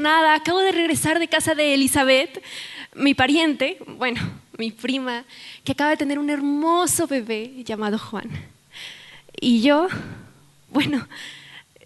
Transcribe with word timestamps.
emocionada. 0.00 0.34
Acabo 0.34 0.60
de 0.60 0.72
regresar 0.72 1.18
de 1.18 1.28
casa 1.28 1.54
de 1.54 1.74
Elizabeth, 1.74 2.42
mi 2.94 3.14
pariente, 3.14 3.76
bueno, 3.98 4.20
mi 4.56 4.70
prima, 4.70 5.24
que 5.62 5.72
acaba 5.72 5.90
de 5.90 5.96
tener 5.98 6.18
un 6.18 6.30
hermoso 6.30 7.06
bebé 7.06 7.62
llamado 7.64 7.98
Juan. 7.98 8.30
Y 9.40 9.60
yo, 9.60 9.88
bueno, 10.70 11.06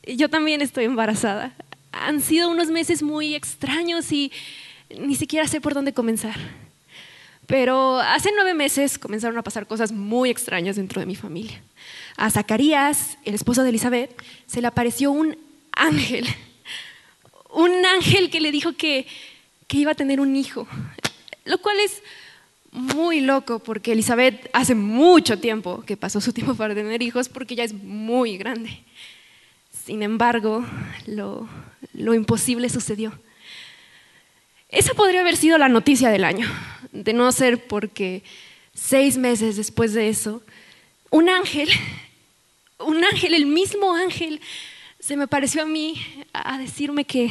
yo 0.06 0.28
también 0.28 0.62
estoy 0.62 0.84
embarazada. 0.84 1.52
Han 1.90 2.20
sido 2.20 2.50
unos 2.50 2.68
meses 2.68 3.02
muy 3.02 3.34
extraños 3.34 4.10
y 4.12 4.30
ni 4.96 5.16
siquiera 5.16 5.48
sé 5.48 5.60
por 5.60 5.74
dónde 5.74 5.92
comenzar. 5.92 6.36
Pero 7.46 7.98
hace 7.98 8.30
nueve 8.34 8.54
meses 8.54 8.96
comenzaron 8.98 9.36
a 9.38 9.42
pasar 9.42 9.66
cosas 9.66 9.92
muy 9.92 10.30
extrañas 10.30 10.76
dentro 10.76 11.00
de 11.00 11.06
mi 11.06 11.16
familia. 11.16 11.60
A 12.16 12.30
Zacarías, 12.30 13.18
el 13.24 13.34
esposo 13.34 13.62
de 13.62 13.70
Elizabeth, 13.70 14.10
se 14.46 14.60
le 14.60 14.68
apareció 14.68 15.10
un 15.10 15.36
ángel. 15.72 16.26
Un 17.54 17.86
ángel 17.86 18.30
que 18.30 18.40
le 18.40 18.52
dijo 18.52 18.74
que, 18.74 19.06
que 19.66 19.78
iba 19.78 19.92
a 19.92 19.94
tener 19.94 20.20
un 20.20 20.36
hijo. 20.36 20.68
Lo 21.44 21.58
cual 21.58 21.80
es 21.80 22.02
muy 22.72 23.20
loco 23.20 23.60
porque 23.60 23.92
Elizabeth 23.92 24.50
hace 24.52 24.74
mucho 24.74 25.38
tiempo 25.38 25.84
que 25.86 25.96
pasó 25.96 26.20
su 26.20 26.32
tiempo 26.32 26.54
para 26.54 26.74
tener 26.74 27.02
hijos 27.02 27.28
porque 27.28 27.54
ya 27.54 27.64
es 27.64 27.72
muy 27.72 28.36
grande. 28.36 28.80
Sin 29.84 30.02
embargo, 30.02 30.64
lo, 31.06 31.48
lo 31.92 32.14
imposible 32.14 32.68
sucedió. 32.68 33.12
Esa 34.68 34.94
podría 34.94 35.20
haber 35.20 35.36
sido 35.36 35.56
la 35.56 35.68
noticia 35.68 36.10
del 36.10 36.24
año, 36.24 36.48
de 36.90 37.12
no 37.12 37.30
ser 37.30 37.68
porque 37.68 38.24
seis 38.74 39.16
meses 39.16 39.56
después 39.56 39.94
de 39.94 40.08
eso, 40.08 40.42
un 41.10 41.28
ángel, 41.28 41.70
un 42.80 43.04
ángel, 43.04 43.34
el 43.34 43.46
mismo 43.46 43.94
ángel, 43.94 44.40
se 45.04 45.18
me 45.18 45.28
pareció 45.28 45.64
a 45.64 45.66
mí 45.66 46.00
a 46.32 46.56
decirme 46.56 47.04
que, 47.04 47.30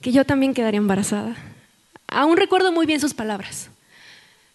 que 0.00 0.10
yo 0.10 0.26
también 0.26 0.54
quedaría 0.54 0.78
embarazada. 0.78 1.36
Aún 2.08 2.36
recuerdo 2.36 2.72
muy 2.72 2.84
bien 2.84 2.98
sus 2.98 3.14
palabras. 3.14 3.70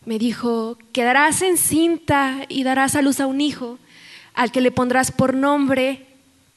Me 0.04 0.20
dijo, 0.20 0.78
quedarás 0.92 1.42
encinta 1.42 2.46
y 2.50 2.66
darás 2.66 2.96
a 2.96 3.02
luz 3.02 3.22
a 3.22 3.26
un 3.26 3.40
hijo, 3.40 3.80
al 4.34 4.52
que 4.52 4.60
le 4.60 4.72
pondrás 4.72 5.14
por 5.14 5.34
nombre 5.34 6.08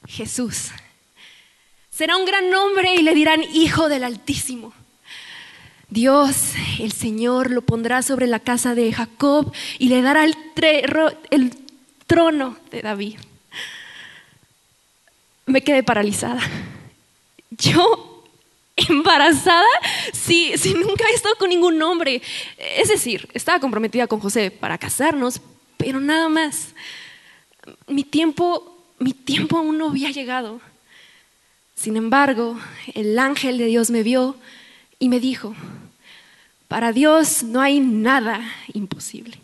Jesús. 0.05 0.71
Será 1.89 2.17
un 2.17 2.25
gran 2.25 2.49
nombre 2.49 2.95
y 2.95 3.01
le 3.01 3.15
dirán 3.15 3.41
Hijo 3.53 3.87
del 3.87 4.03
Altísimo. 4.03 4.73
Dios, 5.89 6.55
el 6.81 6.91
Señor, 6.91 7.51
lo 7.51 7.61
pondrá 7.61 8.01
sobre 8.01 8.27
la 8.27 8.41
casa 8.41 8.75
de 8.75 8.91
Jacob 8.91 9.53
y 9.77 9.87
le 9.87 10.01
dará 10.01 10.25
el, 10.25 10.35
el 11.31 11.55
trono 12.05 12.57
de 12.69 12.81
David. 12.81 13.15
Me 15.49 15.61
quedé 15.61 15.81
paralizada. 15.81 16.41
Yo, 17.49 18.23
embarazada, 18.75 19.65
si, 20.13 20.55
si 20.59 20.75
nunca 20.75 21.05
he 21.09 21.15
estado 21.15 21.35
con 21.37 21.49
ningún 21.49 21.81
hombre. 21.81 22.21
Es 22.77 22.89
decir, 22.89 23.27
estaba 23.33 23.59
comprometida 23.59 24.05
con 24.05 24.19
José 24.19 24.51
para 24.51 24.77
casarnos, 24.77 25.41
pero 25.75 25.99
nada 25.99 26.29
más. 26.29 26.75
Mi 27.87 28.03
tiempo, 28.03 28.77
mi 28.99 29.11
tiempo 29.13 29.57
aún 29.57 29.79
no 29.79 29.89
había 29.89 30.11
llegado. 30.11 30.61
Sin 31.73 31.97
embargo, 31.97 32.59
el 32.93 33.17
ángel 33.17 33.57
de 33.57 33.65
Dios 33.65 33.89
me 33.89 34.03
vio 34.03 34.35
y 34.99 35.09
me 35.09 35.19
dijo, 35.19 35.55
para 36.67 36.91
Dios 36.93 37.41
no 37.41 37.59
hay 37.59 37.79
nada 37.79 38.39
imposible. 38.73 39.39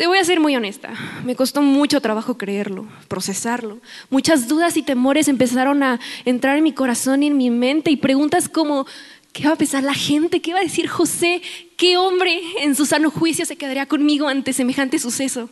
Te 0.00 0.06
voy 0.06 0.16
a 0.16 0.24
ser 0.24 0.40
muy 0.40 0.56
honesta, 0.56 0.94
me 1.26 1.36
costó 1.36 1.60
mucho 1.60 2.00
trabajo 2.00 2.38
creerlo, 2.38 2.88
procesarlo. 3.06 3.80
Muchas 4.08 4.48
dudas 4.48 4.78
y 4.78 4.82
temores 4.82 5.28
empezaron 5.28 5.82
a 5.82 6.00
entrar 6.24 6.56
en 6.56 6.64
mi 6.64 6.72
corazón 6.72 7.22
y 7.22 7.26
en 7.26 7.36
mi 7.36 7.50
mente 7.50 7.90
y 7.90 7.96
preguntas 7.96 8.48
como, 8.48 8.86
¿qué 9.34 9.44
va 9.44 9.52
a 9.52 9.56
pensar 9.56 9.82
la 9.82 9.92
gente? 9.92 10.40
¿Qué 10.40 10.54
va 10.54 10.60
a 10.60 10.62
decir 10.62 10.88
José? 10.88 11.42
¿Qué 11.76 11.98
hombre 11.98 12.40
en 12.62 12.74
su 12.76 12.86
sano 12.86 13.10
juicio 13.10 13.44
se 13.44 13.56
quedaría 13.56 13.84
conmigo 13.84 14.26
ante 14.26 14.54
semejante 14.54 14.98
suceso? 14.98 15.50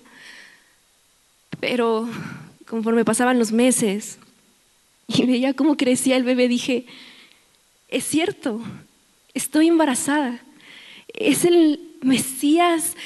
Pero 1.61 2.09
conforme 2.67 3.05
pasaban 3.05 3.39
los 3.39 3.53
meses, 3.53 4.19
y 5.09 5.27
veía 5.27 5.53
cómo 5.53 5.77
crecía 5.77 6.17
el 6.17 6.25
bebé, 6.25 6.49
dije, 6.49 6.87
es 7.89 8.05
cierto, 8.05 8.63
estoy 9.35 9.69
embarazada. 9.69 10.41
Es 11.13 11.45
el 11.45 11.81
Mesías, 12.01 12.97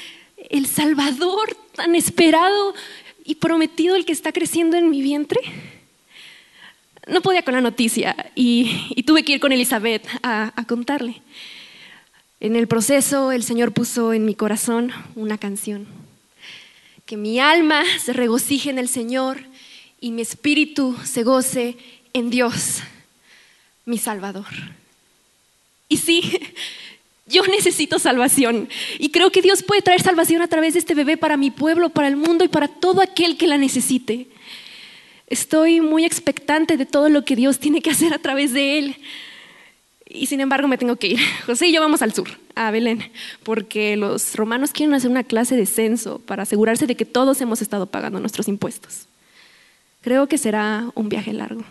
el 0.53 0.67
Salvador 0.67 1.57
tan 1.75 1.95
esperado 1.95 2.75
y 3.25 3.35
prometido 3.35 3.95
el 3.95 4.05
que 4.05 4.13
está 4.13 4.31
creciendo 4.31 4.77
en 4.77 4.91
mi 4.91 5.01
vientre. 5.01 5.39
No 7.07 7.21
podía 7.21 7.41
con 7.41 7.55
la 7.55 7.61
noticia 7.61 8.31
y, 8.35 9.01
tuve 9.03 9.23
que 9.23 9.33
ir 9.33 9.39
con 9.39 9.51
Elizabeth 9.51 10.07
a, 10.21 10.53
a 10.55 10.65
contarle. 10.65 11.23
En 12.39 12.55
el 12.55 12.67
proceso 12.67 13.31
el 13.31 13.43
Señor 13.43 13.73
puso 13.73 14.13
en 14.13 14.25
mi 14.25 14.35
corazón 14.35 14.91
una 15.15 15.39
canción. 15.39 15.87
Que 17.07 17.17
mi 17.17 17.39
alma 17.39 17.83
se 17.99 18.13
regocije 18.13 18.69
en 18.69 18.77
el 18.77 18.89
Señor 18.89 19.39
y 19.99 20.11
mi 20.11 20.21
espíritu 20.21 20.95
se 21.03 21.23
goce 21.23 21.77
en 22.13 22.29
Dios, 22.29 22.81
mi 23.85 23.97
Salvador. 23.97 24.45
Y 25.89 25.97
sí, 25.97 26.39
yo 27.33 27.45
necesito 27.47 27.99
salvación. 27.99 28.69
Y 28.99 29.09
creo 29.09 29.31
que 29.31 29.41
Dios 29.41 29.63
puede 29.63 29.81
traer 29.81 30.01
salvación 30.01 30.41
a 30.41 30.47
través 30.47 30.73
de 30.73 30.79
este 30.79 30.93
bebé 30.93 31.17
para 31.17 31.35
mi 31.35 31.51
pueblo, 31.51 31.89
para 31.89 32.07
el 32.07 32.15
mundo 32.15 32.45
y 32.45 32.47
para 32.47 32.67
todo 32.67 33.01
aquel 33.01 33.37
que 33.37 33.47
la 33.47 33.57
necesite. 33.57 34.27
Estoy 35.27 35.81
muy 35.81 36.05
expectante 36.05 36.77
de 36.77 36.85
todo 36.85 37.09
lo 37.09 37.25
que 37.25 37.35
Dios 37.35 37.59
tiene 37.59 37.81
que 37.81 37.89
hacer 37.89 38.13
a 38.13 38.19
través 38.19 38.53
de 38.53 38.77
él. 38.77 38.95
Y 40.07 40.27
sin 40.27 40.41
embargo 40.41 40.67
me 40.67 40.77
tengo 40.77 40.95
que 40.95 41.07
ir. 41.07 41.19
José 41.45 41.67
y 41.67 41.73
yo 41.73 41.81
vamos 41.81 42.01
al 42.03 42.13
sur, 42.13 42.29
a 42.55 42.69
Belén, 42.69 43.11
porque 43.41 43.97
los 43.97 44.35
romanos 44.35 44.71
quieren 44.71 44.93
hacer 44.93 45.09
una 45.09 45.23
clase 45.23 45.55
de 45.55 45.65
censo 45.65 46.19
para 46.19 46.43
asegurarse 46.43 46.85
de 46.85 46.95
que 46.95 47.05
todos 47.05 47.41
hemos 47.41 47.61
estado 47.61 47.87
pagando 47.87 48.19
nuestros 48.19 48.47
impuestos. 48.47 49.07
Creo 50.01 50.27
que 50.27 50.37
será 50.37 50.85
un 50.93 51.09
viaje 51.09 51.33
largo. 51.33 51.63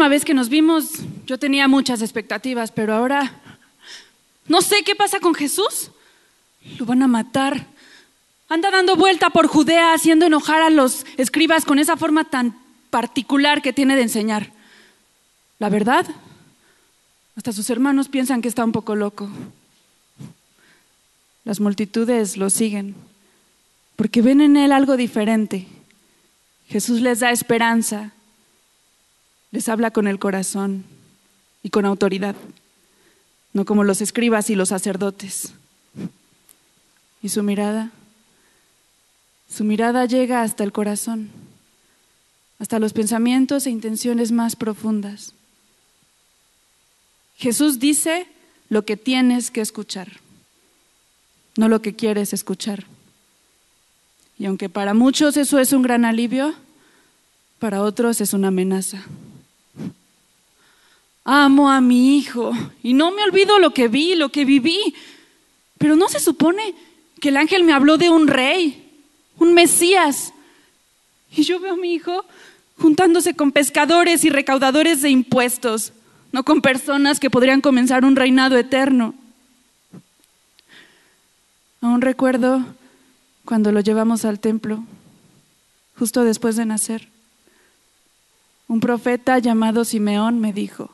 Última 0.00 0.14
vez 0.16 0.24
que 0.24 0.32
nos 0.32 0.48
vimos 0.48 1.00
yo 1.26 1.36
tenía 1.36 1.68
muchas 1.68 2.00
expectativas, 2.00 2.72
pero 2.72 2.94
ahora 2.94 3.38
no 4.48 4.62
sé 4.62 4.82
qué 4.82 4.96
pasa 4.96 5.20
con 5.20 5.34
Jesús. 5.34 5.90
Lo 6.78 6.86
van 6.86 7.02
a 7.02 7.06
matar. 7.06 7.66
Anda 8.48 8.70
dando 8.70 8.96
vuelta 8.96 9.28
por 9.28 9.46
Judea 9.46 9.92
haciendo 9.92 10.24
enojar 10.24 10.62
a 10.62 10.70
los 10.70 11.04
escribas 11.18 11.66
con 11.66 11.78
esa 11.78 11.98
forma 11.98 12.24
tan 12.24 12.56
particular 12.88 13.60
que 13.60 13.74
tiene 13.74 13.94
de 13.94 14.00
enseñar. 14.00 14.50
La 15.58 15.68
verdad, 15.68 16.06
hasta 17.36 17.52
sus 17.52 17.68
hermanos 17.68 18.08
piensan 18.08 18.40
que 18.40 18.48
está 18.48 18.64
un 18.64 18.72
poco 18.72 18.96
loco. 18.96 19.28
Las 21.44 21.60
multitudes 21.60 22.38
lo 22.38 22.48
siguen 22.48 22.94
porque 23.96 24.22
ven 24.22 24.40
en 24.40 24.56
él 24.56 24.72
algo 24.72 24.96
diferente. 24.96 25.66
Jesús 26.68 27.02
les 27.02 27.20
da 27.20 27.32
esperanza 27.32 28.14
les 29.52 29.68
habla 29.68 29.90
con 29.90 30.06
el 30.06 30.18
corazón 30.18 30.84
y 31.62 31.70
con 31.70 31.84
autoridad, 31.84 32.36
no 33.52 33.64
como 33.64 33.84
los 33.84 34.00
escribas 34.00 34.50
y 34.50 34.54
los 34.54 34.68
sacerdotes. 34.68 35.52
Y 37.22 37.28
su 37.28 37.42
mirada, 37.42 37.90
su 39.48 39.64
mirada 39.64 40.06
llega 40.06 40.42
hasta 40.42 40.64
el 40.64 40.72
corazón, 40.72 41.30
hasta 42.58 42.78
los 42.78 42.92
pensamientos 42.92 43.66
e 43.66 43.70
intenciones 43.70 44.32
más 44.32 44.56
profundas. 44.56 45.34
Jesús 47.36 47.78
dice 47.78 48.26
lo 48.68 48.84
que 48.84 48.96
tienes 48.96 49.50
que 49.50 49.60
escuchar, 49.60 50.08
no 51.56 51.68
lo 51.68 51.82
que 51.82 51.96
quieres 51.96 52.32
escuchar. 52.32 52.84
Y 54.38 54.46
aunque 54.46 54.68
para 54.68 54.94
muchos 54.94 55.36
eso 55.36 55.58
es 55.58 55.72
un 55.72 55.82
gran 55.82 56.04
alivio, 56.04 56.54
para 57.58 57.82
otros 57.82 58.20
es 58.22 58.32
una 58.32 58.48
amenaza. 58.48 59.04
Amo 61.24 61.70
a 61.70 61.80
mi 61.80 62.16
hijo 62.16 62.52
y 62.82 62.92
no 62.94 63.10
me 63.10 63.22
olvido 63.22 63.58
lo 63.58 63.72
que 63.72 63.88
vi, 63.88 64.14
lo 64.14 64.30
que 64.30 64.44
viví. 64.44 64.94
Pero 65.78 65.96
no 65.96 66.08
se 66.08 66.20
supone 66.20 66.74
que 67.20 67.28
el 67.28 67.36
ángel 67.36 67.64
me 67.64 67.72
habló 67.72 67.98
de 67.98 68.10
un 68.10 68.26
rey, 68.26 68.90
un 69.38 69.54
Mesías. 69.54 70.32
Y 71.36 71.42
yo 71.42 71.60
veo 71.60 71.74
a 71.74 71.76
mi 71.76 71.94
hijo 71.94 72.24
juntándose 72.78 73.34
con 73.34 73.52
pescadores 73.52 74.24
y 74.24 74.30
recaudadores 74.30 75.02
de 75.02 75.10
impuestos, 75.10 75.92
no 76.32 76.44
con 76.44 76.62
personas 76.62 77.20
que 77.20 77.30
podrían 77.30 77.60
comenzar 77.60 78.04
un 78.04 78.16
reinado 78.16 78.56
eterno. 78.56 79.14
Aún 81.82 82.00
recuerdo 82.00 82.64
cuando 83.44 83.72
lo 83.72 83.80
llevamos 83.80 84.24
al 84.24 84.40
templo, 84.40 84.82
justo 85.98 86.24
después 86.24 86.56
de 86.56 86.66
nacer. 86.66 87.08
Un 88.68 88.80
profeta 88.80 89.38
llamado 89.38 89.84
Simeón 89.84 90.40
me 90.40 90.52
dijo, 90.52 90.90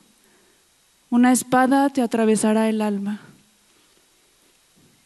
una 1.17 1.33
espada 1.33 1.89
te 1.89 2.03
atravesará 2.03 2.69
el 2.69 2.83
alma. 2.83 3.21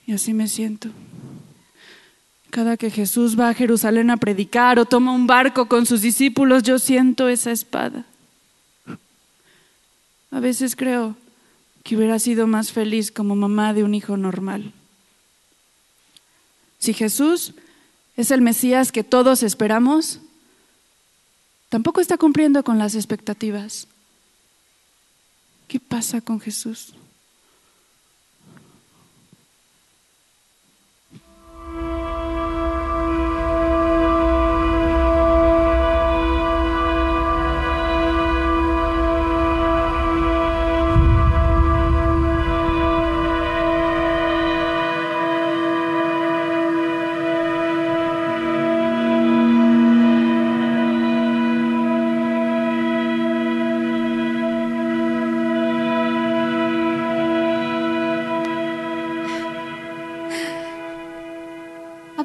Y 0.06 0.12
así 0.12 0.34
me 0.34 0.48
siento. 0.48 0.90
Cada 2.50 2.76
que 2.76 2.90
Jesús 2.90 3.38
va 3.38 3.48
a 3.48 3.54
Jerusalén 3.54 4.10
a 4.10 4.16
predicar 4.16 4.80
o 4.80 4.84
toma 4.84 5.12
un 5.12 5.28
barco 5.28 5.66
con 5.66 5.86
sus 5.86 6.02
discípulos, 6.02 6.64
yo 6.64 6.80
siento 6.80 7.28
esa 7.28 7.52
espada. 7.52 8.04
A 10.32 10.40
veces 10.40 10.74
creo 10.74 11.14
que 11.84 11.96
hubiera 11.96 12.18
sido 12.18 12.48
más 12.48 12.72
feliz 12.72 13.12
como 13.12 13.36
mamá 13.36 13.72
de 13.72 13.84
un 13.84 13.94
hijo 13.94 14.16
normal. 14.16 14.72
Si 16.80 16.92
Jesús 16.92 17.54
es 18.16 18.32
el 18.32 18.40
Mesías 18.40 18.90
que 18.90 19.04
todos 19.04 19.44
esperamos, 19.44 20.18
tampoco 21.68 22.00
está 22.00 22.18
cumpliendo 22.18 22.64
con 22.64 22.78
las 22.78 22.96
expectativas. 22.96 23.86
¿Qué 25.70 25.78
pasa 25.78 26.20
con 26.20 26.40
Jesús? 26.40 26.94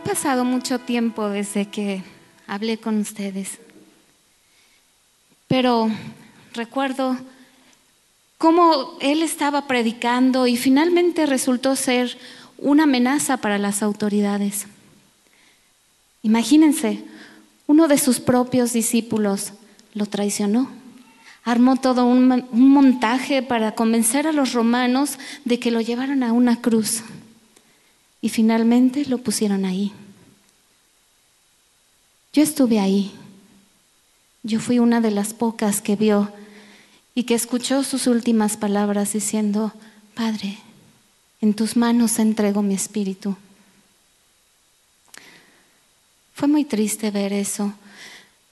Pasado 0.05 0.45
mucho 0.45 0.77
tiempo 0.77 1.29
desde 1.29 1.65
que 1.65 2.03
hablé 2.45 2.77
con 2.77 2.99
ustedes, 2.99 3.57
pero 5.47 5.89
recuerdo 6.53 7.17
cómo 8.37 8.97
él 9.01 9.23
estaba 9.23 9.65
predicando 9.67 10.45
y 10.45 10.57
finalmente 10.57 11.25
resultó 11.25 11.75
ser 11.75 12.19
una 12.59 12.83
amenaza 12.83 13.37
para 13.37 13.57
las 13.57 13.81
autoridades. 13.81 14.67
Imagínense, 16.21 17.03
uno 17.65 17.87
de 17.87 17.97
sus 17.97 18.19
propios 18.19 18.73
discípulos 18.73 19.53
lo 19.95 20.05
traicionó. 20.05 20.69
Armó 21.43 21.77
todo 21.77 22.05
un, 22.05 22.31
un, 22.51 22.69
montaje 22.69 23.41
para 23.41 23.73
convencer 23.73 24.27
a 24.27 24.33
los 24.33 24.53
romanos 24.53 25.17
de 25.45 25.59
que 25.59 25.71
lo 25.71 25.81
llevaran 25.81 26.21
a 26.21 26.31
una 26.31 26.61
cruz. 26.61 27.03
Y 28.21 28.29
finalmente 28.29 29.05
lo 29.05 29.19
pusieron 29.19 29.65
ahí. 29.65 29.93
Yo 32.33 32.43
estuve 32.43 32.79
ahí. 32.79 33.13
Yo 34.43 34.59
fui 34.59 34.79
una 34.79 35.01
de 35.01 35.11
las 35.11 35.33
pocas 35.33 35.81
que 35.81 35.95
vio 35.95 36.31
y 37.15 37.23
que 37.23 37.33
escuchó 37.33 37.83
sus 37.83 38.07
últimas 38.07 38.57
palabras 38.57 39.13
diciendo, 39.13 39.73
Padre, 40.13 40.57
en 41.41 41.53
tus 41.53 41.77
manos 41.77 42.19
entrego 42.19 42.61
mi 42.61 42.73
espíritu. 42.73 43.37
Fue 46.33 46.49
muy 46.49 46.65
triste 46.65 47.09
ver 47.11 47.31
eso, 47.31 47.73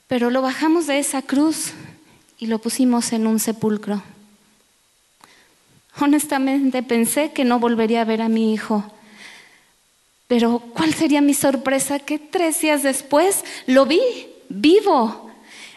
pero 0.08 0.30
lo 0.30 0.40
bajamos 0.40 0.86
de 0.86 0.98
esa 0.98 1.20
cruz 1.20 1.72
y 2.38 2.46
lo 2.46 2.58
pusimos 2.58 3.12
en 3.12 3.26
un 3.26 3.38
sepulcro. 3.38 4.02
Honestamente 6.00 6.82
pensé 6.82 7.32
que 7.32 7.44
no 7.44 7.58
volvería 7.58 8.00
a 8.00 8.06
ver 8.06 8.22
a 8.22 8.28
mi 8.30 8.54
hijo 8.54 8.90
pero 10.26 10.58
¿cuál 10.58 10.94
sería 10.94 11.20
mi 11.20 11.34
sorpresa? 11.34 11.98
Que 11.98 12.18
tres 12.18 12.60
días 12.60 12.82
después 12.82 13.44
lo 13.66 13.86
vi 13.86 14.00
vivo, 14.48 15.30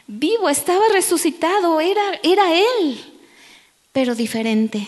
vivo, 0.08 0.50
estaba 0.50 0.84
resucitado, 0.94 1.80
era, 1.82 2.02
era 2.24 2.54
Él, 2.54 3.00
pero 3.92 4.16
diferente. 4.16 4.88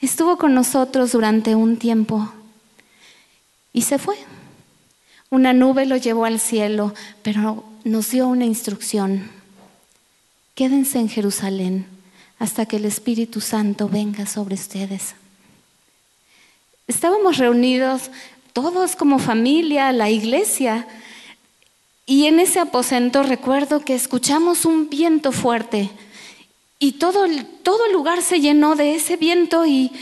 Estuvo 0.00 0.36
con 0.36 0.54
nosotros 0.54 1.12
durante 1.12 1.54
un 1.54 1.76
tiempo 1.76 2.32
y 3.72 3.82
se 3.82 3.98
fue. 3.98 4.16
Una 5.30 5.52
nube 5.52 5.86
lo 5.86 5.96
llevó 5.96 6.24
al 6.24 6.40
cielo, 6.40 6.92
pero 7.22 7.64
nos 7.84 8.10
dio 8.10 8.28
una 8.28 8.44
instrucción. 8.44 9.30
Quédense 10.54 10.98
en 10.98 11.08
Jerusalén 11.08 11.86
hasta 12.38 12.66
que 12.66 12.76
el 12.76 12.84
Espíritu 12.84 13.40
Santo 13.40 13.88
venga 13.88 14.26
sobre 14.26 14.56
ustedes. 14.56 15.14
Estábamos 16.86 17.38
reunidos 17.38 18.10
todos 18.52 18.96
como 18.96 19.18
familia, 19.18 19.92
la 19.92 20.10
iglesia, 20.10 20.86
y 22.04 22.26
en 22.26 22.40
ese 22.40 22.58
aposento 22.58 23.22
recuerdo 23.22 23.80
que 23.80 23.94
escuchamos 23.94 24.64
un 24.64 24.90
viento 24.90 25.32
fuerte 25.32 25.90
y 26.78 26.92
todo 26.92 27.26
todo 27.62 27.86
el 27.86 27.92
lugar 27.92 28.22
se 28.22 28.40
llenó 28.40 28.74
de 28.74 28.96
ese 28.96 29.16
viento 29.16 29.64
y, 29.64 29.92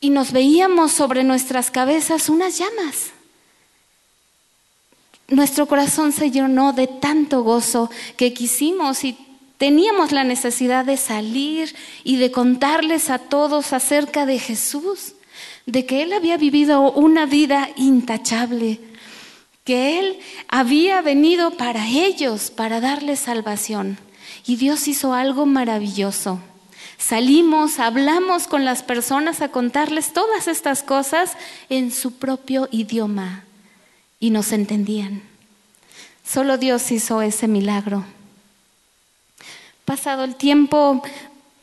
y 0.00 0.10
nos 0.10 0.30
veíamos 0.30 0.92
sobre 0.92 1.24
nuestras 1.24 1.72
cabezas 1.72 2.28
unas 2.28 2.56
llamas. 2.56 3.10
Nuestro 5.26 5.66
corazón 5.66 6.12
se 6.12 6.30
llenó 6.30 6.72
de 6.72 6.86
tanto 6.86 7.42
gozo 7.42 7.90
que 8.16 8.32
quisimos 8.32 9.02
y 9.02 9.18
teníamos 9.58 10.12
la 10.12 10.22
necesidad 10.22 10.84
de 10.84 10.96
salir 10.96 11.74
y 12.04 12.16
de 12.16 12.30
contarles 12.30 13.10
a 13.10 13.18
todos 13.18 13.72
acerca 13.72 14.24
de 14.24 14.38
Jesús 14.38 15.14
de 15.68 15.84
que 15.84 16.02
Él 16.02 16.14
había 16.14 16.38
vivido 16.38 16.90
una 16.92 17.26
vida 17.26 17.68
intachable, 17.76 18.80
que 19.64 19.98
Él 19.98 20.18
había 20.48 21.02
venido 21.02 21.50
para 21.50 21.86
ellos, 21.86 22.50
para 22.50 22.80
darles 22.80 23.20
salvación. 23.20 23.98
Y 24.46 24.56
Dios 24.56 24.88
hizo 24.88 25.12
algo 25.12 25.44
maravilloso. 25.44 26.40
Salimos, 26.96 27.80
hablamos 27.80 28.46
con 28.46 28.64
las 28.64 28.82
personas 28.82 29.42
a 29.42 29.50
contarles 29.50 30.14
todas 30.14 30.48
estas 30.48 30.82
cosas 30.82 31.36
en 31.68 31.92
su 31.92 32.12
propio 32.12 32.66
idioma 32.72 33.44
y 34.18 34.30
nos 34.30 34.52
entendían. 34.52 35.20
Solo 36.26 36.56
Dios 36.56 36.90
hizo 36.90 37.20
ese 37.20 37.46
milagro. 37.46 38.06
Pasado 39.84 40.24
el 40.24 40.34
tiempo, 40.34 41.02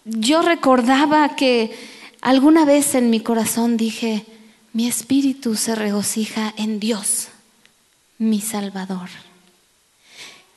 yo 0.05 0.43
recordaba 0.43 1.35
que 1.35 1.95
Alguna 2.25 2.65
vez 2.65 2.96
en 2.96 3.12
mi 3.12 3.20
corazón 3.20 3.77
dije, 3.77 4.25
mi 4.74 4.88
espíritu 4.88 5.55
se 5.55 5.75
regocija 5.75 6.55
en 6.58 6.79
Dios, 6.79 7.27
mi 8.17 8.41
Salvador. 8.41 9.10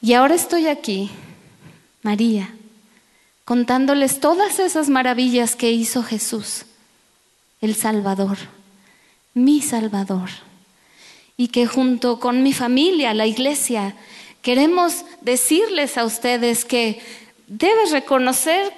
Y 0.00 0.14
ahora 0.14 0.34
estoy 0.34 0.66
aquí, 0.66 1.10
María, 2.00 2.54
contándoles 3.44 4.18
todas 4.18 4.60
esas 4.60 4.88
maravillas 4.88 5.56
que 5.56 5.70
hizo 5.70 6.02
Jesús, 6.02 6.64
el 7.60 7.75
Salvador, 7.75 8.38
mi 9.34 9.60
Salvador. 9.60 10.30
Y 11.37 11.48
que 11.48 11.66
junto 11.66 12.18
con 12.18 12.42
mi 12.42 12.54
familia, 12.54 13.12
la 13.12 13.26
iglesia, 13.26 13.94
queremos 14.40 15.04
decirles 15.20 15.98
a 15.98 16.06
ustedes 16.06 16.64
que 16.64 17.02
debes 17.46 17.90
reconocer 17.90 18.72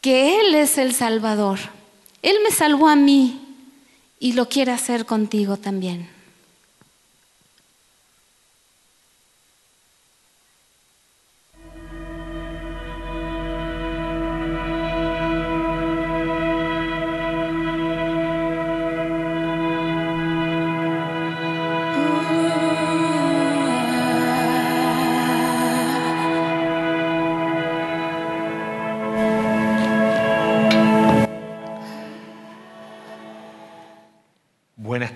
que 0.00 0.38
Él 0.40 0.54
es 0.54 0.78
el 0.78 0.94
Salvador 0.94 1.76
él 2.22 2.36
me 2.42 2.50
salvó 2.50 2.88
a 2.88 2.96
mí 2.96 3.40
y 4.18 4.32
lo 4.32 4.48
quiere 4.48 4.72
hacer 4.72 5.06
contigo 5.06 5.56
también. 5.56 6.17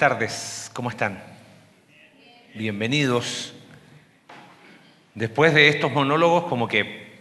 Tardes, 0.02 0.68
¿cómo 0.75 0.90
están? 0.90 1.23
Bienvenidos. 2.54 3.54
Después 5.14 5.54
de 5.54 5.68
estos 5.68 5.92
monólogos, 5.92 6.49
como 6.49 6.66
que 6.66 7.21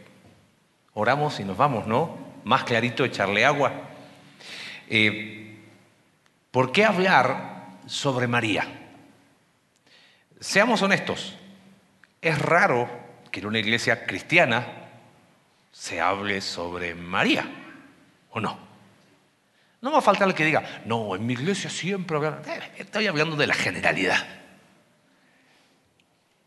oramos 0.96 1.40
y 1.40 1.44
nos 1.44 1.58
vamos, 1.58 1.86
¿no? 1.86 2.18
Más 2.44 2.64
clarito 2.64 3.06
echarle 3.06 3.46
agua. 3.46 3.72
Eh, 4.90 5.60
¿Por 6.50 6.72
qué 6.72 6.84
hablar 6.84 7.68
sobre 7.86 8.26
María? 8.26 8.66
Seamos 10.40 10.82
honestos, 10.82 11.38
es 12.20 12.40
raro 12.40 12.90
que 13.30 13.42
en 13.42 13.46
una 13.46 13.60
iglesia 13.60 14.08
cristiana 14.08 14.66
se 15.72 16.02
hable 16.02 16.42
sobre 16.42 16.96
María, 16.96 17.46
¿o 18.32 18.40
no? 18.40 18.71
No 19.82 19.92
va 19.92 19.98
a 19.98 20.02
faltar 20.02 20.28
el 20.28 20.36
que 20.36 20.46
diga, 20.46 20.64
no, 20.86 21.16
en 21.16 21.26
mi 21.26 21.34
iglesia 21.34 21.70
siempre. 21.70 22.20
Eh, 22.20 22.60
estoy 22.78 23.08
hablando 23.08 23.36
de 23.36 23.48
la 23.48 23.56
generalidad. 23.56 24.28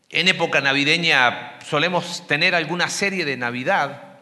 En 0.09 0.29
época 0.29 0.61
navideña 0.61 1.59
solemos 1.65 2.25
tener 2.27 2.55
alguna 2.55 2.87
serie 2.87 3.25
de 3.25 3.35
Navidad. 3.35 4.19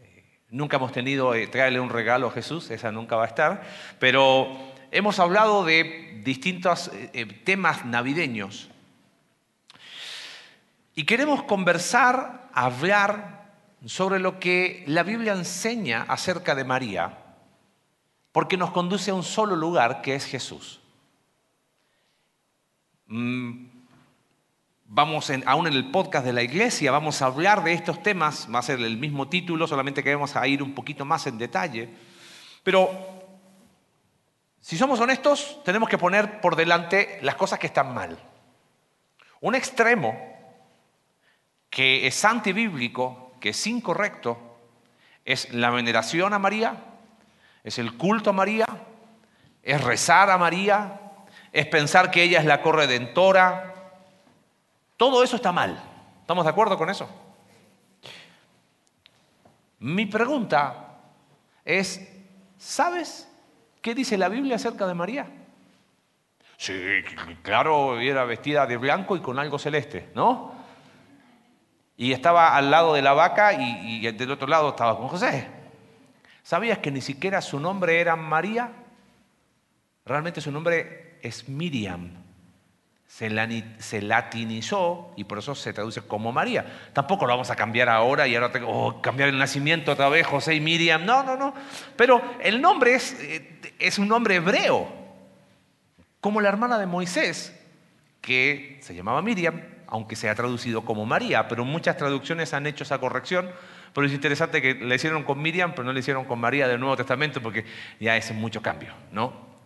Eh, 0.00 0.24
nunca 0.48 0.78
hemos 0.78 0.92
tenido 0.92 1.34
eh, 1.34 1.46
traerle 1.48 1.80
un 1.80 1.90
regalo 1.90 2.28
a 2.28 2.30
Jesús, 2.30 2.70
esa 2.70 2.90
nunca 2.90 3.16
va 3.16 3.24
a 3.24 3.28
estar, 3.28 3.62
pero 3.98 4.56
hemos 4.90 5.18
hablado 5.18 5.62
de 5.62 6.22
distintos 6.24 6.90
temas 7.44 7.84
navideños. 7.84 8.70
Y 10.94 11.04
queremos 11.04 11.42
conversar, 11.42 12.48
hablar 12.54 13.52
sobre 13.84 14.18
lo 14.18 14.40
que 14.40 14.82
la 14.86 15.02
Biblia 15.02 15.34
enseña 15.34 16.06
acerca 16.08 16.54
de 16.54 16.64
María, 16.64 17.25
porque 18.36 18.58
nos 18.58 18.70
conduce 18.70 19.10
a 19.10 19.14
un 19.14 19.22
solo 19.22 19.56
lugar, 19.56 20.02
que 20.02 20.14
es 20.14 20.26
Jesús. 20.26 20.78
Mm, 23.06 23.64
vamos 24.84 25.32
aún 25.46 25.66
en 25.66 25.72
el 25.72 25.90
podcast 25.90 26.26
de 26.26 26.34
la 26.34 26.42
iglesia, 26.42 26.92
vamos 26.92 27.22
a 27.22 27.26
hablar 27.28 27.64
de 27.64 27.72
estos 27.72 28.02
temas, 28.02 28.46
va 28.54 28.58
a 28.58 28.62
ser 28.62 28.78
el 28.80 28.98
mismo 28.98 29.26
título, 29.30 29.66
solamente 29.66 30.04
que 30.04 30.14
vamos 30.14 30.36
a 30.36 30.46
ir 30.46 30.62
un 30.62 30.74
poquito 30.74 31.06
más 31.06 31.26
en 31.26 31.38
detalle. 31.38 31.88
Pero 32.62 32.90
si 34.60 34.76
somos 34.76 35.00
honestos, 35.00 35.62
tenemos 35.64 35.88
que 35.88 35.96
poner 35.96 36.42
por 36.42 36.56
delante 36.56 37.18
las 37.22 37.36
cosas 37.36 37.58
que 37.58 37.68
están 37.68 37.94
mal. 37.94 38.18
Un 39.40 39.54
extremo 39.54 40.14
que 41.70 42.06
es 42.06 42.22
antibíblico, 42.22 43.32
que 43.40 43.48
es 43.48 43.66
incorrecto, 43.66 44.58
es 45.24 45.54
la 45.54 45.70
veneración 45.70 46.34
a 46.34 46.38
María, 46.38 46.95
es 47.66 47.80
el 47.80 47.96
culto 47.96 48.30
a 48.30 48.32
María, 48.32 48.64
es 49.60 49.82
rezar 49.82 50.30
a 50.30 50.38
María, 50.38 51.00
es 51.52 51.66
pensar 51.66 52.12
que 52.12 52.22
ella 52.22 52.38
es 52.38 52.44
la 52.44 52.62
corredentora. 52.62 53.74
Todo 54.96 55.24
eso 55.24 55.34
está 55.34 55.50
mal. 55.50 55.76
¿Estamos 56.20 56.44
de 56.44 56.50
acuerdo 56.52 56.78
con 56.78 56.90
eso? 56.90 57.10
Mi 59.80 60.06
pregunta 60.06 60.94
es, 61.64 62.08
¿sabes 62.56 63.28
qué 63.82 63.96
dice 63.96 64.16
la 64.16 64.28
Biblia 64.28 64.54
acerca 64.54 64.86
de 64.86 64.94
María? 64.94 65.26
Sí, 66.56 66.72
claro, 67.42 67.98
era 67.98 68.22
vestida 68.22 68.64
de 68.64 68.76
blanco 68.76 69.16
y 69.16 69.20
con 69.20 69.40
algo 69.40 69.58
celeste, 69.58 70.10
¿no? 70.14 70.54
Y 71.96 72.12
estaba 72.12 72.56
al 72.56 72.70
lado 72.70 72.94
de 72.94 73.02
la 73.02 73.12
vaca 73.12 73.54
y, 73.54 74.08
del 74.12 74.30
otro 74.30 74.46
lado 74.46 74.68
estaba 74.68 74.96
con 74.96 75.08
José. 75.08 75.55
¿Sabías 76.46 76.78
que 76.78 76.92
ni 76.92 77.00
siquiera 77.00 77.42
su 77.42 77.58
nombre 77.58 77.98
era 78.00 78.14
María? 78.14 78.70
Realmente 80.04 80.40
su 80.40 80.52
nombre 80.52 81.18
es 81.20 81.48
Miriam. 81.48 82.08
Se, 83.08 83.28
latinizó 84.00 85.12
y 85.16 85.24
por 85.24 85.38
eso 85.38 85.56
se 85.56 85.72
traduce 85.72 86.02
como 86.02 86.30
María. 86.30 86.90
Tampoco 86.92 87.26
lo 87.26 87.32
vamos 87.32 87.50
a 87.50 87.56
cambiar 87.56 87.88
ahora 87.88 88.28
y 88.28 88.36
ahora 88.36 88.52
tengo 88.52 88.68
oh, 88.68 89.02
cambiar 89.02 89.30
el 89.30 89.38
nacimiento 89.38 89.90
otra 89.90 90.08
vez, 90.08 90.24
José 90.24 90.54
y 90.54 90.60
Miriam. 90.60 91.04
No, 91.04 91.24
no, 91.24 91.36
no. 91.36 91.52
Pero 91.96 92.22
el 92.40 92.62
nombre 92.62 92.94
es, 92.94 93.14
eh, 93.20 93.60
es 93.80 93.98
un 93.98 94.06
nombre 94.06 94.36
hebreo, 94.36 94.86
como 96.20 96.40
la 96.40 96.48
hermana 96.48 96.78
de 96.78 96.86
Moisés, 96.86 97.58
que 98.20 98.78
se 98.82 98.94
llamaba 98.94 99.20
Miriam, 99.20 99.62
aunque 99.88 100.14
sea 100.14 100.36
traducido 100.36 100.84
como 100.84 101.06
María, 101.06 101.48
pero 101.48 101.64
muchas 101.64 101.96
traducciones 101.96 102.54
han 102.54 102.68
hecho 102.68 102.84
esa 102.84 103.00
corrección. 103.00 103.50
Pero 103.96 104.08
es 104.08 104.12
interesante 104.12 104.60
que 104.60 104.74
le 104.74 104.94
hicieron 104.94 105.22
con 105.22 105.40
Miriam, 105.40 105.70
pero 105.70 105.84
no 105.84 105.92
le 105.94 106.00
hicieron 106.00 106.26
con 106.26 106.38
María 106.38 106.68
del 106.68 106.78
Nuevo 106.78 106.98
Testamento, 106.98 107.40
porque 107.40 107.64
ya 107.98 108.14
es 108.14 108.30
mucho 108.30 108.60
cambio, 108.60 108.92
¿no? 109.10 109.56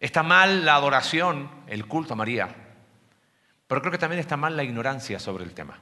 Está 0.00 0.22
mal 0.22 0.64
la 0.64 0.76
adoración, 0.76 1.50
el 1.66 1.84
culto 1.84 2.14
a 2.14 2.16
María, 2.16 2.48
pero 3.66 3.82
creo 3.82 3.92
que 3.92 3.98
también 3.98 4.18
está 4.18 4.38
mal 4.38 4.56
la 4.56 4.64
ignorancia 4.64 5.18
sobre 5.18 5.44
el 5.44 5.52
tema. 5.52 5.78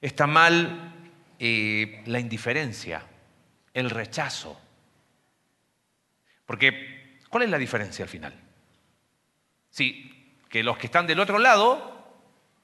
Está 0.00 0.26
mal 0.26 0.94
eh, 1.38 2.02
la 2.06 2.20
indiferencia, 2.20 3.02
el 3.74 3.90
rechazo. 3.90 4.58
Porque, 6.46 7.20
¿cuál 7.28 7.42
es 7.42 7.50
la 7.50 7.58
diferencia 7.58 8.02
al 8.02 8.08
final? 8.08 8.32
Si 9.68 10.38
que 10.48 10.62
los 10.62 10.78
que 10.78 10.86
están 10.86 11.06
del 11.06 11.20
otro 11.20 11.38
lado 11.38 11.93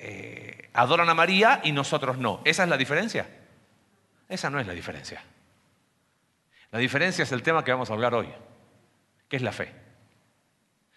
eh, 0.02 0.70
adoran 0.72 1.10
a 1.10 1.14
María 1.14 1.60
y 1.62 1.72
nosotros 1.72 2.16
no. 2.16 2.40
¿Esa 2.46 2.62
es 2.62 2.70
la 2.70 2.78
diferencia? 2.78 3.28
Esa 4.30 4.48
no 4.48 4.58
es 4.58 4.66
la 4.66 4.72
diferencia. 4.72 5.22
La 6.70 6.78
diferencia 6.78 7.24
es 7.24 7.32
el 7.32 7.42
tema 7.42 7.62
que 7.64 7.72
vamos 7.72 7.90
a 7.90 7.92
hablar 7.92 8.14
hoy, 8.14 8.28
que 9.28 9.36
es 9.36 9.42
la 9.42 9.52
fe. 9.52 9.74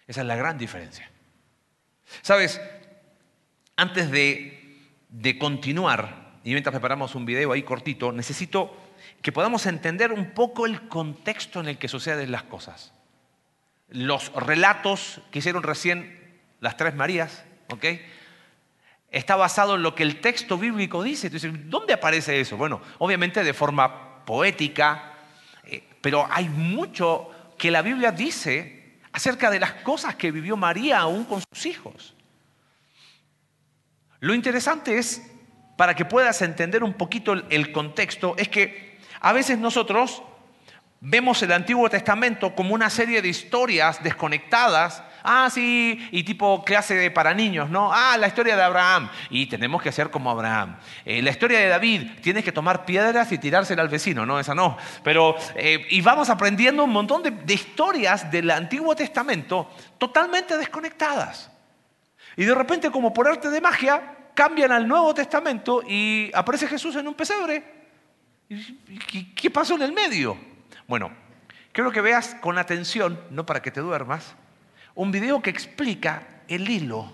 Esa 0.06 0.22
es 0.22 0.26
la 0.26 0.36
gran 0.36 0.56
diferencia. 0.56 1.10
Sabes, 2.22 2.60
antes 3.76 4.10
de, 4.10 4.88
de 5.10 5.38
continuar, 5.38 6.38
y 6.42 6.52
mientras 6.52 6.72
preparamos 6.72 7.14
un 7.14 7.26
video 7.26 7.52
ahí 7.52 7.62
cortito, 7.62 8.10
necesito 8.10 8.74
que 9.20 9.32
podamos 9.32 9.66
entender 9.66 10.12
un 10.12 10.30
poco 10.30 10.64
el 10.64 10.88
contexto 10.88 11.60
en 11.60 11.68
el 11.68 11.76
que 11.76 11.88
suceden 11.88 12.32
las 12.32 12.44
cosas. 12.44 12.94
Los 13.88 14.32
relatos 14.32 15.20
que 15.30 15.40
hicieron 15.40 15.62
recién 15.62 16.40
las 16.60 16.78
tres 16.78 16.94
Marías, 16.94 17.44
¿ok? 17.68 17.84
Está 19.14 19.36
basado 19.36 19.76
en 19.76 19.82
lo 19.84 19.94
que 19.94 20.02
el 20.02 20.20
texto 20.20 20.58
bíblico 20.58 21.00
dice. 21.04 21.28
Entonces, 21.28 21.52
¿dónde 21.70 21.92
aparece 21.92 22.40
eso? 22.40 22.56
Bueno, 22.56 22.80
obviamente 22.98 23.44
de 23.44 23.54
forma 23.54 24.24
poética, 24.24 25.12
eh, 25.62 25.84
pero 26.00 26.26
hay 26.28 26.48
mucho 26.48 27.30
que 27.56 27.70
la 27.70 27.80
Biblia 27.80 28.10
dice 28.10 28.98
acerca 29.12 29.52
de 29.52 29.60
las 29.60 29.72
cosas 29.74 30.16
que 30.16 30.32
vivió 30.32 30.56
María 30.56 30.98
aún 30.98 31.26
con 31.26 31.40
sus 31.52 31.66
hijos. 31.66 32.16
Lo 34.18 34.34
interesante 34.34 34.98
es, 34.98 35.22
para 35.76 35.94
que 35.94 36.04
puedas 36.04 36.42
entender 36.42 36.82
un 36.82 36.94
poquito 36.94 37.34
el 37.34 37.70
contexto, 37.70 38.34
es 38.36 38.48
que 38.48 38.98
a 39.20 39.32
veces 39.32 39.58
nosotros 39.58 40.24
vemos 41.00 41.40
el 41.44 41.52
Antiguo 41.52 41.88
Testamento 41.88 42.52
como 42.56 42.74
una 42.74 42.90
serie 42.90 43.22
de 43.22 43.28
historias 43.28 44.02
desconectadas 44.02 45.04
Ah, 45.26 45.48
sí, 45.50 46.06
y 46.12 46.22
tipo 46.22 46.62
clase 46.62 47.10
para 47.10 47.32
niños, 47.32 47.70
¿no? 47.70 47.90
Ah, 47.90 48.18
la 48.18 48.26
historia 48.26 48.56
de 48.56 48.62
Abraham. 48.62 49.08
Y 49.30 49.46
tenemos 49.46 49.82
que 49.82 49.88
hacer 49.88 50.10
como 50.10 50.30
Abraham. 50.30 50.76
Eh, 51.02 51.22
la 51.22 51.30
historia 51.30 51.60
de 51.60 51.68
David, 51.68 52.10
tienes 52.20 52.44
que 52.44 52.52
tomar 52.52 52.84
piedras 52.84 53.32
y 53.32 53.38
tirársela 53.38 53.80
al 53.80 53.88
vecino, 53.88 54.26
¿no? 54.26 54.38
Esa 54.38 54.54
no. 54.54 54.76
Pero, 55.02 55.34
eh, 55.54 55.86
y 55.88 56.02
vamos 56.02 56.28
aprendiendo 56.28 56.84
un 56.84 56.90
montón 56.90 57.22
de, 57.22 57.30
de 57.30 57.54
historias 57.54 58.30
del 58.30 58.50
Antiguo 58.50 58.94
Testamento 58.94 59.70
totalmente 59.96 60.58
desconectadas. 60.58 61.50
Y 62.36 62.44
de 62.44 62.54
repente, 62.54 62.90
como 62.90 63.14
por 63.14 63.26
arte 63.26 63.48
de 63.48 63.62
magia, 63.62 64.16
cambian 64.34 64.72
al 64.72 64.86
Nuevo 64.86 65.14
Testamento 65.14 65.82
y 65.88 66.30
aparece 66.34 66.68
Jesús 66.68 66.96
en 66.96 67.08
un 67.08 67.14
pesebre. 67.14 67.64
¿Qué 69.34 69.50
pasó 69.50 69.76
en 69.76 69.82
el 69.82 69.92
medio? 69.92 70.36
Bueno, 70.86 71.10
quiero 71.72 71.90
que 71.90 72.02
veas 72.02 72.34
con 72.42 72.58
atención, 72.58 73.18
no 73.30 73.46
para 73.46 73.62
que 73.62 73.70
te 73.70 73.80
duermas, 73.80 74.36
un 74.94 75.10
video 75.10 75.42
que 75.42 75.50
explica 75.50 76.42
el 76.48 76.68
hilo. 76.68 77.10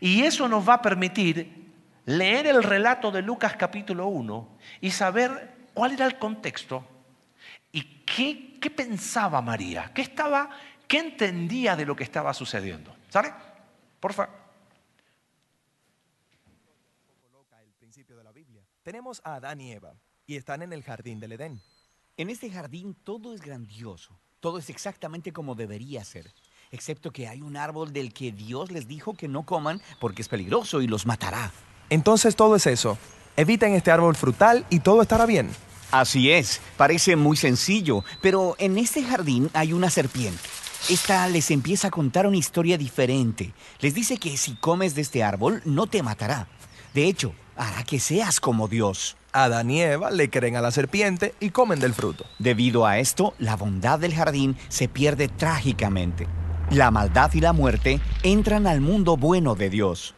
Y 0.00 0.22
eso 0.22 0.48
nos 0.48 0.68
va 0.68 0.74
a 0.74 0.82
permitir 0.82 1.72
leer 2.06 2.46
el 2.46 2.62
relato 2.62 3.10
de 3.10 3.22
Lucas 3.22 3.56
capítulo 3.56 4.06
1 4.08 4.58
y 4.80 4.90
saber 4.90 5.68
cuál 5.74 5.92
era 5.92 6.06
el 6.06 6.18
contexto 6.18 6.86
y 7.72 7.82
qué, 8.04 8.58
qué 8.60 8.70
pensaba 8.70 9.40
María, 9.40 9.90
qué 9.94 10.02
estaba, 10.02 10.50
qué 10.86 10.98
entendía 10.98 11.76
de 11.76 11.86
lo 11.86 11.96
que 11.96 12.04
estaba 12.04 12.34
sucediendo. 12.34 12.94
¿Sale? 13.08 13.32
Por 13.98 14.12
favor. 14.12 14.40
Tenemos 18.82 19.20
a 19.24 19.34
Adán 19.34 19.60
y 19.60 19.72
Eva 19.72 19.94
y 20.26 20.36
están 20.36 20.62
en 20.62 20.72
el 20.72 20.82
jardín 20.82 21.20
del 21.20 21.32
Edén. 21.32 21.60
En 22.16 22.30
este 22.30 22.50
jardín 22.50 22.94
todo 22.94 23.34
es 23.34 23.40
grandioso, 23.40 24.18
todo 24.40 24.58
es 24.58 24.68
exactamente 24.70 25.32
como 25.32 25.54
debería 25.54 26.02
ser 26.04 26.32
excepto 26.72 27.10
que 27.10 27.26
hay 27.26 27.42
un 27.42 27.56
árbol 27.56 27.92
del 27.92 28.12
que 28.12 28.32
Dios 28.32 28.70
les 28.70 28.86
dijo 28.86 29.14
que 29.14 29.28
no 29.28 29.42
coman 29.42 29.82
porque 30.00 30.22
es 30.22 30.28
peligroso 30.28 30.80
y 30.80 30.86
los 30.86 31.04
matará. 31.06 31.52
Entonces 31.88 32.36
todo 32.36 32.56
es 32.56 32.66
eso. 32.66 32.96
Eviten 33.36 33.74
este 33.74 33.90
árbol 33.90 34.14
frutal 34.14 34.64
y 34.70 34.80
todo 34.80 35.02
estará 35.02 35.26
bien. 35.26 35.50
Así 35.90 36.30
es, 36.30 36.60
parece 36.76 37.16
muy 37.16 37.36
sencillo, 37.36 38.04
pero 38.22 38.54
en 38.58 38.78
este 38.78 39.02
jardín 39.02 39.50
hay 39.54 39.72
una 39.72 39.90
serpiente. 39.90 40.40
Esta 40.88 41.26
les 41.26 41.50
empieza 41.50 41.88
a 41.88 41.90
contar 41.90 42.26
una 42.26 42.36
historia 42.36 42.78
diferente. 42.78 43.52
Les 43.80 43.92
dice 43.92 44.16
que 44.18 44.36
si 44.36 44.54
comes 44.54 44.94
de 44.94 45.02
este 45.02 45.24
árbol 45.24 45.62
no 45.64 45.88
te 45.88 46.02
matará. 46.02 46.46
De 46.94 47.04
hecho, 47.04 47.34
hará 47.56 47.82
que 47.82 47.98
seas 47.98 48.38
como 48.38 48.68
Dios. 48.68 49.16
Adán 49.32 49.70
y 49.70 49.80
Eva 49.80 50.10
le 50.10 50.30
creen 50.30 50.56
a 50.56 50.60
la 50.60 50.70
serpiente 50.70 51.34
y 51.40 51.50
comen 51.50 51.80
del 51.80 51.94
fruto. 51.94 52.24
Debido 52.38 52.86
a 52.86 52.98
esto, 52.98 53.34
la 53.38 53.56
bondad 53.56 53.98
del 53.98 54.14
jardín 54.14 54.56
se 54.68 54.88
pierde 54.88 55.28
trágicamente. 55.28 56.26
La 56.70 56.92
maldad 56.92 57.32
y 57.34 57.40
la 57.40 57.52
muerte 57.52 58.00
entran 58.22 58.68
al 58.68 58.80
mundo 58.80 59.16
bueno 59.16 59.56
de 59.56 59.70
Dios. 59.70 60.14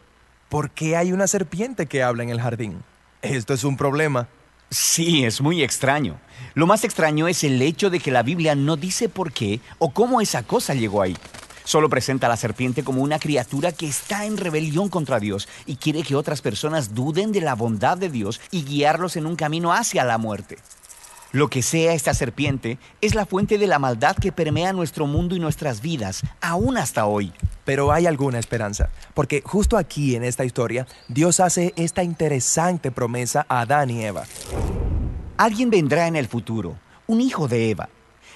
¿Por 0.50 0.70
qué 0.70 0.98
hay 0.98 1.10
una 1.10 1.26
serpiente 1.26 1.86
que 1.86 2.02
habla 2.02 2.24
en 2.24 2.28
el 2.28 2.42
jardín? 2.42 2.82
Esto 3.22 3.54
es 3.54 3.64
un 3.64 3.78
problema. 3.78 4.28
Sí, 4.68 5.24
es 5.24 5.40
muy 5.40 5.62
extraño. 5.62 6.20
Lo 6.52 6.66
más 6.66 6.84
extraño 6.84 7.26
es 7.26 7.42
el 7.42 7.62
hecho 7.62 7.88
de 7.88 8.00
que 8.00 8.10
la 8.10 8.22
Biblia 8.22 8.54
no 8.54 8.76
dice 8.76 9.08
por 9.08 9.32
qué 9.32 9.60
o 9.78 9.94
cómo 9.94 10.20
esa 10.20 10.42
cosa 10.42 10.74
llegó 10.74 11.00
ahí. 11.00 11.16
Solo 11.64 11.88
presenta 11.88 12.26
a 12.26 12.30
la 12.30 12.36
serpiente 12.36 12.84
como 12.84 13.00
una 13.00 13.18
criatura 13.18 13.72
que 13.72 13.86
está 13.86 14.26
en 14.26 14.36
rebelión 14.36 14.90
contra 14.90 15.20
Dios 15.20 15.48
y 15.64 15.76
quiere 15.76 16.02
que 16.02 16.16
otras 16.16 16.42
personas 16.42 16.92
duden 16.94 17.32
de 17.32 17.40
la 17.40 17.54
bondad 17.54 17.96
de 17.96 18.10
Dios 18.10 18.42
y 18.50 18.64
guiarlos 18.64 19.16
en 19.16 19.24
un 19.24 19.36
camino 19.36 19.72
hacia 19.72 20.04
la 20.04 20.18
muerte. 20.18 20.58
Lo 21.32 21.48
que 21.48 21.62
sea 21.62 21.94
esta 21.94 22.12
serpiente 22.12 22.78
es 23.00 23.14
la 23.14 23.24
fuente 23.24 23.56
de 23.56 23.66
la 23.66 23.78
maldad 23.78 24.16
que 24.16 24.32
permea 24.32 24.74
nuestro 24.74 25.06
mundo 25.06 25.34
y 25.34 25.40
nuestras 25.40 25.80
vidas, 25.80 26.20
aún 26.42 26.76
hasta 26.76 27.06
hoy. 27.06 27.32
Pero 27.64 27.90
hay 27.90 28.06
alguna 28.06 28.38
esperanza, 28.38 28.90
porque 29.14 29.40
justo 29.42 29.78
aquí 29.78 30.14
en 30.14 30.24
esta 30.24 30.44
historia, 30.44 30.86
Dios 31.08 31.40
hace 31.40 31.72
esta 31.76 32.02
interesante 32.02 32.90
promesa 32.90 33.46
a 33.48 33.62
Adán 33.62 33.88
y 33.88 34.04
Eva. 34.04 34.24
Alguien 35.38 35.70
vendrá 35.70 36.06
en 36.06 36.16
el 36.16 36.28
futuro, 36.28 36.76
un 37.06 37.22
hijo 37.22 37.48
de 37.48 37.70
Eva. 37.70 37.88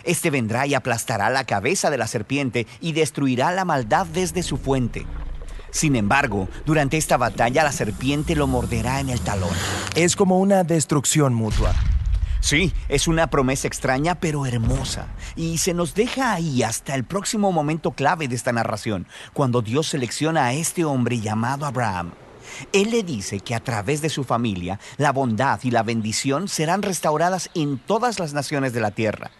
Este 0.04 0.30
vendrá 0.30 0.66
y 0.66 0.72
aplastará 0.72 1.28
la 1.28 1.44
cabeza 1.44 1.90
de 1.90 1.98
la 1.98 2.06
serpiente 2.06 2.66
y 2.80 2.92
destruirá 2.92 3.52
la 3.52 3.66
maldad 3.66 4.06
desde 4.06 4.42
su 4.42 4.56
fuente. 4.56 5.04
Sin 5.70 5.96
embargo, 5.96 6.48
durante 6.64 6.96
esta 6.96 7.18
batalla 7.18 7.62
la 7.62 7.72
serpiente 7.72 8.34
lo 8.34 8.46
morderá 8.46 9.00
en 9.00 9.10
el 9.10 9.20
talón. 9.20 9.50
Es 9.94 10.16
como 10.16 10.38
una 10.38 10.64
destrucción 10.64 11.34
mutua. 11.34 11.74
Sí, 12.40 12.72
es 12.88 13.08
una 13.08 13.28
promesa 13.28 13.66
extraña 13.66 14.14
pero 14.16 14.46
hermosa. 14.46 15.08
Y 15.34 15.58
se 15.58 15.74
nos 15.74 15.94
deja 15.94 16.32
ahí 16.32 16.62
hasta 16.62 16.94
el 16.94 17.04
próximo 17.04 17.50
momento 17.52 17.92
clave 17.92 18.28
de 18.28 18.36
esta 18.36 18.52
narración, 18.52 19.06
cuando 19.32 19.62
Dios 19.62 19.88
selecciona 19.88 20.46
a 20.46 20.52
este 20.52 20.84
hombre 20.84 21.20
llamado 21.20 21.66
Abraham. 21.66 22.12
Él 22.72 22.90
le 22.90 23.02
dice 23.02 23.40
que 23.40 23.54
a 23.54 23.60
través 23.60 24.00
de 24.02 24.08
su 24.08 24.24
familia, 24.24 24.78
la 24.96 25.12
bondad 25.12 25.60
y 25.62 25.70
la 25.70 25.82
bendición 25.82 26.48
serán 26.48 26.82
restauradas 26.82 27.50
en 27.54 27.78
todas 27.78 28.18
las 28.18 28.32
naciones 28.32 28.72
de 28.72 28.80
la 28.80 28.92
tierra. 28.92 29.30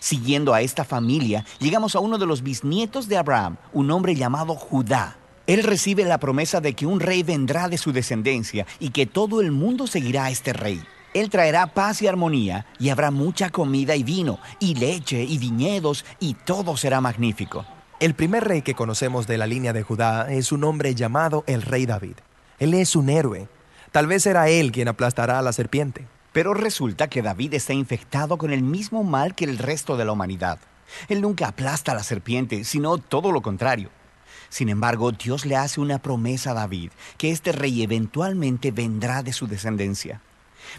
Siguiendo 0.00 0.54
a 0.54 0.60
esta 0.60 0.84
familia, 0.84 1.44
llegamos 1.58 1.96
a 1.96 2.00
uno 2.00 2.18
de 2.18 2.26
los 2.26 2.42
bisnietos 2.42 3.08
de 3.08 3.16
Abraham, 3.16 3.56
un 3.72 3.90
hombre 3.90 4.14
llamado 4.14 4.54
Judá. 4.54 5.16
Él 5.46 5.62
recibe 5.62 6.04
la 6.04 6.18
promesa 6.18 6.60
de 6.60 6.74
que 6.74 6.86
un 6.86 7.00
rey 7.00 7.22
vendrá 7.22 7.68
de 7.68 7.78
su 7.78 7.92
descendencia 7.92 8.66
y 8.80 8.90
que 8.90 9.06
todo 9.06 9.40
el 9.40 9.50
mundo 9.50 9.86
seguirá 9.86 10.26
a 10.26 10.30
este 10.30 10.52
rey. 10.52 10.82
Él 11.18 11.30
traerá 11.30 11.66
paz 11.66 12.00
y 12.00 12.06
armonía 12.06 12.66
y 12.78 12.90
habrá 12.90 13.10
mucha 13.10 13.50
comida 13.50 13.96
y 13.96 14.04
vino 14.04 14.38
y 14.60 14.76
leche 14.76 15.24
y 15.24 15.38
viñedos 15.38 16.04
y 16.20 16.34
todo 16.34 16.76
será 16.76 17.00
magnífico. 17.00 17.66
El 17.98 18.14
primer 18.14 18.44
rey 18.44 18.62
que 18.62 18.76
conocemos 18.76 19.26
de 19.26 19.36
la 19.36 19.48
línea 19.48 19.72
de 19.72 19.82
Judá 19.82 20.30
es 20.30 20.52
un 20.52 20.62
hombre 20.62 20.94
llamado 20.94 21.42
el 21.48 21.62
rey 21.62 21.86
David. 21.86 22.14
Él 22.60 22.72
es 22.72 22.94
un 22.94 23.08
héroe. 23.08 23.48
Tal 23.90 24.06
vez 24.06 24.22
será 24.22 24.48
él 24.48 24.70
quien 24.70 24.86
aplastará 24.86 25.40
a 25.40 25.42
la 25.42 25.52
serpiente. 25.52 26.06
Pero 26.32 26.54
resulta 26.54 27.08
que 27.08 27.20
David 27.20 27.54
está 27.54 27.72
infectado 27.72 28.38
con 28.38 28.52
el 28.52 28.62
mismo 28.62 29.02
mal 29.02 29.34
que 29.34 29.44
el 29.44 29.58
resto 29.58 29.96
de 29.96 30.04
la 30.04 30.12
humanidad. 30.12 30.60
Él 31.08 31.20
nunca 31.20 31.48
aplasta 31.48 31.90
a 31.90 31.94
la 31.96 32.04
serpiente, 32.04 32.62
sino 32.62 32.98
todo 32.98 33.32
lo 33.32 33.42
contrario. 33.42 33.90
Sin 34.50 34.68
embargo, 34.68 35.10
Dios 35.10 35.46
le 35.46 35.56
hace 35.56 35.80
una 35.80 35.98
promesa 35.98 36.52
a 36.52 36.54
David, 36.54 36.92
que 37.16 37.32
este 37.32 37.50
rey 37.50 37.82
eventualmente 37.82 38.70
vendrá 38.70 39.24
de 39.24 39.32
su 39.32 39.48
descendencia. 39.48 40.20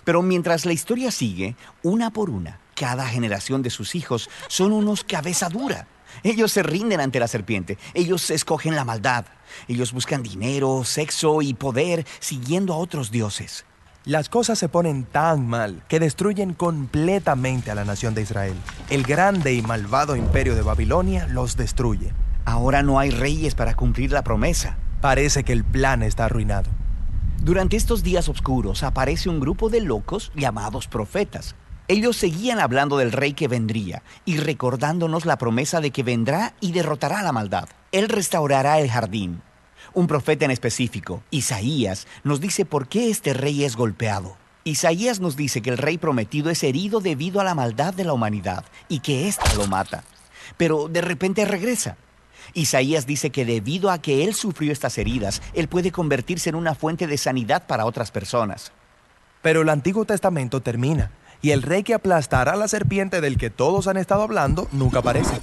Pero 0.03 0.21
mientras 0.21 0.65
la 0.65 0.73
historia 0.73 1.11
sigue, 1.11 1.55
una 1.83 2.11
por 2.11 2.29
una, 2.29 2.59
cada 2.75 3.07
generación 3.07 3.61
de 3.61 3.69
sus 3.69 3.95
hijos 3.95 4.29
son 4.47 4.71
unos 4.71 5.03
cabeza 5.03 5.49
dura. 5.49 5.87
Ellos 6.23 6.51
se 6.51 6.63
rinden 6.63 7.01
ante 7.01 7.19
la 7.19 7.27
serpiente, 7.27 7.77
ellos 7.93 8.29
escogen 8.29 8.75
la 8.75 8.85
maldad, 8.85 9.25
ellos 9.67 9.93
buscan 9.93 10.23
dinero, 10.23 10.83
sexo 10.83 11.41
y 11.41 11.53
poder 11.53 12.05
siguiendo 12.19 12.73
a 12.73 12.77
otros 12.77 13.11
dioses. 13.11 13.65
Las 14.05 14.29
cosas 14.29 14.57
se 14.57 14.69
ponen 14.69 15.03
tan 15.03 15.45
mal 15.45 15.83
que 15.87 15.99
destruyen 15.99 16.53
completamente 16.53 17.69
a 17.69 17.75
la 17.75 17.85
nación 17.85 18.15
de 18.15 18.21
Israel. 18.21 18.55
El 18.89 19.03
grande 19.03 19.53
y 19.53 19.61
malvado 19.61 20.15
imperio 20.15 20.55
de 20.55 20.61
Babilonia 20.61 21.27
los 21.27 21.57
destruye. 21.57 22.13
Ahora 22.45 22.81
no 22.81 22.97
hay 22.97 23.11
reyes 23.11 23.55
para 23.55 23.75
cumplir 23.75 24.11
la 24.11 24.23
promesa. 24.23 24.77
Parece 25.01 25.43
que 25.43 25.53
el 25.53 25.63
plan 25.63 26.01
está 26.01 26.25
arruinado. 26.25 26.69
Durante 27.41 27.77
estos 27.77 28.03
días 28.03 28.27
oscuros 28.27 28.83
aparece 28.83 29.29
un 29.29 29.39
grupo 29.39 29.69
de 29.69 29.79
locos 29.79 30.33
llamados 30.35 30.89
profetas. 30.89 31.55
Ellos 31.87 32.17
seguían 32.17 32.59
hablando 32.59 32.97
del 32.97 33.13
rey 33.13 33.31
que 33.31 33.47
vendría 33.47 34.03
y 34.25 34.37
recordándonos 34.37 35.25
la 35.25 35.37
promesa 35.37 35.79
de 35.79 35.91
que 35.91 36.03
vendrá 36.03 36.53
y 36.59 36.73
derrotará 36.73 37.23
la 37.23 37.31
maldad. 37.31 37.69
Él 37.93 38.09
restaurará 38.09 38.79
el 38.79 38.91
jardín. 38.91 39.41
Un 39.93 40.07
profeta 40.07 40.43
en 40.43 40.51
específico, 40.51 41.23
Isaías, 41.31 42.07
nos 42.25 42.41
dice 42.41 42.65
por 42.65 42.89
qué 42.89 43.09
este 43.09 43.33
rey 43.33 43.63
es 43.63 43.77
golpeado. 43.77 44.35
Isaías 44.65 45.21
nos 45.21 45.37
dice 45.37 45.61
que 45.61 45.69
el 45.69 45.77
rey 45.77 45.97
prometido 45.97 46.49
es 46.49 46.61
herido 46.63 46.99
debido 46.99 47.39
a 47.39 47.45
la 47.45 47.55
maldad 47.55 47.93
de 47.93 48.03
la 48.03 48.11
humanidad 48.11 48.65
y 48.89 48.99
que 48.99 49.29
ésta 49.29 49.53
lo 49.55 49.65
mata. 49.65 50.03
Pero 50.57 50.89
de 50.89 50.99
repente 50.99 51.45
regresa. 51.45 51.95
Isaías 52.53 53.05
dice 53.05 53.29
que 53.29 53.45
debido 53.45 53.89
a 53.91 53.99
que 53.99 54.23
él 54.23 54.33
sufrió 54.33 54.71
estas 54.71 54.97
heridas, 54.97 55.41
él 55.53 55.67
puede 55.67 55.91
convertirse 55.91 56.49
en 56.49 56.55
una 56.55 56.75
fuente 56.75 57.07
de 57.07 57.17
sanidad 57.17 57.67
para 57.67 57.85
otras 57.85 58.11
personas. 58.11 58.71
Pero 59.41 59.61
el 59.61 59.69
Antiguo 59.69 60.05
Testamento 60.05 60.61
termina 60.61 61.11
y 61.41 61.51
el 61.51 61.61
rey 61.61 61.83
que 61.83 61.93
aplastará 61.93 62.53
a 62.53 62.57
la 62.57 62.67
serpiente 62.67 63.21
del 63.21 63.37
que 63.37 63.49
todos 63.49 63.87
han 63.87 63.97
estado 63.97 64.23
hablando 64.23 64.67
nunca 64.71 64.99
aparece. 64.99 65.39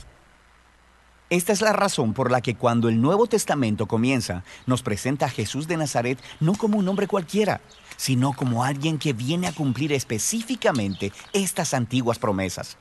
Esta 1.28 1.52
es 1.52 1.60
la 1.60 1.72
razón 1.72 2.14
por 2.14 2.30
la 2.30 2.40
que 2.40 2.54
cuando 2.54 2.88
el 2.88 3.00
Nuevo 3.00 3.26
Testamento 3.26 3.86
comienza, 3.86 4.44
nos 4.66 4.82
presenta 4.82 5.26
a 5.26 5.30
Jesús 5.30 5.66
de 5.66 5.76
Nazaret 5.76 6.20
no 6.38 6.54
como 6.54 6.78
un 6.78 6.86
hombre 6.86 7.08
cualquiera, 7.08 7.60
sino 7.96 8.32
como 8.32 8.62
alguien 8.62 8.98
que 8.98 9.12
viene 9.12 9.48
a 9.48 9.52
cumplir 9.52 9.92
específicamente 9.92 11.12
estas 11.32 11.74
antiguas 11.74 12.20
promesas. 12.20 12.76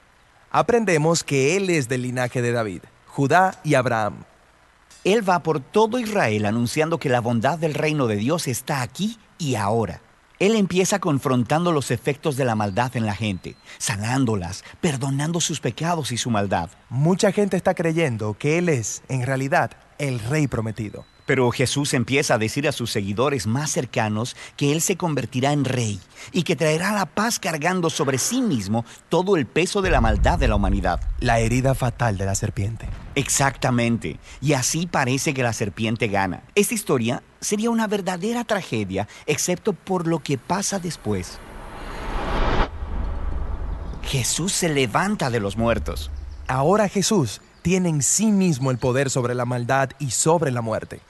Aprendemos 0.52 1.24
que 1.24 1.58
Él 1.58 1.72
es 1.72 1.90
del 1.90 2.04
linaje 2.04 2.44
de 2.44 2.52
David, 2.52 2.82
Judá 3.16 3.62
y 3.64 3.76
Abraham. 3.76 4.26
Él 5.06 5.28
va 5.28 5.40
por 5.40 5.62
todo 5.62 6.00
Israel 6.00 6.46
anunciando 6.46 6.98
que 6.98 7.08
la 7.08 7.22
bondad 7.22 7.58
del 7.58 7.74
reino 7.74 8.08
de 8.08 8.18
Dios 8.18 8.46
está 8.46 8.82
aquí 8.82 9.18
y 9.38 9.56
ahora. 9.56 10.02
Él 10.38 10.54
empieza 10.58 11.00
confrontando 11.00 11.72
los 11.72 11.92
efectos 11.92 12.36
de 12.36 12.44
la 12.44 12.56
maldad 12.56 12.98
en 12.98 13.06
la 13.06 13.16
gente, 13.16 13.56
sanándolas, 13.78 14.66
perdonando 14.82 15.40
sus 15.40 15.62
pecados 15.62 16.12
y 16.12 16.18
su 16.18 16.30
maldad. 16.30 16.70
Mucha 16.90 17.32
gente 17.32 17.56
está 17.56 17.74
creyendo 17.74 18.34
que 18.34 18.58
Él 18.58 18.68
es, 18.68 19.02
en 19.08 19.26
realidad, 19.26 19.72
el 19.98 20.20
rey 20.20 20.48
prometido. 20.48 21.06
Pero 21.26 21.50
Jesús 21.52 21.94
empieza 21.94 22.36
a 22.36 22.38
decir 22.38 22.68
a 22.68 22.72
sus 22.72 22.92
seguidores 22.92 23.48
más 23.48 23.72
cercanos 23.72 24.36
que 24.58 24.72
Él 24.72 24.82
se 24.82 24.96
convertirá 24.96 25.54
en 25.54 25.66
rey 25.66 26.00
y 26.32 26.44
que 26.44 26.56
traerá 26.56 26.94
la 26.94 27.06
paz 27.06 27.40
cargando 27.40 27.90
sobre 27.90 28.18
sí 28.18 28.42
mismo 28.42 28.86
todo 29.10 29.36
el 29.36 29.46
peso 29.46 29.82
de 29.82 29.90
la 29.90 30.02
maldad 30.02 30.38
de 30.38 30.48
la 30.48 30.56
humanidad. 30.56 31.00
La 31.20 31.40
herida 31.40 31.74
fatal 31.74 32.18
de 32.18 32.26
la 32.26 32.36
serpiente. 32.36 32.88
Exactamente. 33.16 34.20
Y 34.42 34.54
así 34.54 34.86
parece 34.86 35.34
que 35.34 35.44
la 35.44 35.54
serpiente 35.54 36.08
gana. 36.08 36.44
Esta 36.54 36.74
historia 36.74 37.24
sería 37.42 37.70
una 37.70 37.88
verdadera 37.88 38.44
tragedia, 38.44 39.08
excepto 39.26 39.74
por 39.74 40.08
lo 40.08 40.20
que 40.20 40.38
pasa 40.38 40.80
después. 40.80 41.40
Jesús 44.04 44.54
se 44.54 44.70
levanta 44.70 45.30
de 45.32 45.40
los 45.40 45.58
muertos. 45.58 46.12
Ahora 46.48 46.88
Jesús 46.88 47.42
tiene 47.64 47.90
en 47.90 48.04
sí 48.04 48.28
mismo 48.32 48.70
el 48.70 48.78
poder 48.78 49.10
sobre 49.10 49.34
la 49.34 49.46
maldad 49.46 49.90
y 49.98 50.12
sobre 50.12 50.52
la 50.52 50.62
muerte. 50.62 51.02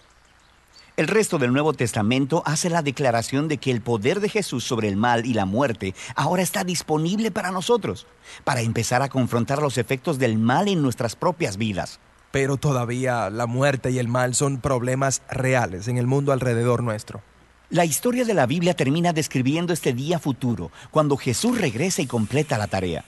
El 0.97 1.09
resto 1.09 1.37
del 1.39 1.51
Nuevo 1.51 1.73
Testamento 1.73 2.41
hace 2.45 2.69
la 2.69 2.81
declaración 2.81 3.49
de 3.49 3.57
que 3.57 3.69
el 3.69 3.81
poder 3.81 4.21
de 4.21 4.29
Jesús 4.29 4.63
sobre 4.63 4.87
el 4.87 4.95
mal 4.95 5.25
y 5.25 5.33
la 5.33 5.43
muerte 5.43 5.93
ahora 6.15 6.41
está 6.41 6.63
disponible 6.63 7.31
para 7.31 7.51
nosotros, 7.51 8.07
para 8.45 8.61
empezar 8.61 9.01
a 9.01 9.09
confrontar 9.09 9.61
los 9.61 9.77
efectos 9.77 10.19
del 10.19 10.37
mal 10.37 10.69
en 10.69 10.81
nuestras 10.81 11.17
propias 11.17 11.57
vidas. 11.57 11.99
Pero 12.31 12.55
todavía 12.55 13.29
la 13.29 13.45
muerte 13.45 13.91
y 13.91 13.99
el 13.99 14.07
mal 14.07 14.35
son 14.35 14.61
problemas 14.61 15.21
reales 15.29 15.89
en 15.89 15.97
el 15.97 16.07
mundo 16.07 16.31
alrededor 16.31 16.81
nuestro. 16.81 17.21
La 17.69 17.83
historia 17.83 18.23
de 18.23 18.33
la 18.33 18.45
Biblia 18.45 18.73
termina 18.73 19.11
describiendo 19.11 19.73
este 19.73 19.91
día 19.91 20.17
futuro, 20.17 20.71
cuando 20.91 21.17
Jesús 21.17 21.59
regresa 21.59 22.03
y 22.03 22.07
completa 22.07 22.57
la 22.57 22.67
tarea. 22.67 23.03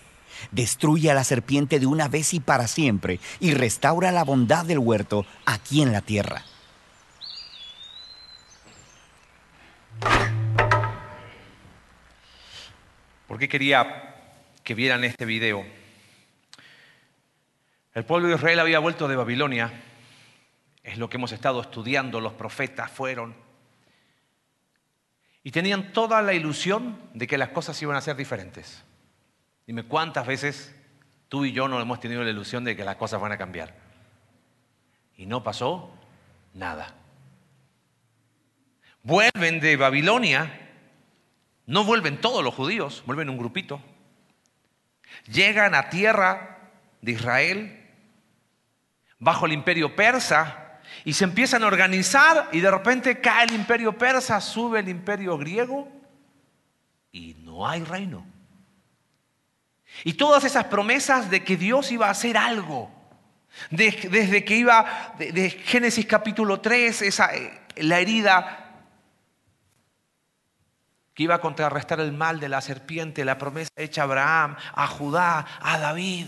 Destruye 0.52 1.10
a 1.10 1.14
la 1.14 1.24
serpiente 1.24 1.80
de 1.80 1.86
una 1.86 2.10
vez 2.10 2.34
y 2.34 2.42
para 2.42 2.68
siempre 2.68 3.22
y 3.40 3.54
restaura 3.54 4.12
la 4.12 4.26
bondad 4.26 4.66
del 4.66 4.80
huerto 4.80 5.26
aquí 5.46 5.82
en 5.82 5.94
la 5.94 6.02
tierra. 6.02 6.44
¿Por 13.28 13.40
qué 13.40 13.50
quería 13.50 14.16
que 14.64 14.74
vieran 14.74 15.04
este 15.04 15.26
video? 15.26 15.66
El 17.94 18.06
pueblo 18.06 18.28
de 18.28 18.36
Israel 18.36 18.60
había 18.60 18.80
vuelto 18.80 19.08
de 19.08 19.16
Babilonia. 19.16 19.72
Es 20.84 20.98
lo 20.98 21.10
que 21.10 21.18
hemos 21.18 21.32
estado 21.32 21.62
estudiando. 21.62 22.22
Los 22.22 22.34
profetas 22.34 22.90
fueron. 22.92 23.36
Y 25.44 25.52
tenían 25.52 25.94
toda 25.94 26.22
la 26.22 26.34
ilusión 26.34 27.00
de 27.14 27.28
que 27.28 27.38
las 27.38 27.50
cosas 27.50 27.82
iban 27.82 27.96
a 27.96 28.02
ser 28.02 28.16
diferentes. 28.16 28.84
Dime 29.66 29.84
cuántas 29.84 30.26
veces 30.26 30.76
tú 31.30 31.46
y 31.46 31.52
yo 31.52 31.68
no 31.68 31.80
hemos 31.82 32.00
tenido 32.00 32.24
la 32.24 32.30
ilusión 32.30 32.64
de 32.64 32.76
que 32.76 32.84
las 32.84 32.96
cosas 32.96 33.22
van 33.22 33.32
a 33.32 33.38
cambiar. 33.38 33.76
Y 35.16 35.26
no 35.26 35.44
pasó 35.44 35.92
nada. 36.54 36.96
Vuelven 39.08 39.62
de 39.62 39.78
Babilonia, 39.78 40.52
no 41.66 41.86
vuelven 41.86 42.20
todos 42.20 42.44
los 42.44 42.54
judíos, 42.54 43.04
vuelven 43.06 43.30
un 43.30 43.38
grupito. 43.38 43.82
Llegan 45.32 45.76
a 45.76 45.90
tierra 45.90 46.72
de 47.02 47.14
Israel 47.14 47.86
bajo 49.18 49.46
el 49.46 49.54
imperio 49.54 49.96
persa 49.96 50.82
y 51.06 51.14
se 51.14 51.24
empiezan 51.24 51.64
a 51.64 51.68
organizar 51.68 52.50
y 52.52 52.60
de 52.60 52.70
repente 52.70 53.22
cae 53.22 53.46
el 53.46 53.54
imperio 53.54 53.98
persa, 53.98 54.42
sube 54.42 54.82
el 54.82 54.90
imperio 54.90 55.38
griego 55.38 55.88
y 57.14 57.34
no 57.46 57.66
hay 57.66 57.86
reino. 57.86 58.26
Y 60.04 60.16
todas 60.16 60.44
esas 60.44 60.66
promesas 60.66 61.30
de 61.30 61.46
que 61.46 61.56
Dios 61.56 61.94
iba 61.94 62.08
a 62.08 62.12
hacer 62.12 62.36
algo, 62.36 62.92
desde 63.72 64.44
que 64.44 64.58
iba 64.58 65.16
de, 65.18 65.50
Génesis 65.50 66.06
capítulo 66.06 66.60
3, 66.60 67.04
esa, 67.04 67.34
eh, 67.34 67.62
la 67.78 68.02
herida 68.02 68.66
que 71.18 71.24
iba 71.24 71.34
a 71.34 71.42
contrarrestar 71.42 72.00
el 72.00 72.14
mal 72.14 72.40
de 72.40 72.48
la 72.48 72.62
serpiente, 72.62 73.26
la 73.26 73.40
promesa 73.40 73.72
hecha 73.76 74.02
a 74.02 74.04
Abraham, 74.04 74.56
a 74.76 74.86
Judá, 74.86 75.48
a 75.60 75.80
David. 75.80 76.28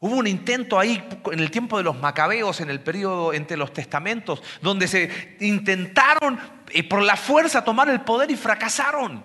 Hubo 0.00 0.16
un 0.16 0.26
intento 0.26 0.76
ahí 0.76 1.08
en 1.30 1.38
el 1.38 1.52
tiempo 1.52 1.78
de 1.78 1.84
los 1.84 1.96
macabeos, 2.00 2.60
en 2.60 2.68
el 2.68 2.80
periodo 2.80 3.32
entre 3.32 3.56
los 3.56 3.72
testamentos, 3.72 4.42
donde 4.60 4.88
se 4.88 5.36
intentaron 5.38 6.36
eh, 6.70 6.82
por 6.82 7.00
la 7.00 7.14
fuerza 7.14 7.62
tomar 7.62 7.88
el 7.90 8.00
poder 8.00 8.28
y 8.32 8.36
fracasaron. 8.36 9.24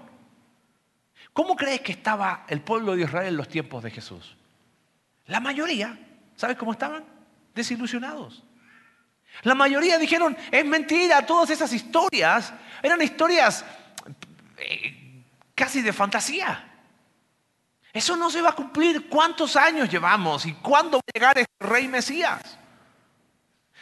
¿Cómo 1.33 1.55
crees 1.55 1.81
que 1.81 1.93
estaba 1.93 2.45
el 2.49 2.61
pueblo 2.61 2.95
de 2.95 3.01
Israel 3.01 3.29
en 3.29 3.37
los 3.37 3.47
tiempos 3.47 3.81
de 3.81 3.89
Jesús? 3.89 4.37
La 5.25 5.39
mayoría, 5.39 5.97
¿sabes 6.35 6.55
cómo 6.55 6.73
estaban? 6.73 7.03
Desilusionados. 7.55 8.43
La 9.43 9.55
mayoría 9.55 9.97
dijeron, 9.97 10.37
es 10.51 10.65
mentira, 10.65 11.25
todas 11.25 11.49
esas 11.49 11.73
historias 11.73 12.53
eran 12.83 13.01
historias 13.01 13.65
eh, 14.57 15.23
casi 15.55 15.81
de 15.81 15.93
fantasía. 15.93 16.67
Eso 17.93 18.15
no 18.15 18.29
se 18.29 18.41
va 18.41 18.49
a 18.49 18.55
cumplir. 18.55 19.09
¿Cuántos 19.09 19.55
años 19.55 19.89
llevamos? 19.89 20.45
¿Y 20.45 20.53
cuándo 20.53 20.97
va 20.97 21.03
a 21.07 21.13
llegar 21.13 21.37
este 21.37 21.53
rey 21.59 21.87
Mesías? 21.87 22.57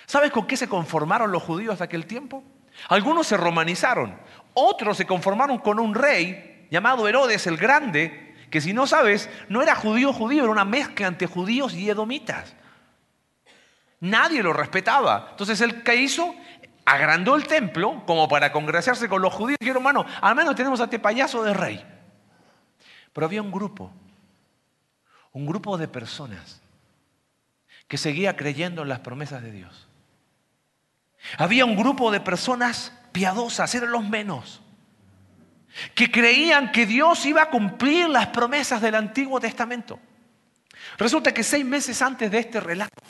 ¿Sabes 0.06 0.32
con 0.32 0.48
qué 0.48 0.58
se 0.58 0.68
conformaron 0.68 1.32
los 1.32 1.44
judíos 1.44 1.78
de 1.78 1.86
aquel 1.86 2.08
tiempo? 2.08 2.44
Algunos 2.88 3.28
se 3.28 3.38
romanizaron, 3.38 4.18
otros 4.54 4.98
se 4.98 5.06
conformaron 5.06 5.60
con 5.60 5.80
un 5.80 5.94
rey 5.94 6.68
llamado 6.72 7.08
Herodes 7.08 7.46
el 7.46 7.58
Grande, 7.58 8.36
que 8.50 8.62
si 8.62 8.74
no 8.74 8.88
sabes, 8.88 9.30
no 9.50 9.62
era 9.62 9.76
judío 9.76 10.14
judío, 10.14 10.44
era 10.44 10.52
una 10.52 10.66
mezcla 10.66 11.08
entre 11.08 11.28
judíos 11.28 11.74
y 11.74 11.90
edomitas. 11.90 12.56
Nadie 14.02 14.42
lo 14.42 14.54
respetaba. 14.54 15.30
Entonces, 15.32 15.60
¿el 15.62 15.84
qué 15.84 15.96
hizo? 15.96 16.34
Agrandó 16.86 17.36
el 17.36 17.46
templo 17.46 18.04
como 18.06 18.28
para 18.28 18.52
congraciarse 18.52 19.10
con 19.10 19.22
los 19.22 19.34
judíos. 19.34 19.58
Y 19.60 19.66
dijeron, 19.66 19.82
hermano, 19.86 20.06
al 20.22 20.36
menos 20.36 20.56
tenemos 20.56 20.80
a 20.82 20.86
este 20.86 21.00
payaso 21.00 21.44
de 21.44 21.54
rey. 21.54 21.86
Pero 23.14 23.26
había 23.26 23.42
un 23.42 23.52
grupo, 23.52 23.92
un 25.34 25.46
grupo 25.46 25.78
de 25.78 25.88
personas 25.88 26.62
que 27.88 27.98
seguía 27.98 28.36
creyendo 28.36 28.84
en 28.84 28.90
las 28.90 29.00
promesas 29.00 29.42
de 29.42 29.52
Dios. 29.52 29.88
Había 31.38 31.66
un 31.66 31.76
grupo 31.76 32.12
de 32.12 32.22
personas 32.22 32.94
piadosas, 33.12 33.74
eran 33.76 33.92
los 33.92 34.08
menos, 34.08 34.62
que 35.96 36.10
creían 36.12 36.72
que 36.72 36.86
Dios 36.86 37.26
iba 37.26 37.44
a 37.44 37.50
cumplir 37.50 38.08
las 38.10 38.28
promesas 38.28 38.82
del 38.82 38.96
Antiguo 38.96 39.40
Testamento. 39.40 40.00
Resulta 40.98 41.34
que 41.34 41.44
seis 41.44 41.66
meses 41.66 42.02
antes 42.02 42.32
de 42.32 42.40
este 42.40 42.60
relato, 42.60 43.02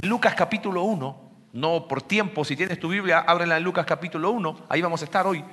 Lucas 0.00 0.34
capítulo 0.34 0.82
1, 0.84 1.32
no 1.52 1.86
por 1.86 2.02
tiempo, 2.02 2.44
si 2.44 2.56
tienes 2.56 2.80
tu 2.80 2.88
Biblia, 2.88 3.20
ábrela 3.20 3.56
en 3.56 3.62
Lucas 3.62 3.84
capítulo 3.86 4.30
1, 4.30 4.66
ahí 4.68 4.80
vamos 4.80 5.02
a 5.02 5.04
estar 5.04 5.26
hoy. 5.26 5.44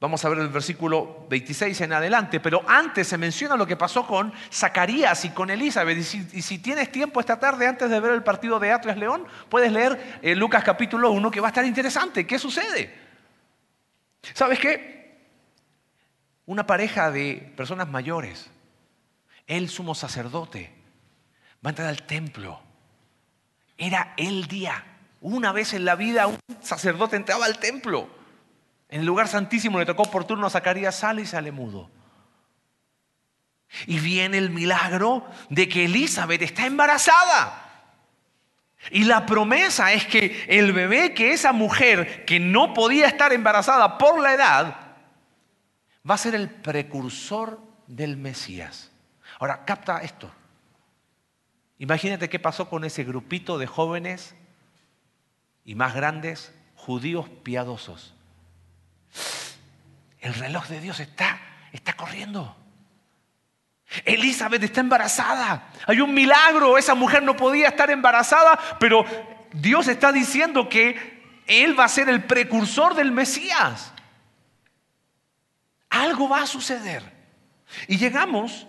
Vamos 0.00 0.24
a 0.24 0.28
ver 0.28 0.38
el 0.38 0.48
versículo 0.48 1.26
26 1.30 1.80
en 1.82 1.92
adelante, 1.92 2.40
pero 2.40 2.62
antes 2.66 3.06
se 3.08 3.16
menciona 3.16 3.56
lo 3.56 3.66
que 3.66 3.76
pasó 3.76 4.06
con 4.06 4.32
Zacarías 4.52 5.24
y 5.24 5.30
con 5.30 5.48
Elizabeth. 5.48 5.96
Y 5.96 6.42
si, 6.42 6.58
tienes 6.58 6.92
tiempo 6.92 7.20
esta 7.20 7.38
tarde, 7.38 7.66
antes 7.66 7.88
de 7.88 8.00
ver 8.00 8.12
el 8.12 8.22
partido 8.22 8.58
de 8.58 8.72
Atlas 8.72 8.98
León, 8.98 9.24
puedes 9.48 9.72
leer 9.72 10.18
eh, 10.20 10.34
Lucas 10.34 10.64
capítulo 10.64 11.10
1, 11.10 11.30
que 11.30 11.40
va 11.40 11.46
a 11.46 11.50
estar 11.50 11.64
interesante. 11.64 12.26
¿Qué 12.26 12.38
sucede? 12.38 12.92
¿Sabes 14.34 14.58
qué? 14.58 15.24
Una 16.44 16.66
pareja 16.66 17.10
de 17.10 17.52
personas 17.56 17.88
mayores, 17.88 18.50
el 19.46 19.70
sumo 19.70 19.94
sacerdote, 19.94 20.73
va 21.64 21.68
a 21.68 21.70
entrar 21.70 21.88
al 21.88 22.02
templo. 22.02 22.60
Era 23.78 24.14
el 24.16 24.46
día. 24.46 24.84
Una 25.20 25.52
vez 25.52 25.72
en 25.72 25.84
la 25.84 25.94
vida 25.94 26.26
un 26.26 26.38
sacerdote 26.60 27.16
entraba 27.16 27.46
al 27.46 27.58
templo. 27.58 28.08
En 28.88 29.00
el 29.00 29.06
lugar 29.06 29.28
santísimo 29.28 29.78
le 29.78 29.86
tocó 29.86 30.04
por 30.04 30.26
turno 30.26 30.46
a 30.46 30.50
Zacarías, 30.50 30.94
sale 30.94 31.22
y 31.22 31.26
sale 31.26 31.50
mudo. 31.50 31.90
Y 33.86 33.98
viene 33.98 34.38
el 34.38 34.50
milagro 34.50 35.26
de 35.48 35.68
que 35.68 35.86
Elizabeth 35.86 36.42
está 36.42 36.66
embarazada. 36.66 37.62
Y 38.90 39.04
la 39.04 39.24
promesa 39.24 39.94
es 39.94 40.06
que 40.06 40.44
el 40.48 40.72
bebé, 40.72 41.14
que 41.14 41.32
esa 41.32 41.52
mujer 41.52 42.26
que 42.26 42.38
no 42.38 42.74
podía 42.74 43.06
estar 43.06 43.32
embarazada 43.32 43.96
por 43.96 44.20
la 44.20 44.34
edad, 44.34 44.76
va 46.08 46.14
a 46.14 46.18
ser 46.18 46.34
el 46.34 46.50
precursor 46.50 47.60
del 47.86 48.18
Mesías. 48.18 48.92
Ahora, 49.38 49.64
capta 49.64 50.02
esto. 50.02 50.30
Imagínate 51.84 52.30
qué 52.30 52.38
pasó 52.38 52.70
con 52.70 52.82
ese 52.84 53.04
grupito 53.04 53.58
de 53.58 53.66
jóvenes 53.66 54.34
y 55.66 55.74
más 55.74 55.94
grandes 55.94 56.50
judíos 56.76 57.28
piadosos. 57.42 58.14
El 60.18 60.32
reloj 60.32 60.66
de 60.68 60.80
Dios 60.80 60.98
está, 60.98 61.38
está 61.72 61.92
corriendo. 61.92 62.56
Elizabeth 64.06 64.62
está 64.62 64.80
embarazada. 64.80 65.68
Hay 65.86 66.00
un 66.00 66.14
milagro. 66.14 66.78
Esa 66.78 66.94
mujer 66.94 67.22
no 67.22 67.36
podía 67.36 67.68
estar 67.68 67.90
embarazada, 67.90 68.58
pero 68.80 69.04
Dios 69.52 69.86
está 69.86 70.10
diciendo 70.10 70.70
que 70.70 71.42
Él 71.46 71.78
va 71.78 71.84
a 71.84 71.88
ser 71.90 72.08
el 72.08 72.24
precursor 72.24 72.94
del 72.94 73.12
Mesías. 73.12 73.92
Algo 75.90 76.30
va 76.30 76.44
a 76.44 76.46
suceder. 76.46 77.02
Y 77.88 77.98
llegamos 77.98 78.66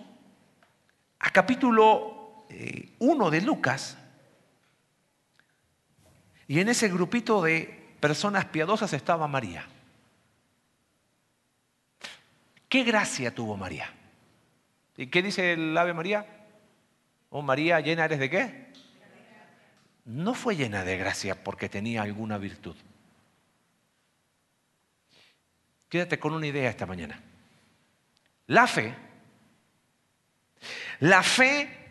a 1.18 1.30
capítulo 1.30 2.15
eh, 2.58 2.94
uno 3.00 3.30
de 3.30 3.42
Lucas, 3.42 3.98
y 6.48 6.60
en 6.60 6.68
ese 6.68 6.88
grupito 6.88 7.42
de 7.42 7.94
personas 8.00 8.46
piadosas 8.46 8.92
estaba 8.94 9.28
María. 9.28 9.66
¿Qué 12.68 12.82
gracia 12.82 13.34
tuvo 13.34 13.56
María? 13.56 13.92
¿Y 14.96 15.08
qué 15.08 15.22
dice 15.22 15.52
el 15.52 15.76
Ave 15.76 15.92
María? 15.92 16.26
Oh 17.30 17.42
María, 17.42 17.80
llena 17.80 18.06
eres 18.06 18.20
de 18.20 18.30
qué? 18.30 18.72
No 20.06 20.32
fue 20.32 20.56
llena 20.56 20.82
de 20.82 20.96
gracia 20.96 21.42
porque 21.42 21.68
tenía 21.68 22.02
alguna 22.02 22.38
virtud. 22.38 22.76
Quédate 25.90 26.18
con 26.18 26.32
una 26.32 26.46
idea 26.46 26.70
esta 26.70 26.86
mañana. 26.86 27.20
La 28.46 28.66
fe, 28.66 28.94
la 31.00 31.22
fe 31.22 31.85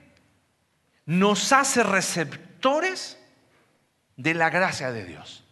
nos 1.05 1.51
hace 1.53 1.83
receptores 1.83 3.19
de 4.15 4.33
la 4.33 4.49
gracia 4.49 4.91
de 4.91 5.05
Dios. 5.05 5.43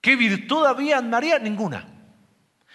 ¿Qué 0.00 0.16
virtud 0.16 0.64
había 0.66 0.98
en 0.98 1.10
María? 1.10 1.38
Ninguna. 1.38 1.88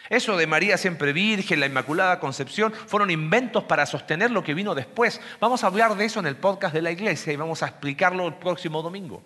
Eso 0.10 0.36
de 0.36 0.48
María 0.48 0.78
siempre 0.78 1.14
virgen, 1.14 1.60
la 1.60 1.68
Inmaculada 1.68 2.20
Concepción, 2.20 2.74
fueron 2.74 3.12
inventos 3.12 3.64
para 3.66 3.86
sostener 3.86 4.32
lo 4.32 4.44
que 4.44 4.56
vino 4.56 4.74
después. 4.74 5.22
Vamos 5.40 5.64
a 5.64 5.68
hablar 5.68 5.96
de 5.96 6.06
eso 6.06 6.20
en 6.20 6.26
el 6.26 6.36
podcast 6.36 6.74
de 6.74 6.82
la 6.82 6.92
iglesia 6.92 7.32
y 7.32 7.36
vamos 7.36 7.62
a 7.62 7.68
explicarlo 7.68 8.28
el 8.28 8.34
próximo 8.34 8.82
domingo. 8.82 9.22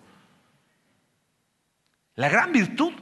La 2.16 2.28
gran 2.28 2.52
virtud 2.52 2.92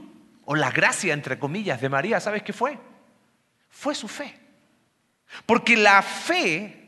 o 0.44 0.54
la 0.54 0.70
gracia, 0.70 1.12
entre 1.12 1.38
comillas, 1.38 1.80
de 1.80 1.88
María, 1.88 2.20
¿sabes 2.20 2.44
qué 2.44 2.52
fue? 2.52 2.78
Fue 3.68 3.94
su 3.96 4.06
fe. 4.06 4.38
Porque 5.44 5.76
la 5.76 6.02
fe 6.02 6.81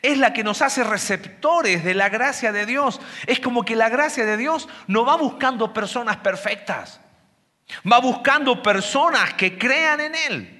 es 0.00 0.18
la 0.18 0.32
que 0.32 0.44
nos 0.44 0.62
hace 0.62 0.84
receptores 0.84 1.84
de 1.84 1.94
la 1.94 2.08
gracia 2.08 2.52
de 2.52 2.66
Dios. 2.66 3.00
Es 3.26 3.40
como 3.40 3.64
que 3.64 3.76
la 3.76 3.88
gracia 3.88 4.24
de 4.24 4.36
Dios 4.36 4.68
no 4.86 5.04
va 5.04 5.16
buscando 5.16 5.72
personas 5.72 6.18
perfectas, 6.18 7.00
va 7.90 8.00
buscando 8.00 8.62
personas 8.62 9.34
que 9.34 9.58
crean 9.58 10.00
en 10.00 10.14
Él. 10.14 10.58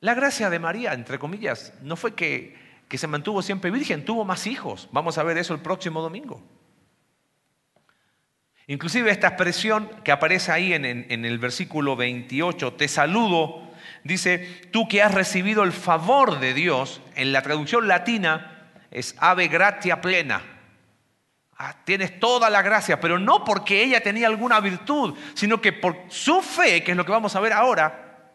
La 0.00 0.14
gracia 0.14 0.48
de 0.48 0.58
María, 0.58 0.92
entre 0.92 1.18
comillas, 1.18 1.72
no 1.82 1.96
fue 1.96 2.14
que, 2.14 2.56
que 2.88 2.98
se 2.98 3.08
mantuvo 3.08 3.42
siempre 3.42 3.70
virgen, 3.70 4.04
tuvo 4.04 4.24
más 4.24 4.46
hijos. 4.46 4.88
Vamos 4.92 5.18
a 5.18 5.22
ver 5.24 5.38
eso 5.38 5.54
el 5.54 5.60
próximo 5.60 6.00
domingo. 6.00 6.42
Inclusive 8.68 9.10
esta 9.10 9.28
expresión 9.28 9.90
que 10.04 10.12
aparece 10.12 10.52
ahí 10.52 10.72
en, 10.72 10.84
en 10.84 11.24
el 11.24 11.38
versículo 11.38 11.96
28, 11.96 12.74
te 12.74 12.86
saludo, 12.86 13.67
dice, 14.08 14.38
tú 14.72 14.88
que 14.88 15.02
has 15.02 15.14
recibido 15.14 15.62
el 15.62 15.72
favor 15.72 16.40
de 16.40 16.54
Dios, 16.54 17.00
en 17.14 17.32
la 17.32 17.42
traducción 17.42 17.86
latina 17.86 18.72
es 18.90 19.14
ave 19.18 19.48
gratia 19.48 20.00
plena. 20.00 20.42
Ah, 21.56 21.76
tienes 21.84 22.18
toda 22.18 22.48
la 22.50 22.62
gracia, 22.62 23.00
pero 23.00 23.18
no 23.18 23.44
porque 23.44 23.82
ella 23.82 24.00
tenía 24.00 24.26
alguna 24.26 24.60
virtud, 24.60 25.16
sino 25.34 25.60
que 25.60 25.72
por 25.72 25.96
su 26.08 26.40
fe, 26.40 26.82
que 26.82 26.92
es 26.92 26.96
lo 26.96 27.04
que 27.04 27.12
vamos 27.12 27.36
a 27.36 27.40
ver 27.40 27.52
ahora, 27.52 28.32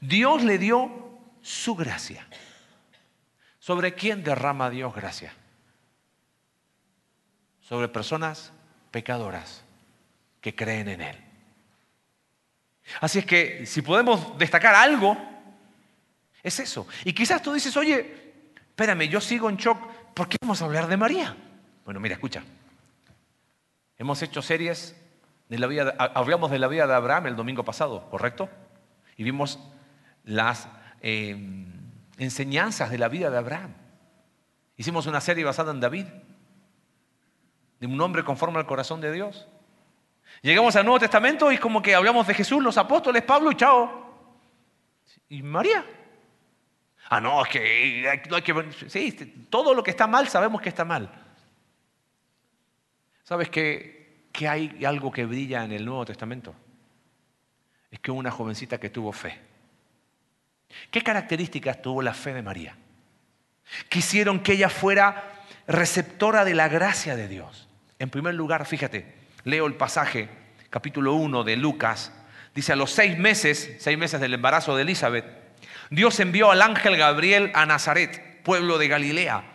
Dios 0.00 0.42
le 0.42 0.58
dio 0.58 0.90
su 1.42 1.74
gracia. 1.74 2.26
¿Sobre 3.58 3.94
quién 3.94 4.24
derrama 4.24 4.70
Dios 4.70 4.94
gracia? 4.94 5.34
Sobre 7.60 7.88
personas 7.88 8.52
pecadoras 8.90 9.64
que 10.40 10.54
creen 10.54 10.88
en 10.88 11.00
Él. 11.02 11.31
Así 13.00 13.20
es 13.20 13.26
que 13.26 13.66
si 13.66 13.82
podemos 13.82 14.36
destacar 14.38 14.74
algo, 14.74 15.16
es 16.42 16.58
eso. 16.60 16.86
Y 17.04 17.12
quizás 17.12 17.42
tú 17.42 17.52
dices, 17.52 17.76
oye, 17.76 18.32
espérame, 18.54 19.08
yo 19.08 19.20
sigo 19.20 19.48
en 19.48 19.56
shock, 19.56 19.78
¿por 20.14 20.28
qué 20.28 20.36
vamos 20.42 20.60
a 20.62 20.64
hablar 20.64 20.86
de 20.88 20.96
María? 20.96 21.36
Bueno, 21.84 22.00
mira, 22.00 22.14
escucha. 22.14 22.42
Hemos 23.98 24.20
hecho 24.22 24.42
series 24.42 24.96
de 25.48 25.58
la 25.58 25.66
vida, 25.66 25.94
hablamos 25.98 26.50
de 26.50 26.58
la 26.58 26.66
vida 26.66 26.86
de 26.86 26.94
Abraham 26.94 27.26
el 27.28 27.36
domingo 27.36 27.64
pasado, 27.64 28.08
¿correcto? 28.10 28.48
Y 29.16 29.22
vimos 29.22 29.58
las 30.24 30.68
em, 31.00 31.66
enseñanzas 32.18 32.90
de 32.90 32.98
la 32.98 33.08
vida 33.08 33.30
de 33.30 33.38
Abraham. 33.38 33.74
Hicimos 34.76 35.06
una 35.06 35.20
serie 35.20 35.44
basada 35.44 35.70
en 35.70 35.80
David, 35.80 36.06
de 37.80 37.86
un 37.86 38.00
hombre 38.00 38.24
conforme 38.24 38.58
al 38.58 38.66
corazón 38.66 39.00
de 39.00 39.12
Dios. 39.12 39.46
Llegamos 40.42 40.74
al 40.74 40.84
Nuevo 40.84 40.98
Testamento 40.98 41.52
y 41.52 41.58
como 41.58 41.80
que 41.80 41.94
hablamos 41.94 42.26
de 42.26 42.34
Jesús, 42.34 42.62
los 42.62 42.76
apóstoles, 42.76 43.22
Pablo 43.22 43.52
y 43.52 43.54
chao. 43.54 44.02
¿Y 45.28 45.40
María? 45.42 45.84
Ah, 47.08 47.20
no, 47.20 47.44
es 47.44 47.48
que. 47.48 48.88
Sí, 48.88 49.46
todo 49.48 49.72
lo 49.72 49.84
que 49.84 49.92
está 49.92 50.08
mal 50.08 50.28
sabemos 50.28 50.60
que 50.60 50.68
está 50.68 50.84
mal. 50.84 51.10
¿Sabes 53.22 53.50
que, 53.50 54.26
que 54.32 54.48
hay 54.48 54.84
algo 54.84 55.12
que 55.12 55.24
brilla 55.24 55.64
en 55.64 55.72
el 55.72 55.84
Nuevo 55.84 56.04
Testamento? 56.04 56.54
Es 57.90 58.00
que 58.00 58.10
una 58.10 58.30
jovencita 58.30 58.80
que 58.80 58.90
tuvo 58.90 59.12
fe. 59.12 59.38
¿Qué 60.90 61.02
características 61.02 61.80
tuvo 61.80 62.02
la 62.02 62.14
fe 62.14 62.34
de 62.34 62.42
María? 62.42 62.76
Quisieron 63.88 64.40
que 64.40 64.54
ella 64.54 64.68
fuera 64.68 65.44
receptora 65.68 66.44
de 66.44 66.54
la 66.54 66.68
gracia 66.68 67.14
de 67.14 67.28
Dios. 67.28 67.68
En 67.98 68.10
primer 68.10 68.34
lugar, 68.34 68.66
fíjate, 68.66 69.21
leo 69.44 69.66
el 69.66 69.74
pasaje, 69.74 70.28
capítulo 70.70 71.14
1 71.14 71.44
de 71.44 71.56
Lucas. 71.56 72.12
Dice, 72.54 72.72
a 72.72 72.76
los 72.76 72.90
seis 72.90 73.18
meses, 73.18 73.76
seis 73.78 73.96
meses 73.96 74.20
del 74.20 74.34
embarazo 74.34 74.76
de 74.76 74.82
Elizabeth, 74.82 75.24
Dios 75.90 76.20
envió 76.20 76.50
al 76.50 76.62
ángel 76.62 76.96
Gabriel 76.96 77.50
a 77.54 77.66
Nazaret, 77.66 78.42
pueblo 78.42 78.78
de 78.78 78.88
Galilea 78.88 79.52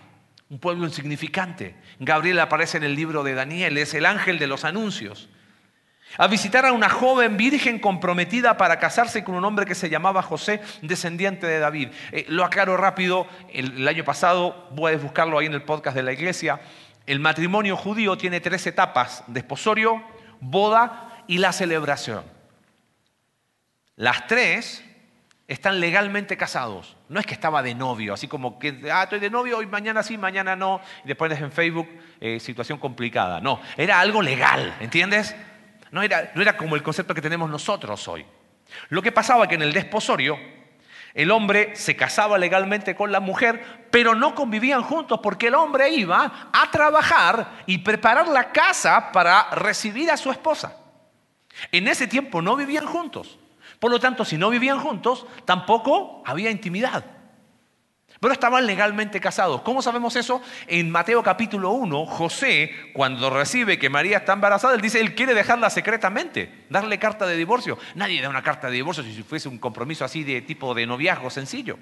un 0.50 0.60
pueblo 0.60 0.86
insignificante. 0.86 1.76
Gabriel 2.00 2.40
aparece 2.40 2.78
en 2.78 2.84
el 2.84 2.96
libro 2.96 3.24
de 3.24 3.34
Daniel, 3.34 3.78
es 3.78 3.94
el 3.94 4.06
ángel 4.06 4.40
de 4.40 4.48
los 4.48 4.64
anuncios. 4.64 5.30
A 6.18 6.28
visitar 6.28 6.66
a 6.66 6.72
una 6.72 6.90
joven 6.90 7.36
virgen 7.36 7.80
comprometida 7.80 8.56
para 8.56 8.80
casarse 8.80 9.26
con 9.26 9.36
un 9.36 9.44
hombre 9.44 9.66
que 9.66 9.76
se 9.76 9.90
llamaba 9.90 10.22
José, 10.22 10.62
descendiente 10.82 11.46
de 11.46 11.60
David. 11.60 11.90
Eh, 12.14 12.26
lo 12.30 12.46
aclaro 12.46 12.78
rápido, 12.78 13.28
el, 13.52 13.76
el 13.78 13.88
año 13.88 14.06
pasado, 14.06 14.70
puedes 14.76 15.04
buscarlo 15.04 15.38
ahí 15.38 15.48
en 15.48 15.54
el 15.54 15.64
podcast 15.64 15.98
de 15.98 16.04
la 16.04 16.14
iglesia, 16.14 16.62
el 17.08 17.20
matrimonio 17.20 17.78
judío 17.78 18.18
tiene 18.18 18.42
tres 18.42 18.68
etapas, 18.68 19.24
desposorio, 19.28 20.04
boda 20.42 21.24
y 21.26 21.40
la 21.40 21.54
celebración. 21.54 22.24
Las 23.96 24.28
tres 24.28 24.84
están 25.48 25.80
legalmente 25.80 26.36
casados. 26.36 26.98
No 27.08 27.20
es 27.20 27.26
que 27.26 27.34
estaba 27.34 27.64
de 27.64 27.74
novio, 27.74 28.14
así 28.14 28.28
como 28.28 28.60
que, 28.60 28.92
ah, 28.92 29.04
estoy 29.04 29.20
de 29.20 29.30
novio, 29.30 29.58
hoy 29.58 29.66
mañana 29.66 30.04
sí, 30.04 30.18
mañana 30.18 30.58
no, 30.58 30.82
y 31.06 31.08
después 31.08 31.32
en 31.40 31.52
Facebook, 31.52 31.88
eh, 32.20 32.42
situación 32.42 32.78
complicada. 32.78 33.40
No, 33.40 33.62
era 33.78 34.02
algo 34.02 34.22
legal, 34.22 34.76
¿entiendes? 34.82 35.34
No 35.92 36.04
era, 36.04 36.32
no 36.36 36.42
era 36.42 36.58
como 36.58 36.76
el 36.76 36.84
concepto 36.84 37.16
que 37.16 37.22
tenemos 37.22 37.50
nosotros 37.50 38.06
hoy. 38.10 38.26
Lo 38.90 39.02
que 39.02 39.14
pasaba 39.14 39.48
que 39.48 39.56
en 39.56 39.62
el 39.62 39.72
desposorio, 39.72 40.38
el 41.14 41.32
hombre 41.32 41.76
se 41.76 41.96
casaba 41.96 42.38
legalmente 42.38 42.96
con 42.96 43.12
la 43.12 43.20
mujer, 43.20 43.88
pero 43.92 44.16
no 44.16 44.36
convivían 44.36 44.84
juntos 44.84 45.20
porque 45.22 45.48
el 45.48 45.56
hombre 45.56 45.90
iba 45.90 46.50
a 46.54 46.72
trabajar 46.72 47.64
y 47.66 47.80
preparar 47.80 48.28
la 48.28 48.52
casa 48.52 49.12
para 49.12 49.50
recibir 49.52 50.12
a 50.12 50.18
su 50.18 50.32
esposa. 50.32 50.78
En 51.72 51.88
ese 51.88 52.08
tiempo 52.08 52.42
no 52.42 52.56
vivían 52.56 52.86
juntos. 52.86 53.40
Por 53.80 53.92
lo 53.92 54.00
tanto, 54.00 54.26
si 54.26 54.38
no 54.38 54.50
vivían 54.50 54.80
juntos, 54.80 55.26
tampoco 55.46 56.22
había 56.26 56.52
intimidad. 56.52 57.17
Pero 58.20 58.34
estaban 58.34 58.66
legalmente 58.66 59.20
casados. 59.20 59.62
¿Cómo 59.62 59.82
sabemos 59.82 60.16
eso? 60.16 60.42
En 60.66 60.90
Mateo 60.90 61.22
capítulo 61.22 61.72
1, 61.72 62.06
José, 62.08 62.72
cuando 62.94 63.30
recibe 63.30 63.78
que 63.78 63.90
María 63.90 64.18
está 64.18 64.34
embarazada, 64.34 64.74
él 64.74 64.82
dice, 64.82 65.00
él 65.00 65.14
quiere 65.14 65.34
dejarla 65.34 65.70
secretamente, 65.70 66.66
darle 66.70 66.98
carta 66.98 67.28
de 67.28 67.36
divorcio. 67.36 67.78
Nadie 67.96 68.22
da 68.22 68.30
una 68.30 68.42
carta 68.42 68.68
de 68.68 68.74
divorcio 68.74 69.04
si 69.04 69.22
fuese 69.24 69.50
un 69.50 69.60
compromiso 69.60 70.04
así 70.04 70.24
de 70.24 70.42
tipo 70.42 70.74
de 70.74 70.88
noviazgo 70.88 71.30
sencillo. 71.30 71.78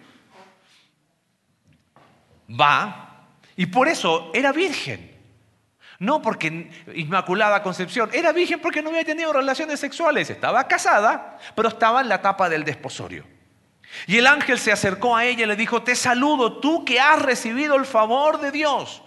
Va, 2.49 3.27
y 3.55 3.67
por 3.67 3.87
eso 3.87 4.31
era 4.33 4.51
virgen. 4.51 5.15
No 5.99 6.21
porque 6.21 6.69
Inmaculada 6.93 7.63
Concepción 7.63 8.09
era 8.11 8.33
virgen 8.33 8.59
porque 8.59 8.81
no 8.81 8.89
había 8.89 9.05
tenido 9.05 9.31
relaciones 9.31 9.79
sexuales, 9.79 10.29
estaba 10.29 10.67
casada, 10.67 11.39
pero 11.55 11.69
estaba 11.69 12.01
en 12.01 12.09
la 12.09 12.15
etapa 12.15 12.49
del 12.49 12.65
desposorio. 12.65 13.34
Y 14.07 14.17
el 14.17 14.27
ángel 14.27 14.59
se 14.59 14.71
acercó 14.71 15.15
a 15.15 15.25
ella 15.25 15.43
y 15.43 15.47
le 15.47 15.55
dijo, 15.55 15.83
te 15.83 15.95
saludo 15.95 16.59
tú 16.59 16.85
que 16.85 16.99
has 16.99 17.21
recibido 17.21 17.75
el 17.75 17.85
favor 17.85 18.39
de 18.39 18.51
Dios. 18.51 19.01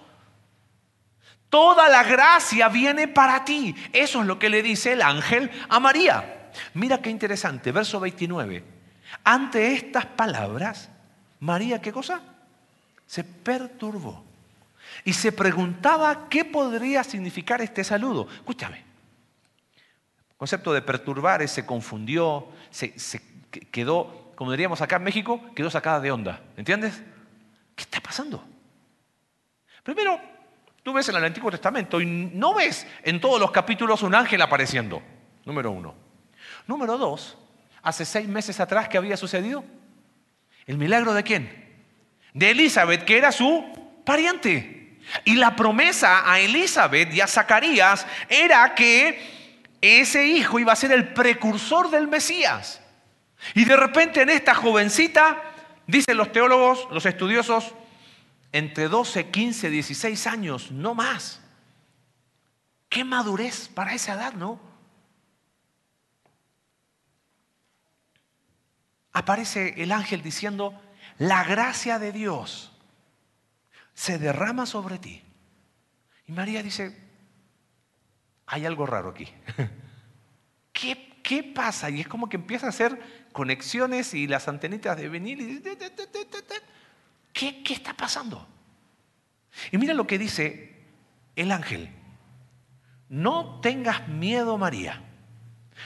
Toda 1.48 1.88
la 1.88 2.02
gracia 2.02 2.68
viene 2.68 3.08
para 3.08 3.44
ti. 3.44 3.74
Eso 3.92 4.20
es 4.20 4.26
lo 4.26 4.38
que 4.38 4.50
le 4.50 4.62
dice 4.62 4.92
el 4.92 5.02
ángel 5.02 5.50
a 5.68 5.80
María. 5.80 6.50
Mira 6.74 7.00
qué 7.00 7.10
interesante, 7.10 7.72
verso 7.72 8.00
29. 8.00 8.64
Ante 9.24 9.72
estas 9.72 10.06
palabras, 10.06 10.90
María, 11.40 11.80
¿qué 11.80 11.92
cosa? 11.92 12.20
Se 13.06 13.24
perturbó 13.24 14.24
y 15.04 15.12
se 15.12 15.32
preguntaba 15.32 16.28
qué 16.28 16.44
podría 16.44 17.04
significar 17.04 17.60
este 17.62 17.84
saludo. 17.84 18.28
Escúchame. 18.30 18.78
El 18.78 20.36
concepto 20.36 20.72
de 20.72 20.82
perturbar 20.82 21.46
se 21.48 21.64
confundió, 21.64 22.48
se, 22.70 22.94
quedó, 23.70 24.27
como 24.38 24.52
diríamos 24.52 24.80
acá 24.80 24.98
en 24.98 25.02
México, 25.02 25.40
quedó 25.52 25.68
sacada 25.68 25.98
de 25.98 26.12
onda. 26.12 26.40
¿Entiendes? 26.56 27.02
¿Qué 27.74 27.82
está 27.82 27.98
pasando? 27.98 28.46
Primero, 29.82 30.20
tú 30.84 30.92
ves 30.92 31.08
en 31.08 31.16
el 31.16 31.24
Antiguo 31.24 31.50
Testamento 31.50 32.00
y 32.00 32.06
no 32.06 32.54
ves 32.54 32.86
en 33.02 33.20
todos 33.20 33.40
los 33.40 33.50
capítulos 33.50 34.04
un 34.04 34.14
ángel 34.14 34.40
apareciendo. 34.40 35.02
Número 35.44 35.72
uno. 35.72 35.92
Número 36.68 36.96
dos, 36.96 37.36
hace 37.82 38.04
seis 38.04 38.28
meses 38.28 38.60
atrás, 38.60 38.88
¿qué 38.88 38.96
había 38.96 39.16
sucedido? 39.16 39.64
¿El 40.66 40.78
milagro 40.78 41.14
de 41.14 41.24
quién? 41.24 41.74
De 42.32 42.52
Elizabeth, 42.52 43.04
que 43.04 43.18
era 43.18 43.32
su 43.32 43.64
pariente. 44.04 45.00
Y 45.24 45.34
la 45.34 45.56
promesa 45.56 46.30
a 46.30 46.38
Elizabeth 46.38 47.12
y 47.12 47.20
a 47.20 47.26
Zacarías 47.26 48.06
era 48.28 48.72
que 48.76 49.74
ese 49.80 50.28
hijo 50.28 50.60
iba 50.60 50.72
a 50.72 50.76
ser 50.76 50.92
el 50.92 51.12
precursor 51.12 51.90
del 51.90 52.06
Mesías. 52.06 52.82
Y 53.54 53.64
de 53.64 53.76
repente 53.76 54.22
en 54.22 54.30
esta 54.30 54.54
jovencita, 54.54 55.42
dicen 55.86 56.16
los 56.16 56.32
teólogos, 56.32 56.88
los 56.90 57.06
estudiosos, 57.06 57.74
entre 58.52 58.88
12, 58.88 59.30
15, 59.30 59.70
16 59.70 60.26
años, 60.26 60.70
no 60.70 60.94
más. 60.94 61.40
Qué 62.88 63.04
madurez 63.04 63.68
para 63.68 63.94
esa 63.94 64.14
edad, 64.14 64.32
¿no? 64.32 64.60
Aparece 69.12 69.74
el 69.82 69.92
ángel 69.92 70.22
diciendo, 70.22 70.80
la 71.18 71.44
gracia 71.44 71.98
de 71.98 72.12
Dios 72.12 72.72
se 73.94 74.18
derrama 74.18 74.64
sobre 74.64 74.98
ti. 74.98 75.22
Y 76.26 76.32
María 76.32 76.62
dice, 76.62 76.96
hay 78.46 78.64
algo 78.64 78.86
raro 78.86 79.10
aquí. 79.10 79.28
¿Qué, 80.72 81.20
¿Qué, 81.22 81.42
pasa? 81.42 81.90
Y 81.90 82.00
es 82.00 82.08
como 82.08 82.28
que 82.28 82.36
empieza 82.36 82.66
a 82.66 82.70
hacer 82.70 83.27
conexiones 83.38 84.14
y 84.14 84.26
las 84.26 84.48
antenitas 84.48 84.96
de 84.96 85.08
venir. 85.08 85.40
Y... 85.40 85.62
¿Qué, 87.32 87.62
¿Qué 87.62 87.72
está 87.72 87.94
pasando? 87.94 88.44
Y 89.70 89.78
mira 89.78 89.94
lo 89.94 90.08
que 90.08 90.18
dice 90.18 90.76
el 91.36 91.52
ángel. 91.52 91.88
No 93.08 93.60
tengas 93.60 94.08
miedo, 94.08 94.58
María. 94.58 95.04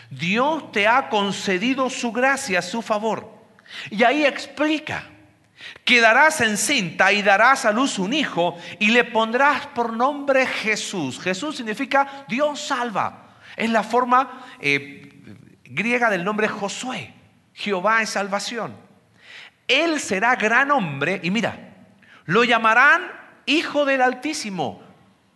Dios 0.08 0.72
te 0.72 0.88
ha 0.88 1.10
concedido 1.10 1.90
su 1.90 2.10
gracia, 2.10 2.62
su 2.62 2.80
favor. 2.80 3.30
Y 3.90 4.02
ahí 4.02 4.24
explica 4.24 5.10
Quedarás 5.84 6.40
encinta 6.40 7.12
y 7.12 7.20
darás 7.20 7.66
a 7.66 7.70
luz 7.70 7.98
un 7.98 8.14
hijo 8.14 8.56
y 8.78 8.86
le 8.86 9.04
pondrás 9.04 9.66
por 9.68 9.92
nombre 9.92 10.46
Jesús. 10.46 11.20
Jesús 11.20 11.56
significa 11.56 12.24
Dios 12.28 12.60
salva. 12.60 13.36
Es 13.56 13.68
la 13.70 13.82
forma 13.82 14.42
eh, 14.58 15.12
griega 15.64 16.08
del 16.10 16.24
nombre 16.24 16.48
Josué. 16.48 17.21
Jehová 17.54 18.02
es 18.02 18.10
salvación. 18.10 18.76
Él 19.68 20.00
será 20.00 20.36
gran 20.36 20.70
hombre 20.70 21.20
y 21.22 21.30
mira, 21.30 21.56
lo 22.24 22.44
llamarán 22.44 23.10
Hijo 23.46 23.84
del 23.84 24.02
Altísimo, 24.02 24.82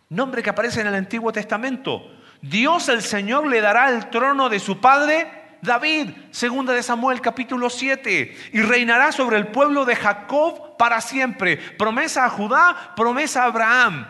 nombre 0.09 0.43
que 0.43 0.51
aparece 0.51 0.81
en 0.81 0.87
el 0.89 0.95
Antiguo 0.95 1.33
Testamento. 1.33 2.13
Dios 2.43 2.89
el 2.89 3.03
Señor 3.03 3.47
le 3.47 3.61
dará 3.61 3.91
el 3.91 4.11
trono 4.11 4.49
de 4.49 4.61
su 4.61 4.81
padre 4.81 5.37
David, 5.63 6.11
segunda 6.31 6.73
de 6.73 6.83
Samuel 6.83 7.21
capítulo 7.21 7.71
7, 7.71 8.37
y 8.53 8.61
reinará 8.63 9.11
sobre 9.11 9.37
el 9.37 9.49
pueblo 9.49 9.85
de 9.85 9.97
Jacob 9.97 10.77
para 10.77 11.01
siempre. 11.01 11.57
Promesa 11.57 12.25
a 12.25 12.31
Judá, 12.31 12.93
promesa 12.95 13.43
a 13.43 13.47
Abraham. 13.47 14.07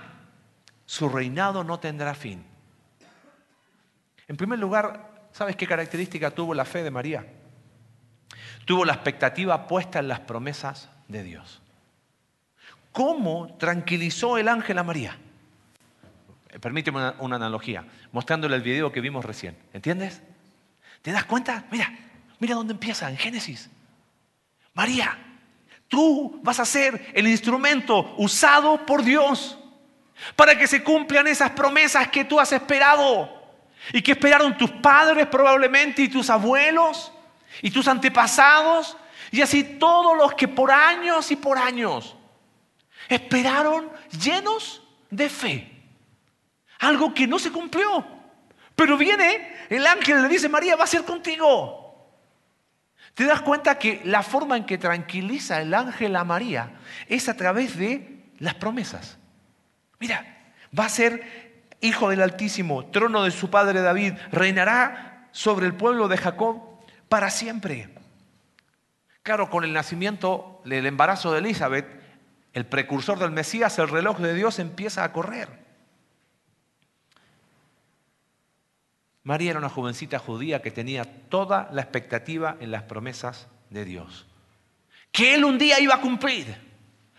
Su 0.85 1.09
reinado 1.09 1.65
no 1.65 1.81
tendrá 1.81 2.15
fin. 2.15 2.45
En 4.29 4.37
primer 4.37 4.59
lugar, 4.59 5.29
¿sabes 5.33 5.57
qué 5.57 5.67
característica 5.67 6.31
tuvo 6.31 6.53
la 6.53 6.65
fe 6.65 6.83
de 6.83 6.91
María? 6.91 7.25
Tuvo 8.67 8.85
la 8.85 8.95
expectativa 8.95 9.67
puesta 9.69 10.01
en 10.01 10.09
las 10.09 10.21
promesas 10.21 10.91
de 11.07 11.23
Dios. 11.23 11.63
¿Cómo 12.91 13.57
tranquilizó 13.59 14.39
el 14.39 14.49
ángel 14.49 14.77
a 14.79 14.83
María? 14.83 15.17
Permíteme 16.61 16.99
una, 16.99 17.15
una 17.21 17.37
analogía, 17.37 17.87
mostrándole 18.11 18.57
el 18.57 18.63
video 18.63 18.91
que 18.91 19.01
vimos 19.01 19.25
recién. 19.25 19.57
¿Entiendes? 19.73 20.21
¿Te 21.01 21.13
das 21.13 21.25
cuenta? 21.27 21.65
Mira, 21.71 21.97
mira 22.41 22.57
dónde 22.57 22.73
empieza, 22.73 23.09
en 23.09 23.17
Génesis. 23.17 23.71
María, 24.75 25.17
tú 25.87 26.41
vas 26.43 26.59
a 26.59 26.65
ser 26.65 27.13
el 27.15 27.29
instrumento 27.29 28.15
usado 28.19 28.85
por 28.85 29.05
Dios 29.05 29.57
para 30.35 30.59
que 30.59 30.67
se 30.67 30.83
cumplan 30.83 31.29
esas 31.29 31.51
promesas 31.51 32.09
que 32.09 32.25
tú 32.25 32.41
has 32.41 32.51
esperado 32.51 33.31
y 33.93 34.03
que 34.03 34.13
esperaron 34.13 34.57
tus 34.59 34.73
padres 34.73 35.29
probablemente 35.29 36.03
y 36.03 36.09
tus 36.09 36.29
abuelos 36.31 37.13
y 37.63 37.71
tus 37.71 37.89
antepasados 37.89 38.97
y 39.31 39.43
así 39.43 39.65
todos 39.65 40.17
los 40.17 40.35
que 40.35 40.49
por 40.49 40.71
años 40.71 41.31
y 41.31 41.37
por 41.37 41.59
años 41.59 42.17
esperaron 43.09 43.91
llenos 44.21 44.83
de 45.11 45.29
fe. 45.29 45.73
Algo 46.79 47.15
que 47.15 47.27
no 47.27 47.39
se 47.39 47.51
cumplió. 47.51 48.05
Pero 48.75 48.99
viene 48.99 49.57
el 49.71 49.87
ángel 49.87 50.23
le 50.23 50.29
dice, 50.29 50.49
María 50.49 50.77
va 50.77 50.85
a 50.85 50.89
ser 50.89 51.03
contigo. 51.05 51.83
¿Te 53.15 53.25
das 53.25 53.41
cuenta 53.41 53.79
que 53.79 54.03
la 54.05 54.23
forma 54.23 54.57
en 54.59 54.67
que 54.67 54.77
tranquiliza 54.77 55.63
el 55.63 55.73
ángel 55.73 56.15
a 56.17 56.25
María 56.25 56.73
es 57.09 57.29
a 57.31 57.37
través 57.37 57.79
de 57.79 58.25
las 58.39 58.55
promesas? 58.55 59.17
Mira, 59.99 60.53
va 60.79 60.85
a 60.85 60.91
ser 60.91 61.73
hijo 61.81 62.11
del 62.11 62.21
Altísimo, 62.21 62.87
trono 62.87 63.25
de 63.25 63.31
su 63.31 63.49
padre 63.49 63.81
David, 63.81 64.15
reinará 64.33 65.29
sobre 65.33 65.67
el 65.67 65.75
pueblo 65.75 66.09
de 66.09 66.19
Jacob 66.19 66.66
para 67.09 67.31
siempre. 67.31 67.89
Claro, 69.23 69.51
con 69.51 69.65
el 69.65 69.73
nacimiento, 69.73 70.63
el 70.65 70.87
embarazo 70.87 71.33
de 71.33 71.41
Elizabeth, 71.41 71.87
el 72.53 72.65
precursor 72.65 73.19
del 73.19 73.33
Mesías, 73.33 73.79
el 73.79 73.89
reloj 73.89 74.19
de 74.19 74.35
Dios 74.35 74.59
empieza 74.59 75.05
a 75.05 75.13
correr. 75.13 75.67
María 79.25 79.51
era 79.51 79.59
una 79.59 79.69
jovencita 79.69 80.21
judía 80.21 80.63
que 80.63 80.71
tenía 80.71 81.05
toda 81.29 81.69
la 81.73 81.83
expectativa 81.83 82.57
en 82.61 82.71
las 82.71 82.85
promesas 82.85 83.49
de 83.71 83.85
Dios. 83.85 84.25
Que 85.11 85.35
él 85.35 85.45
un 85.45 85.59
día 85.59 85.81
iba 85.81 85.97
a 85.97 86.01
cumplir. 86.01 86.57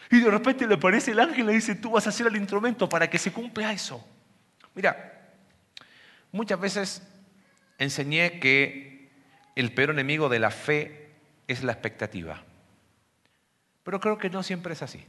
Y 0.09 0.21
de 0.21 0.31
repente 0.31 0.65
le 0.65 0.75
aparece 0.75 1.11
el 1.11 1.19
ángel 1.19 1.41
y 1.41 1.43
le 1.43 1.53
dice, 1.53 1.75
tú 1.75 1.91
vas 1.91 2.05
a 2.05 2.09
hacer 2.09 2.27
el 2.27 2.37
instrumento 2.37 2.87
para 2.87 3.09
que 3.09 3.17
se 3.17 3.33
cumpla 3.33 3.73
eso. 3.73 4.01
Mira, 4.73 5.33
muchas 6.31 6.59
veces 6.59 7.03
enseñé 7.77 8.39
que 8.39 8.96
el 9.57 9.73
peor 9.73 9.89
enemigo 9.89 10.29
de 10.29 10.37
la 10.37 10.51
fe 10.51 11.09
es 11.47 11.63
la 11.63 11.71
expectativa. 11.71 12.43
Pero 13.83 13.99
creo 13.99 14.17
que 14.19 14.29
no 14.29 14.43
siempre 14.43 14.73
es 14.73 14.83
así. 14.83 15.03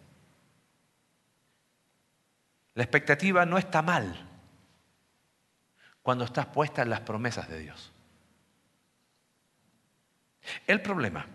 La 2.73 2.83
expectativa 2.83 3.45
no 3.45 3.59
está 3.59 3.83
mal 3.83 4.27
cuando 6.03 6.25
estás 6.25 6.47
puesta 6.47 6.81
en 6.81 6.89
las 6.89 7.01
promesas 7.01 7.49
de 7.49 7.59
Dios. 7.59 7.93
El 10.67 10.81
problema 10.81 11.27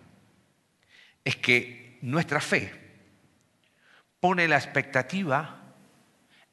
es 1.23 1.35
que 1.35 1.99
nuestra 2.01 2.41
fe 2.41 2.73
pone 4.19 4.47
la 4.47 4.55
expectativa 4.55 5.59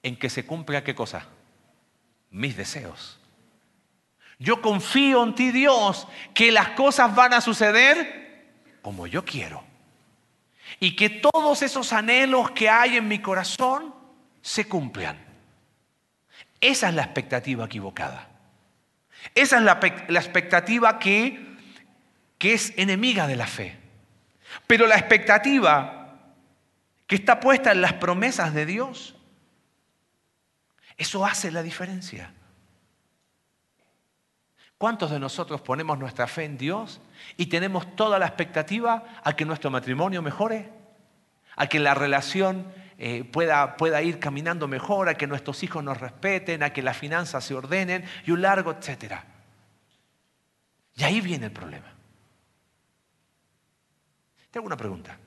en 0.02 0.18
que 0.18 0.28
se 0.28 0.44
cumpla 0.44 0.84
qué 0.84 0.94
cosa? 0.94 1.26
Mis 2.30 2.56
deseos. 2.56 3.19
Yo 4.40 4.62
confío 4.62 5.22
en 5.22 5.34
ti, 5.34 5.52
Dios, 5.52 6.08
que 6.32 6.50
las 6.50 6.70
cosas 6.70 7.14
van 7.14 7.34
a 7.34 7.42
suceder 7.42 8.48
como 8.80 9.06
yo 9.06 9.22
quiero. 9.22 9.62
Y 10.80 10.96
que 10.96 11.10
todos 11.10 11.60
esos 11.60 11.92
anhelos 11.92 12.50
que 12.52 12.70
hay 12.70 12.96
en 12.96 13.06
mi 13.06 13.18
corazón 13.18 13.94
se 14.40 14.66
cumplan. 14.66 15.18
Esa 16.58 16.88
es 16.88 16.94
la 16.94 17.02
expectativa 17.02 17.66
equivocada. 17.66 18.30
Esa 19.34 19.58
es 19.58 19.62
la, 19.62 19.72
expectativa 20.20 20.98
que, 20.98 21.58
que 22.38 22.54
es 22.54 22.72
enemiga 22.78 23.26
de 23.26 23.36
la 23.36 23.46
fe. 23.46 23.76
Pero 24.66 24.86
la 24.86 24.96
expectativa 24.96 26.18
que 27.06 27.16
está 27.16 27.40
puesta 27.40 27.72
en 27.72 27.82
las 27.82 27.92
promesas 27.92 28.54
de 28.54 28.64
Dios, 28.64 29.16
eso 30.96 31.26
hace 31.26 31.50
la 31.50 31.62
diferencia. 31.62 32.32
¿Cuántos 34.80 35.10
de 35.10 35.20
nosotros 35.20 35.60
ponemos 35.60 35.98
nuestra 35.98 36.26
fe 36.26 36.44
en 36.44 36.56
Dios 36.56 37.02
y 37.36 37.46
tenemos 37.48 37.94
toda 37.96 38.18
la 38.18 38.24
expectativa 38.24 39.20
a 39.22 39.36
que 39.36 39.44
nuestro 39.44 39.70
matrimonio 39.70 40.22
mejore? 40.22 40.70
A 41.56 41.66
que 41.66 41.78
la 41.78 41.92
relación 41.92 42.72
eh, 42.96 43.24
pueda, 43.24 43.76
pueda 43.76 44.00
ir 44.00 44.18
caminando 44.18 44.68
mejor, 44.68 45.10
a 45.10 45.16
que 45.16 45.26
nuestros 45.26 45.62
hijos 45.64 45.84
nos 45.84 46.00
respeten, 46.00 46.62
a 46.62 46.72
que 46.72 46.80
las 46.80 46.96
finanzas 46.96 47.44
se 47.44 47.54
ordenen 47.54 48.06
y 48.24 48.30
un 48.30 48.40
largo 48.40 48.70
etcétera. 48.70 49.22
Y 50.94 51.04
ahí 51.04 51.20
viene 51.20 51.44
el 51.44 51.52
problema. 51.52 51.92
Tengo 54.50 54.66
una 54.66 54.78
pregunta. 54.78 55.18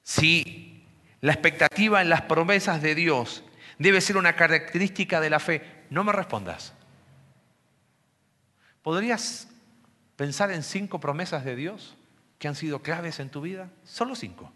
Si 0.00 0.86
la 1.22 1.32
expectativa 1.32 2.00
en 2.00 2.08
las 2.08 2.22
promesas 2.22 2.80
de 2.82 2.94
Dios 2.94 3.42
debe 3.80 4.00
ser 4.00 4.16
una 4.16 4.36
característica 4.36 5.20
de 5.20 5.30
la 5.30 5.40
fe, 5.40 5.86
no 5.90 6.04
me 6.04 6.12
respondas. 6.12 6.72
¿Podrías 8.82 9.48
pensar 10.16 10.50
en 10.50 10.62
cinco 10.62 11.00
promesas 11.00 11.44
de 11.44 11.56
Dios 11.56 11.96
que 12.38 12.48
han 12.48 12.54
sido 12.54 12.82
claves 12.82 13.20
en 13.20 13.30
tu 13.30 13.40
vida? 13.40 13.70
Solo 13.84 14.14
cinco. 14.14 14.52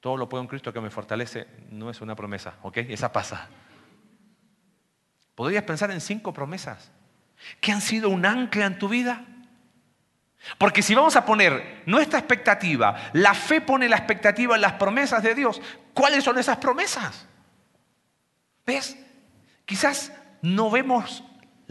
Todo 0.00 0.16
lo 0.16 0.28
puedo 0.28 0.42
en 0.42 0.48
Cristo 0.48 0.72
que 0.72 0.80
me 0.80 0.90
fortalece 0.90 1.46
no 1.70 1.88
es 1.88 2.00
una 2.00 2.16
promesa, 2.16 2.56
¿ok? 2.62 2.78
Esa 2.78 3.12
pasa. 3.12 3.48
¿Podrías 5.36 5.62
pensar 5.62 5.92
en 5.92 6.00
cinco 6.00 6.32
promesas 6.32 6.90
que 7.60 7.70
han 7.70 7.80
sido 7.80 8.08
un 8.08 8.26
ancla 8.26 8.66
en 8.66 8.78
tu 8.78 8.88
vida? 8.88 9.24
Porque 10.58 10.82
si 10.82 10.96
vamos 10.96 11.14
a 11.14 11.24
poner 11.24 11.84
nuestra 11.86 12.18
expectativa, 12.18 13.10
la 13.12 13.32
fe 13.32 13.60
pone 13.60 13.88
la 13.88 13.96
expectativa 13.96 14.56
en 14.56 14.62
las 14.62 14.72
promesas 14.72 15.22
de 15.22 15.36
Dios, 15.36 15.62
¿cuáles 15.94 16.24
son 16.24 16.36
esas 16.36 16.56
promesas? 16.56 17.28
¿Ves? 18.66 18.96
Quizás 19.64 20.12
no 20.42 20.68
vemos 20.68 21.22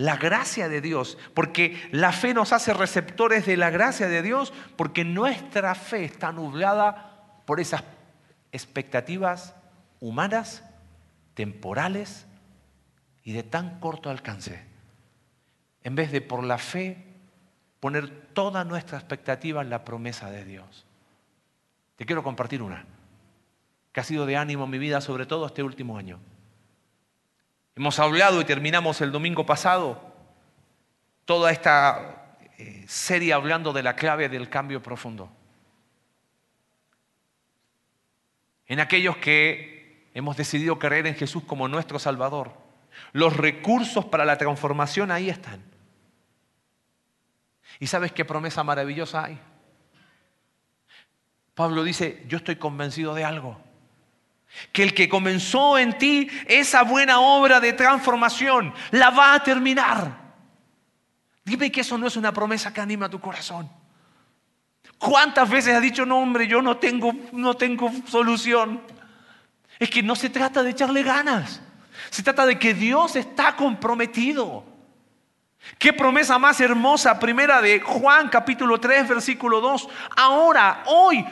la 0.02 0.18
gracia 0.18 0.68
de 0.68 0.82
Dios, 0.82 1.16
porque 1.36 1.80
la 1.92 2.12
fe 2.12 2.34
nos 2.34 2.54
hace 2.54 2.74
receptores 2.74 3.46
de 3.46 3.56
la 3.56 3.70
gracia 3.70 4.08
de 4.08 4.24
Dios, 4.24 4.52
porque 4.76 5.06
nuestra 5.06 5.76
fe 5.76 6.06
está 6.06 6.32
nublada 6.32 7.44
por 7.46 7.60
esas 7.60 7.84
expectativas 8.52 9.56
humanas, 10.00 10.64
temporales 11.36 12.26
y 13.24 13.34
de 13.34 13.44
tan 13.44 13.80
corto 13.80 14.10
alcance. 14.10 14.66
En 15.84 15.94
vez 15.94 16.12
de 16.12 16.22
por 16.22 16.44
la 16.44 16.58
fe 16.58 17.06
poner 17.80 18.10
toda 18.34 18.64
nuestra 18.64 18.98
expectativa 18.98 19.62
en 19.62 19.70
la 19.70 19.86
promesa 19.86 20.32
de 20.32 20.46
Dios. 20.46 20.86
Te 21.96 22.08
quiero 22.08 22.24
compartir 22.24 22.64
una, 22.64 22.86
que 23.92 24.00
ha 24.00 24.04
sido 24.04 24.26
de 24.26 24.36
ánimo 24.36 24.64
en 24.64 24.72
mi 24.72 24.80
vida, 24.80 25.00
sobre 25.00 25.28
todo 25.28 25.46
este 25.46 25.62
último 25.62 25.96
año. 25.96 26.20
Hemos 27.76 28.00
hablado 28.00 28.42
y 28.42 28.46
terminamos 28.46 29.02
el 29.02 29.12
domingo 29.12 29.46
pasado 29.46 30.14
toda 31.26 31.52
esta 31.52 32.38
eh, 32.58 32.86
serie 32.88 33.34
hablando 33.34 33.74
de 33.74 33.84
la 33.84 33.96
clave 33.96 34.30
del 34.30 34.50
cambio 34.50 34.82
profundo. 34.84 35.32
en 38.72 38.80
aquellos 38.80 39.18
que 39.18 40.08
hemos 40.14 40.38
decidido 40.38 40.80
creer 40.80 41.06
en 41.06 41.16
Jesús 41.16 41.44
como 41.44 41.68
nuestro 41.68 42.00
Salvador. 42.00 42.54
Los 43.12 43.36
recursos 43.36 44.06
para 44.06 44.24
la 44.24 44.38
transformación 44.38 45.12
ahí 45.12 45.30
están. 45.30 45.62
¿Y 47.82 47.88
sabes 47.88 48.14
qué 48.14 48.24
promesa 48.24 48.64
maravillosa 48.64 49.26
hay? 49.26 49.38
Pablo 51.54 51.84
dice, 51.84 52.24
yo 52.30 52.38
estoy 52.38 52.56
convencido 52.56 53.14
de 53.14 53.26
algo, 53.26 53.62
que 54.72 54.84
el 54.84 54.94
que 54.94 55.10
comenzó 55.10 55.78
en 55.78 55.98
ti 55.98 56.30
esa 56.48 56.84
buena 56.84 57.20
obra 57.20 57.60
de 57.60 57.74
transformación 57.74 58.74
la 58.92 59.10
va 59.10 59.34
a 59.34 59.44
terminar. 59.44 60.20
Dime 61.44 61.72
que 61.72 61.82
eso 61.82 61.98
no 61.98 62.08
es 62.08 62.16
una 62.16 62.32
promesa 62.32 62.72
que 62.72 62.82
anima 62.82 63.10
tu 63.10 63.20
corazón. 63.20 63.70
¿Cuántas 64.98 65.50
veces 65.50 65.76
has 65.76 65.82
dicho, 65.82 66.06
no 66.06 66.20
hombre, 66.20 66.48
yo 66.48 66.62
no 66.62 66.78
tengo, 66.78 67.12
no 67.32 67.56
tengo 67.56 67.92
solución? 68.08 68.82
Es 69.80 69.90
que 69.90 70.04
no 70.04 70.16
se 70.16 70.30
trata 70.30 70.62
de 70.62 70.70
echarle 70.70 71.02
ganas. 71.02 71.62
Se 72.12 72.22
trata 72.22 72.46
de 72.46 72.60
que 72.60 72.76
Dios 72.76 73.16
está 73.16 73.56
comprometido. 73.56 74.64
Qué 75.78 75.92
promesa 75.92 76.38
más 76.38 76.62
hermosa, 76.62 77.20
primera 77.20 77.62
de 77.62 77.80
Juan 77.80 78.30
capítulo 78.30 78.80
3, 78.80 79.10
versículo 79.10 79.60
2. 79.60 79.90
Ahora, 80.16 80.84
hoy, 80.86 81.26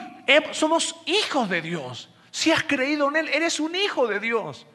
somos 0.52 0.96
hijos 1.06 1.48
de 1.48 1.62
Dios. 1.62 2.09
Si 2.30 2.50
has 2.52 2.62
creído 2.62 3.08
en 3.08 3.16
Él, 3.16 3.28
eres 3.28 3.60
un 3.60 3.74
hijo 3.74 4.06
de 4.06 4.20
Dios. 4.20 4.66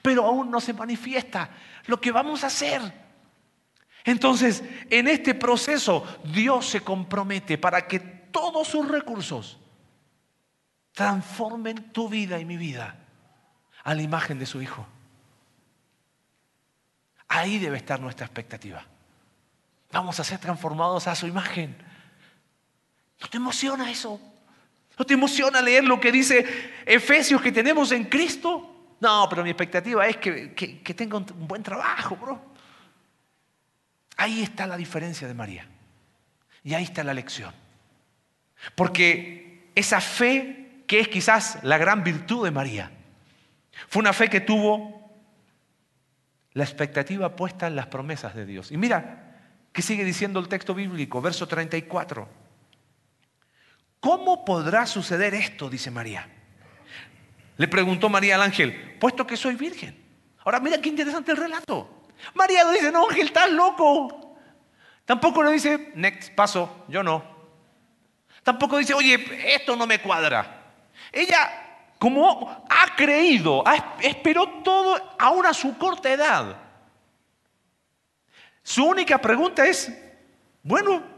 Pero 0.00 0.24
aún 0.24 0.50
no 0.50 0.60
se 0.60 0.72
manifiesta 0.72 1.50
lo 1.86 2.00
que 2.00 2.12
vamos 2.12 2.44
a 2.44 2.48
hacer. 2.48 2.80
Entonces, 4.04 4.62
en 4.90 5.08
este 5.08 5.34
proceso, 5.34 6.06
Dios 6.24 6.66
se 6.66 6.80
compromete 6.80 7.58
para 7.58 7.86
que 7.86 8.00
todos 8.00 8.68
sus 8.68 8.88
recursos 8.88 9.58
transformen 10.92 11.92
tu 11.92 12.08
vida 12.08 12.38
y 12.38 12.44
mi 12.44 12.56
vida 12.56 12.96
a 13.84 13.94
la 13.94 14.02
imagen 14.02 14.38
de 14.38 14.46
su 14.46 14.60
Hijo. 14.60 14.86
Ahí 17.28 17.58
debe 17.58 17.78
estar 17.78 17.98
nuestra 18.00 18.26
expectativa. 18.26 18.84
Vamos 19.90 20.18
a 20.20 20.24
ser 20.24 20.38
transformados 20.38 21.06
a 21.06 21.14
su 21.14 21.26
imagen. 21.26 21.76
¿No 23.20 23.28
te 23.28 23.36
emociona 23.36 23.90
eso? 23.90 24.20
¿No 24.98 25.04
te 25.04 25.14
emociona 25.14 25.60
leer 25.60 25.84
lo 25.84 25.98
que 25.98 26.12
dice 26.12 26.44
Efesios 26.84 27.40
que 27.40 27.52
tenemos 27.52 27.92
en 27.92 28.04
Cristo? 28.04 28.96
No, 29.00 29.26
pero 29.28 29.42
mi 29.42 29.50
expectativa 29.50 30.06
es 30.06 30.18
que, 30.18 30.52
que 30.54 30.94
tenga 30.94 31.18
un 31.18 31.26
buen 31.48 31.62
trabajo, 31.62 32.16
bro. 32.16 32.40
Ahí 34.16 34.42
está 34.42 34.66
la 34.66 34.76
diferencia 34.76 35.26
de 35.26 35.34
María. 35.34 35.66
Y 36.62 36.74
ahí 36.74 36.84
está 36.84 37.02
la 37.02 37.14
lección. 37.14 37.52
Porque 38.74 39.70
esa 39.74 40.00
fe, 40.00 40.84
que 40.86 41.00
es 41.00 41.08
quizás 41.08 41.58
la 41.62 41.78
gran 41.78 42.04
virtud 42.04 42.44
de 42.44 42.50
María, 42.50 42.90
fue 43.88 44.00
una 44.00 44.12
fe 44.12 44.28
que 44.28 44.40
tuvo 44.40 45.10
la 46.52 46.64
expectativa 46.64 47.34
puesta 47.34 47.66
en 47.66 47.76
las 47.76 47.86
promesas 47.86 48.34
de 48.34 48.46
Dios. 48.46 48.70
Y 48.70 48.76
mira, 48.76 49.38
¿qué 49.72 49.82
sigue 49.82 50.04
diciendo 50.04 50.38
el 50.38 50.48
texto 50.48 50.74
bíblico? 50.74 51.20
Verso 51.20 51.48
34. 51.48 52.41
¿Cómo 54.02 54.44
podrá 54.44 54.84
suceder 54.84 55.32
esto? 55.32 55.70
Dice 55.70 55.88
María. 55.88 56.28
Le 57.56 57.68
preguntó 57.68 58.08
María 58.08 58.34
al 58.34 58.42
ángel, 58.42 58.96
puesto 58.98 59.24
que 59.24 59.36
soy 59.36 59.54
virgen. 59.54 59.96
Ahora 60.44 60.58
mira 60.58 60.80
qué 60.80 60.88
interesante 60.88 61.30
el 61.30 61.36
relato. 61.36 62.02
María 62.34 62.64
no 62.64 62.72
dice, 62.72 62.90
no, 62.90 63.08
ángel, 63.08 63.26
estás 63.26 63.48
loco. 63.52 64.34
Tampoco 65.04 65.44
le 65.44 65.52
dice, 65.52 65.92
next, 65.94 66.34
paso, 66.34 66.84
yo 66.88 67.04
no. 67.04 67.24
Tampoco 68.42 68.78
dice, 68.78 68.92
oye, 68.92 69.54
esto 69.54 69.76
no 69.76 69.86
me 69.86 70.00
cuadra. 70.00 70.72
Ella 71.12 71.84
como 72.00 72.66
ha 72.68 72.96
creído, 72.96 73.62
esperó 74.00 74.48
todo 74.64 75.14
aún 75.16 75.46
a 75.46 75.54
su 75.54 75.78
corta 75.78 76.12
edad. 76.12 76.56
Su 78.64 78.84
única 78.84 79.18
pregunta 79.18 79.64
es, 79.64 79.96
bueno, 80.64 81.11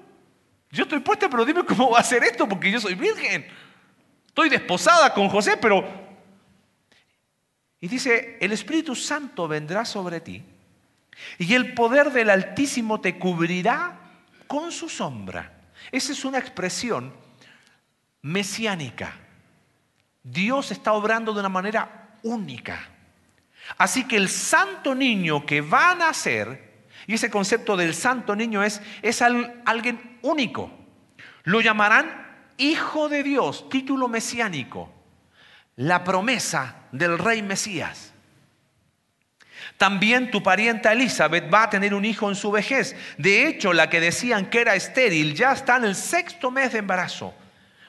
yo 0.75 0.83
estoy 0.83 1.01
puesta, 1.01 1.31
pero 1.31 1.45
dime 1.45 1.65
cómo 1.65 1.91
va 1.91 2.01
a 2.01 2.05
ser 2.05 2.25
esto, 2.25 2.49
porque 2.49 2.71
yo 2.71 2.81
soy 2.81 2.95
virgen. 2.95 3.47
Estoy 4.27 4.49
desposada 4.49 5.15
con 5.15 5.29
José, 5.29 5.57
pero... 5.57 5.85
Y 7.81 7.87
dice, 7.87 8.39
el 8.41 8.51
Espíritu 8.51 8.95
Santo 8.95 9.47
vendrá 9.47 9.85
sobre 9.85 10.21
ti 10.21 10.43
y 11.39 11.55
el 11.55 11.75
poder 11.75 12.11
del 12.11 12.31
Altísimo 12.31 13.01
te 13.01 13.19
cubrirá 13.19 14.01
con 14.47 14.73
su 14.73 14.89
sombra. 14.89 15.53
Esa 15.93 16.13
es 16.13 16.25
una 16.25 16.39
expresión 16.39 17.13
mesiánica. 18.23 19.17
Dios 20.23 20.71
está 20.71 20.93
obrando 20.95 21.33
de 21.33 21.41
una 21.41 21.49
manera 21.49 22.17
única. 22.23 22.89
Así 23.77 24.05
que 24.05 24.17
el 24.17 24.29
santo 24.29 24.95
niño 24.95 25.45
que 25.47 25.61
va 25.61 25.91
a 25.91 25.95
nacer, 25.95 26.87
y 27.07 27.15
ese 27.15 27.31
concepto 27.31 27.77
del 27.77 27.95
santo 27.95 28.35
niño 28.35 28.63
es, 28.63 28.81
es 29.03 29.23
alguien 29.23 30.14
único, 30.25 30.71
lo 31.45 31.61
llamarán 31.61 32.23
Hijo 32.57 33.09
de 33.09 33.23
Dios, 33.23 33.69
título 33.69 34.07
mesiánico, 34.09 34.93
la 35.77 36.05
promesa 36.05 36.77
del 36.93 37.19
rey 37.19 37.43
Mesías. 37.43 38.13
También 39.77 40.31
tu 40.31 40.43
parienta 40.43 40.93
Elizabeth 40.93 41.53
va 41.53 41.65
a 41.65 41.71
tener 41.71 41.95
un 41.95 42.05
hijo 42.05 42.29
en 42.29 42.37
su 42.37 42.53
vejez. 42.53 42.95
De 43.19 43.49
hecho, 43.49 43.73
la 43.73 43.91
que 43.91 43.99
decían 43.99 44.51
que 44.51 44.61
era 44.61 44.77
estéril 44.77 45.35
ya 45.35 45.53
está 45.53 45.77
en 45.77 45.85
el 45.85 45.97
sexto 45.97 46.51
mes 46.53 46.73
de 46.73 46.79
embarazo. 46.79 47.35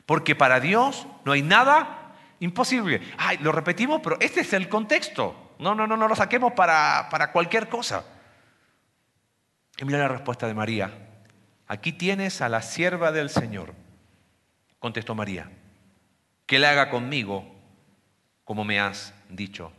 Porque 0.07 0.36
para 0.36 0.59
Dios 0.59 1.07
no 1.25 1.33
hay 1.33 1.43
nada 1.43 2.05
Imposible. 2.39 3.01
Ay, 3.17 3.38
lo 3.38 3.51
repetimos, 3.51 4.01
pero 4.03 4.17
este 4.19 4.41
es 4.41 4.53
el 4.53 4.67
contexto. 4.67 5.53
No, 5.59 5.73
no, 5.73 5.88
no, 5.88 5.95
no 5.95 6.07
lo 6.07 6.15
saquemos 6.15 6.53
para, 6.53 7.07
para 7.09 7.31
cualquier 7.31 7.69
cosa. 7.69 8.03
Y 9.77 9.86
mira 9.86 9.99
la 9.99 10.09
respuesta 10.09 10.47
de 10.47 10.53
María. 10.53 11.05
Aquí 11.68 11.91
tienes 11.91 12.41
a 12.41 12.49
la 12.49 12.61
sierva 12.61 13.11
del 13.11 13.30
Señor. 13.30 13.74
Contestó 14.80 15.16
María. 15.16 15.49
Que 16.45 16.59
le 16.59 16.68
haga 16.68 16.89
conmigo 16.89 17.55
como 18.43 18.63
me 18.63 18.80
has 18.80 19.13
dicho. 19.30 19.74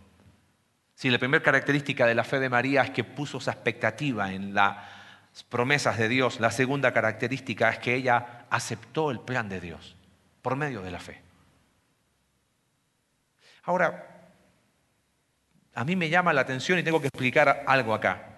Si 0.94 1.08
la 1.10 1.18
primera 1.18 1.42
característica 1.42 2.06
de 2.06 2.14
la 2.14 2.24
fe 2.24 2.40
de 2.40 2.48
María 2.48 2.82
es 2.82 2.90
que 2.90 3.04
puso 3.04 3.38
esa 3.38 3.52
expectativa 3.52 4.32
en 4.32 4.54
las 4.54 4.76
promesas 5.48 5.98
de 5.98 6.08
Dios, 6.08 6.40
la 6.40 6.50
segunda 6.50 6.92
característica 6.92 7.70
es 7.70 7.78
que 7.78 7.94
ella 7.94 8.46
aceptó 8.50 9.10
el 9.10 9.20
plan 9.20 9.48
de 9.48 9.60
Dios 9.60 9.94
por 10.42 10.56
medio 10.56 10.82
de 10.82 10.90
la 10.90 10.98
fe. 10.98 11.20
Ahora, 13.62 14.32
a 15.74 15.84
mí 15.84 15.94
me 15.94 16.08
llama 16.08 16.32
la 16.32 16.40
atención 16.40 16.78
y 16.78 16.82
tengo 16.82 17.00
que 17.00 17.08
explicar 17.08 17.64
algo 17.66 17.94
acá. 17.94 18.35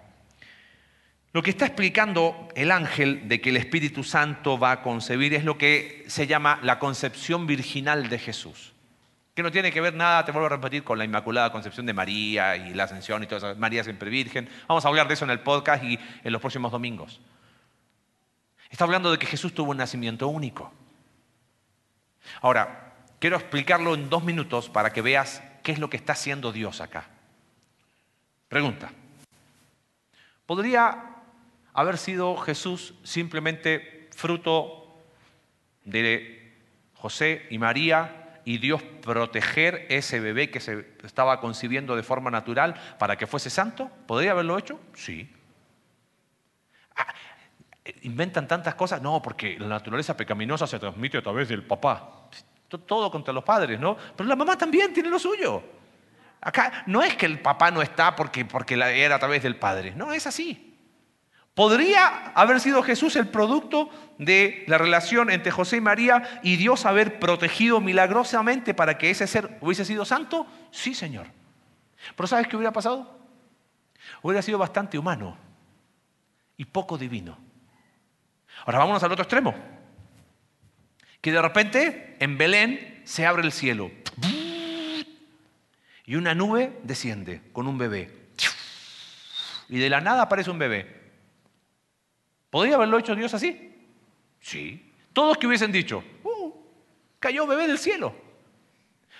Lo 1.32 1.42
que 1.42 1.50
está 1.50 1.66
explicando 1.66 2.48
el 2.54 2.70
ángel 2.70 3.28
de 3.28 3.40
que 3.40 3.50
el 3.50 3.56
Espíritu 3.56 4.02
Santo 4.02 4.58
va 4.58 4.72
a 4.72 4.82
concebir 4.82 5.34
es 5.34 5.44
lo 5.44 5.58
que 5.58 6.04
se 6.08 6.26
llama 6.26 6.58
la 6.62 6.78
concepción 6.78 7.46
virginal 7.46 8.08
de 8.08 8.18
Jesús. 8.18 8.72
Que 9.34 9.42
no 9.42 9.52
tiene 9.52 9.70
que 9.70 9.80
ver 9.80 9.94
nada, 9.94 10.24
te 10.24 10.32
vuelvo 10.32 10.46
a 10.46 10.50
repetir, 10.50 10.82
con 10.82 10.98
la 10.98 11.04
Inmaculada 11.04 11.52
Concepción 11.52 11.86
de 11.86 11.92
María 11.92 12.56
y 12.56 12.74
la 12.74 12.84
Ascensión 12.84 13.22
y 13.22 13.26
todo 13.26 13.36
eso. 13.36 13.58
María 13.58 13.84
siempre 13.84 14.10
virgen. 14.10 14.48
Vamos 14.66 14.84
a 14.84 14.88
hablar 14.88 15.06
de 15.06 15.14
eso 15.14 15.24
en 15.24 15.30
el 15.30 15.40
podcast 15.40 15.84
y 15.84 15.98
en 16.24 16.32
los 16.32 16.40
próximos 16.40 16.72
domingos. 16.72 17.20
Está 18.70 18.84
hablando 18.84 19.10
de 19.10 19.18
que 19.18 19.26
Jesús 19.26 19.54
tuvo 19.54 19.70
un 19.70 19.76
nacimiento 19.76 20.26
único. 20.28 20.72
Ahora, 22.40 22.88
Quiero 23.18 23.36
explicarlo 23.36 23.94
en 23.94 24.08
dos 24.08 24.22
minutos 24.22 24.68
para 24.68 24.92
que 24.92 25.02
veas 25.02 25.42
qué 25.62 25.72
es 25.72 25.78
lo 25.78 25.90
que 25.90 25.96
está 25.96 26.12
haciendo 26.12 26.52
Dios 26.52 26.80
acá. 26.80 27.08
Pregunta. 28.48 28.90
¿Podría 30.46 31.17
haber 31.80 31.98
sido 31.98 32.36
Jesús 32.36 32.94
simplemente 33.02 34.08
fruto 34.14 34.96
de 35.84 36.54
José 36.94 37.46
y 37.50 37.58
María 37.58 38.40
y 38.44 38.58
Dios 38.58 38.82
proteger 38.82 39.86
ese 39.88 40.20
bebé 40.20 40.50
que 40.50 40.60
se 40.60 40.86
estaba 41.04 41.40
concibiendo 41.40 41.94
de 41.96 42.02
forma 42.02 42.30
natural 42.30 42.74
para 42.98 43.16
que 43.16 43.26
fuese 43.26 43.50
santo? 43.50 43.90
¿Podría 44.06 44.32
haberlo 44.32 44.58
hecho? 44.58 44.80
Sí. 44.94 45.30
Ah, 46.96 47.14
¿Inventan 48.02 48.48
tantas 48.48 48.74
cosas? 48.74 49.00
No, 49.00 49.22
porque 49.22 49.58
la 49.58 49.68
naturaleza 49.68 50.16
pecaminosa 50.16 50.66
se 50.66 50.78
transmite 50.78 51.18
a 51.18 51.22
través 51.22 51.48
del 51.48 51.62
papá. 51.62 52.28
Todo 52.68 53.10
contra 53.10 53.32
los 53.32 53.44
padres, 53.44 53.78
¿no? 53.78 53.96
Pero 54.16 54.28
la 54.28 54.36
mamá 54.36 54.58
también 54.58 54.92
tiene 54.92 55.08
lo 55.08 55.18
suyo. 55.18 55.62
Acá 56.40 56.84
no 56.86 57.02
es 57.02 57.16
que 57.16 57.26
el 57.26 57.40
papá 57.40 57.70
no 57.70 57.82
está 57.82 58.14
porque, 58.14 58.44
porque 58.44 58.74
era 58.74 59.16
a 59.16 59.18
través 59.18 59.42
del 59.42 59.56
padre. 59.56 59.94
No, 59.94 60.12
es 60.12 60.26
así. 60.26 60.67
¿Podría 61.58 62.30
haber 62.36 62.60
sido 62.60 62.84
Jesús 62.84 63.16
el 63.16 63.26
producto 63.26 63.90
de 64.16 64.62
la 64.68 64.78
relación 64.78 65.28
entre 65.28 65.50
José 65.50 65.78
y 65.78 65.80
María 65.80 66.38
y 66.44 66.54
Dios 66.54 66.86
haber 66.86 67.18
protegido 67.18 67.80
milagrosamente 67.80 68.74
para 68.74 68.96
que 68.96 69.10
ese 69.10 69.26
ser 69.26 69.58
hubiese 69.60 69.84
sido 69.84 70.04
santo? 70.04 70.46
Sí, 70.70 70.94
Señor. 70.94 71.26
Pero 72.14 72.28
¿sabes 72.28 72.46
qué 72.46 72.54
hubiera 72.54 72.72
pasado? 72.72 73.18
Hubiera 74.22 74.40
sido 74.40 74.56
bastante 74.56 75.00
humano 75.00 75.36
y 76.56 76.64
poco 76.64 76.96
divino. 76.96 77.36
Ahora 78.64 78.78
vámonos 78.78 79.02
al 79.02 79.10
otro 79.10 79.24
extremo 79.24 79.52
que 81.20 81.32
de 81.32 81.42
repente 81.42 82.16
en 82.20 82.38
Belén 82.38 83.02
se 83.04 83.26
abre 83.26 83.42
el 83.42 83.50
cielo 83.50 83.90
y 86.06 86.14
una 86.14 86.36
nube 86.36 86.78
desciende 86.84 87.42
con 87.52 87.66
un 87.66 87.78
bebé. 87.78 88.28
Y 89.68 89.80
de 89.80 89.90
la 89.90 90.00
nada 90.00 90.22
aparece 90.22 90.52
un 90.52 90.60
bebé. 90.60 90.97
¿Podría 92.50 92.76
haberlo 92.76 92.98
hecho 92.98 93.14
Dios 93.14 93.34
así? 93.34 93.74
Sí. 94.40 94.92
Todos 95.12 95.36
que 95.36 95.46
hubiesen 95.46 95.72
dicho, 95.72 96.02
uh, 96.22 96.52
cayó 97.18 97.46
bebé 97.46 97.66
del 97.66 97.78
cielo. 97.78 98.14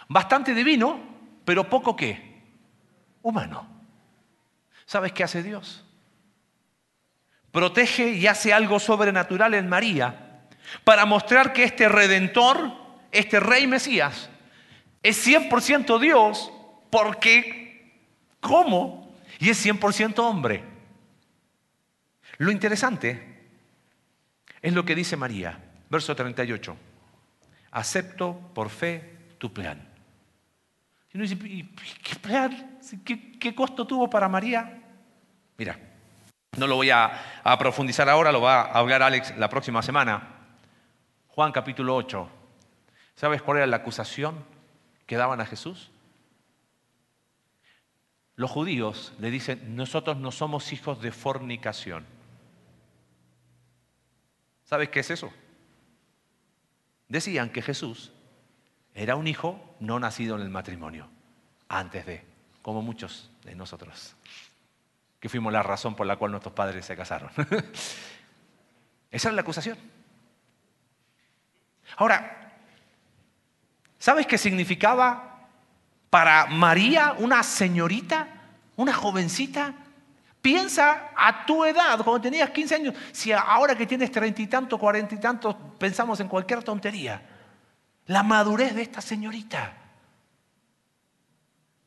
Bastante 0.09 0.55
divino, 0.55 1.01
pero 1.45 1.69
poco 1.69 1.95
qué? 1.97 2.43
Humano. 3.23 3.67
¿Sabes 4.87 5.13
qué 5.13 5.25
hace 5.25 5.43
Dios? 5.43 5.85
Protege 7.53 8.13
y 8.13 8.27
hace 8.27 8.53
algo 8.53 8.79
sobrenatural 8.79 9.55
en 9.55 9.69
María 9.69 10.47
para 10.85 11.05
mostrar 11.05 11.53
que 11.53 11.65
este 11.65 11.89
redentor, 11.89 12.73
este 13.11 13.41
rey 13.41 13.67
Mesías, 13.67 14.31
es 15.03 15.27
100% 15.27 15.99
Dios 15.99 16.53
porque, 16.91 18.03
¿cómo? 18.41 19.15
Y 19.39 19.51
es 19.51 19.65
100% 19.65 20.19
hombre. 20.21 20.65
Lo 22.39 22.53
interesante 22.53 23.39
es 24.63 24.73
lo 24.73 24.85
que 24.85 24.95
dice 24.95 25.17
María, 25.17 25.59
verso 25.91 26.15
38. 26.15 26.77
Acepto 27.73 28.51
por 28.55 28.71
fe 28.71 29.19
tu 29.39 29.53
plan. 29.53 29.87
Y 31.13 31.17
uno 31.17 31.27
dice, 31.27 31.39
¿qué 32.03 32.17
plan? 32.17 32.79
¿Qué, 33.05 33.55
costo 33.55 33.87
tuvo 33.87 34.09
para 34.09 34.29
María? 34.29 34.83
Mira, 35.57 35.79
no 36.57 36.67
lo 36.67 36.77
voy 36.77 36.91
a, 36.91 37.41
a, 37.43 37.59
profundizar 37.59 38.09
ahora, 38.09 38.31
lo 38.31 38.41
va 38.41 38.63
a 38.63 38.79
hablar 38.79 39.03
Alex 39.03 39.37
la 39.37 39.49
próxima 39.49 39.83
semana. 39.83 40.37
Juan 41.29 41.51
capítulo 41.51 41.97
8. 41.97 42.31
¿Sabes 43.17 43.43
cuál 43.43 43.59
era 43.59 43.67
la 43.67 43.77
acusación 43.77 44.45
que 45.07 45.17
daban 45.17 45.41
a 45.41 45.47
Jesús? 45.47 45.91
Los 48.37 48.51
judíos 48.51 49.13
le 49.19 49.33
dicen, 49.33 49.75
nosotros 49.75 50.19
no 50.19 50.31
somos 50.31 50.73
hijos 50.73 51.03
de 51.03 51.11
fornicación. 51.11 52.18
¿Sabes 54.69 54.91
qué 54.91 55.01
es 55.01 55.11
eso? 55.11 55.33
Decían 57.09 57.49
que 57.49 57.63
Jesús 57.63 58.13
era 58.95 59.17
un 59.17 59.27
hijo 59.27 59.59
no 59.81 59.99
nacido 59.99 60.37
en 60.37 60.43
el 60.43 60.51
matrimonio, 60.51 61.09
antes 61.71 62.05
de, 62.05 62.23
como 62.61 62.83
muchos 62.83 63.31
de 63.45 63.55
nosotros, 63.55 64.15
que 65.21 65.31
fuimos 65.31 65.55
la 65.55 65.63
razón 65.63 65.95
por 65.95 66.07
la 66.07 66.17
cual 66.17 66.33
nuestros 66.33 66.53
padres 66.53 66.85
se 66.85 66.95
casaron. 66.95 67.31
Esa 69.11 69.29
es 69.31 69.35
la 69.35 69.41
acusación. 69.41 69.79
Ahora, 71.97 72.53
¿sabes 73.99 74.27
qué 74.27 74.37
significaba 74.37 75.49
para 76.11 76.45
María 76.45 77.15
una 77.17 77.43
señorita, 77.43 78.29
una 78.77 78.93
jovencita? 78.93 79.73
Piensa 80.41 81.11
a 81.17 81.45
tu 81.45 81.65
edad, 81.65 81.99
cuando 82.05 82.21
tenías 82.21 82.51
15 82.51 82.75
años, 82.75 82.95
si 83.13 83.33
ahora 83.33 83.75
que 83.77 83.87
tienes 83.87 84.11
treinta 84.11 84.41
y 84.41 84.47
tantos, 84.47 84.79
cuarenta 84.79 85.15
y 85.15 85.19
tantos, 85.19 85.57
pensamos 85.79 86.21
en 86.21 86.29
cualquier 86.29 86.63
tontería. 86.63 87.23
La 88.07 88.23
madurez 88.23 88.75
de 88.75 88.83
esta 88.83 89.01
señorita. 89.01 89.75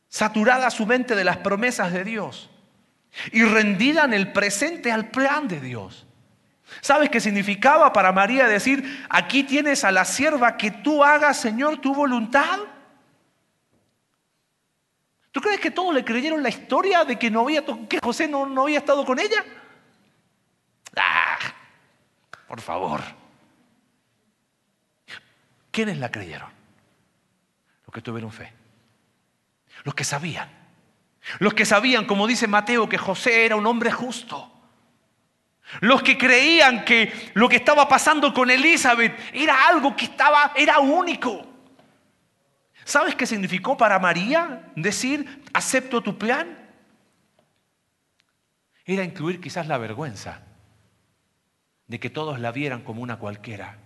Saturada 0.09 0.69
su 0.69 0.85
mente 0.85 1.15
de 1.15 1.23
las 1.23 1.37
promesas 1.37 1.93
de 1.93 2.03
Dios 2.03 2.49
y 3.31 3.43
rendida 3.43 4.03
en 4.03 4.13
el 4.13 4.31
presente 4.33 4.91
al 4.91 5.09
plan 5.09 5.47
de 5.47 5.59
Dios. 5.61 6.05
¿Sabes 6.79 7.09
qué 7.09 7.19
significaba 7.19 7.91
para 7.91 8.11
María 8.11 8.47
decir, 8.47 9.05
aquí 9.09 9.43
tienes 9.43 9.83
a 9.83 9.91
la 9.91 10.05
sierva 10.05 10.57
que 10.57 10.71
tú 10.71 11.03
hagas, 11.03 11.37
Señor, 11.37 11.79
tu 11.79 11.93
voluntad? 11.93 12.59
¿Tú 15.31 15.39
crees 15.39 15.59
que 15.59 15.71
todos 15.71 15.93
le 15.93 16.03
creyeron 16.03 16.43
la 16.43 16.49
historia 16.49 17.05
de 17.05 17.17
que, 17.17 17.31
no 17.31 17.41
había 17.41 17.63
que 17.87 17.99
José 17.99 18.27
no, 18.27 18.45
no 18.45 18.63
había 18.63 18.79
estado 18.79 19.05
con 19.05 19.17
ella? 19.17 19.43
Ah, 20.95 21.37
por 22.47 22.59
favor. 22.59 23.01
¿Quiénes 25.71 25.97
la 25.97 26.11
creyeron? 26.11 26.49
Los 27.85 27.93
que 27.93 28.01
tuvieron 28.01 28.31
fe. 28.31 28.51
Los 29.83 29.95
que 29.95 30.03
sabían. 30.03 30.49
Los 31.39 31.53
que 31.53 31.65
sabían, 31.65 32.05
como 32.05 32.27
dice 32.27 32.47
Mateo, 32.47 32.89
que 32.89 32.97
José 32.97 33.45
era 33.45 33.55
un 33.55 33.65
hombre 33.65 33.91
justo. 33.91 34.51
Los 35.79 36.03
que 36.03 36.17
creían 36.17 36.83
que 36.83 37.31
lo 37.35 37.47
que 37.47 37.55
estaba 37.55 37.87
pasando 37.87 38.33
con 38.33 38.49
Elizabeth 38.49 39.17
era 39.31 39.67
algo 39.67 39.95
que 39.95 40.05
estaba, 40.05 40.51
era 40.55 40.79
único. 40.79 41.50
¿Sabes 42.85 43.15
qué 43.15 43.25
significó 43.25 43.77
para 43.77 43.99
María 43.99 44.71
decir, 44.75 45.43
acepto 45.53 46.01
tu 46.01 46.17
plan? 46.17 46.57
Era 48.85 49.03
incluir 49.03 49.39
quizás 49.39 49.67
la 49.67 49.77
vergüenza 49.77 50.41
de 51.87 51.99
que 51.99 52.09
todos 52.09 52.39
la 52.39 52.51
vieran 52.51 52.83
como 52.83 53.01
una 53.01 53.19
cualquiera. 53.19 53.77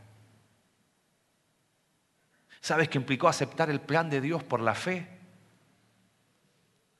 ¿Sabes 2.61 2.89
qué 2.89 2.97
implicó 2.97 3.27
aceptar 3.27 3.69
el 3.69 3.81
plan 3.81 4.09
de 4.09 4.21
Dios 4.21 4.43
por 4.43 4.59
la 4.59 4.73
fe? 4.73 5.07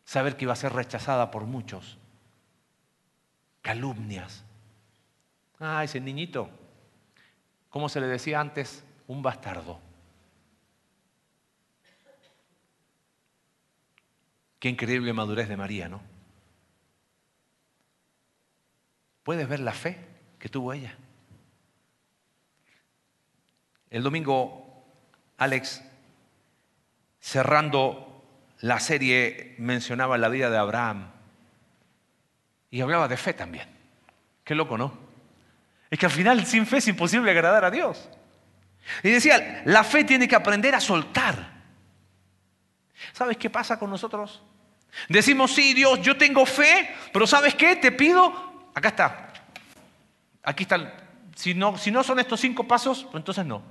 Saber 0.04 0.38
que 0.38 0.46
iba 0.46 0.54
a 0.54 0.58
ser 0.58 0.74
rechazada 0.74 1.32
por 1.32 1.46
muchos. 1.46 1.98
Calumnias. 3.62 4.44
Ah, 5.60 5.84
ese 5.84 6.00
niñito, 6.00 6.50
como 7.70 7.90
se 7.90 8.00
le 8.00 8.08
decía 8.08 8.40
antes, 8.40 8.84
un 9.08 9.24
bastardo. 9.24 9.80
Qué 14.60 14.70
increíble 14.70 15.14
madurez 15.14 15.48
de 15.48 15.58
María, 15.58 15.90
¿no? 15.90 16.02
¿Puedes 19.24 19.48
ver 19.48 19.60
la 19.60 19.74
fe 19.74 19.98
que 20.40 20.50
tuvo 20.50 20.74
ella? 20.74 20.96
El 23.90 24.04
domingo, 24.04 24.86
Alex, 25.38 25.82
cerrando 27.20 28.24
la 28.60 28.80
serie, 28.80 29.56
mencionaba 29.58 30.18
la 30.18 30.30
vida 30.30 30.50
de 30.50 30.58
Abraham 30.58 31.12
y 32.70 32.82
hablaba 32.82 33.08
de 33.08 33.18
fe 33.18 33.34
también. 33.34 33.68
Qué 34.44 34.54
loco, 34.54 34.78
¿no? 34.78 34.98
Es 35.90 35.98
que 35.98 36.06
al 36.06 36.12
final 36.12 36.46
sin 36.46 36.66
fe 36.66 36.78
es 36.78 36.88
imposible 36.88 37.32
agradar 37.32 37.66
a 37.66 37.72
Dios. 37.72 38.10
Y 39.02 39.10
decía, 39.10 39.64
la 39.66 39.84
fe 39.84 40.04
tiene 40.04 40.28
que 40.28 40.36
aprender 40.36 40.76
a 40.76 40.80
soltar. 40.80 41.55
¿Sabes 43.16 43.38
qué 43.38 43.50
pasa 43.50 43.80
con 43.80 43.90
nosotros? 43.90 44.42
Decimos, 45.08 45.54
sí, 45.54 45.74
Dios, 45.74 46.02
yo 46.02 46.18
tengo 46.18 46.46
fe, 46.46 46.94
pero 47.14 47.26
¿sabes 47.26 47.56
qué? 47.56 47.78
Te 47.78 47.94
pido, 47.94 48.68
acá 48.74 48.90
está. 48.90 49.34
Aquí 50.44 50.64
está. 50.64 50.98
Si 51.34 51.54
no, 51.54 51.78
si 51.78 51.92
no 51.92 52.04
son 52.04 52.20
estos 52.20 52.42
cinco 52.42 52.68
pasos, 52.68 53.04
pues 53.04 53.16
entonces 53.16 53.46
no. 53.46 53.62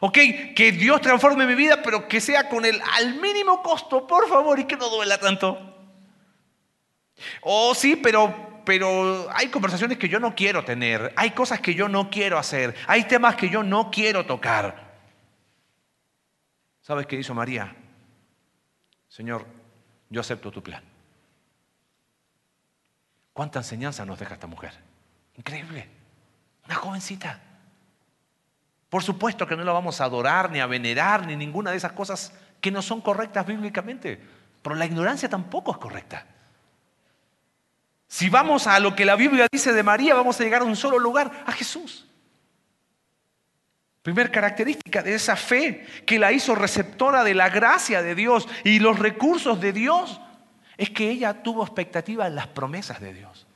Ok, 0.00 0.18
que 0.56 0.72
Dios 0.72 1.00
transforme 1.00 1.46
mi 1.46 1.54
vida, 1.54 1.80
pero 1.80 2.08
que 2.08 2.20
sea 2.20 2.48
con 2.48 2.64
el 2.64 2.82
al 2.94 3.20
mínimo 3.20 3.62
costo, 3.62 4.04
por 4.04 4.28
favor, 4.28 4.58
y 4.58 4.64
que 4.64 4.76
no 4.76 4.88
duela 4.88 5.18
tanto. 5.18 5.56
Oh, 7.40 7.72
sí, 7.72 7.94
pero, 7.94 8.62
pero 8.64 9.28
hay 9.32 9.46
conversaciones 9.46 9.96
que 9.96 10.08
yo 10.08 10.18
no 10.18 10.34
quiero 10.34 10.64
tener, 10.64 11.12
hay 11.14 11.30
cosas 11.30 11.60
que 11.60 11.76
yo 11.76 11.88
no 11.88 12.10
quiero 12.10 12.36
hacer, 12.36 12.74
hay 12.88 13.04
temas 13.04 13.36
que 13.36 13.48
yo 13.48 13.62
no 13.62 13.92
quiero 13.92 14.26
tocar. 14.26 14.83
¿Sabes 16.84 17.06
qué 17.06 17.16
hizo 17.16 17.32
María? 17.32 17.74
Señor, 19.08 19.46
yo 20.10 20.20
acepto 20.20 20.50
tu 20.50 20.62
plan. 20.62 20.84
¿Cuánta 23.32 23.60
enseñanza 23.60 24.04
nos 24.04 24.18
deja 24.18 24.34
esta 24.34 24.46
mujer? 24.46 24.74
Increíble. 25.34 25.88
Una 26.66 26.74
jovencita. 26.74 27.40
Por 28.90 29.02
supuesto 29.02 29.46
que 29.46 29.56
no 29.56 29.64
la 29.64 29.72
vamos 29.72 30.02
a 30.02 30.04
adorar, 30.04 30.50
ni 30.50 30.60
a 30.60 30.66
venerar, 30.66 31.26
ni 31.26 31.36
ninguna 31.36 31.70
de 31.70 31.78
esas 31.78 31.92
cosas 31.92 32.34
que 32.60 32.70
no 32.70 32.82
son 32.82 33.00
correctas 33.00 33.46
bíblicamente. 33.46 34.20
Pero 34.60 34.74
la 34.74 34.84
ignorancia 34.84 35.26
tampoco 35.30 35.72
es 35.72 35.78
correcta. 35.78 36.26
Si 38.06 38.28
vamos 38.28 38.66
a 38.66 38.78
lo 38.78 38.94
que 38.94 39.06
la 39.06 39.16
Biblia 39.16 39.46
dice 39.50 39.72
de 39.72 39.82
María, 39.82 40.14
vamos 40.14 40.38
a 40.38 40.44
llegar 40.44 40.60
a 40.60 40.66
un 40.66 40.76
solo 40.76 40.98
lugar, 40.98 41.44
a 41.46 41.52
Jesús. 41.52 42.06
Primer 44.04 44.30
característica 44.30 45.02
de 45.02 45.14
esa 45.14 45.34
fe 45.34 45.86
que 46.04 46.18
la 46.18 46.30
hizo 46.30 46.54
receptora 46.54 47.24
de 47.24 47.32
la 47.32 47.48
gracia 47.48 48.02
de 48.02 48.14
Dios 48.14 48.46
y 48.62 48.78
los 48.78 48.98
recursos 48.98 49.62
de 49.62 49.72
Dios 49.72 50.20
es 50.76 50.90
que 50.90 51.08
ella 51.08 51.42
tuvo 51.42 51.64
expectativa 51.64 52.26
en 52.26 52.34
las 52.34 52.48
promesas 52.48 53.00
de 53.00 53.14
Dios. 53.14 53.46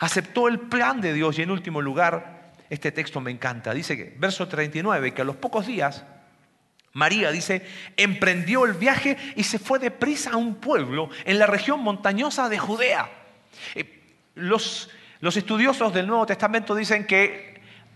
Aceptó 0.00 0.48
el 0.48 0.58
plan 0.58 1.00
de 1.00 1.12
Dios 1.12 1.38
y 1.38 1.42
en 1.42 1.52
último 1.52 1.80
lugar, 1.80 2.50
este 2.68 2.90
texto 2.90 3.20
me 3.20 3.30
encanta. 3.30 3.72
Dice 3.72 3.96
que, 3.96 4.16
verso 4.18 4.48
39, 4.48 5.14
que 5.14 5.22
a 5.22 5.24
los 5.24 5.36
pocos 5.36 5.68
días, 5.68 6.04
María 6.94 7.30
dice, 7.30 7.64
emprendió 7.96 8.64
el 8.64 8.72
viaje 8.72 9.16
y 9.36 9.44
se 9.44 9.60
fue 9.60 9.78
deprisa 9.78 10.32
a 10.32 10.36
un 10.36 10.56
pueblo 10.56 11.10
en 11.24 11.38
la 11.38 11.46
región 11.46 11.78
montañosa 11.78 12.48
de 12.48 12.58
Judea. 12.58 13.08
Eh, 13.76 14.02
los, 14.34 14.90
los 15.20 15.36
estudiosos 15.36 15.94
del 15.94 16.08
Nuevo 16.08 16.26
Testamento 16.26 16.74
dicen 16.74 17.06
que 17.06 17.51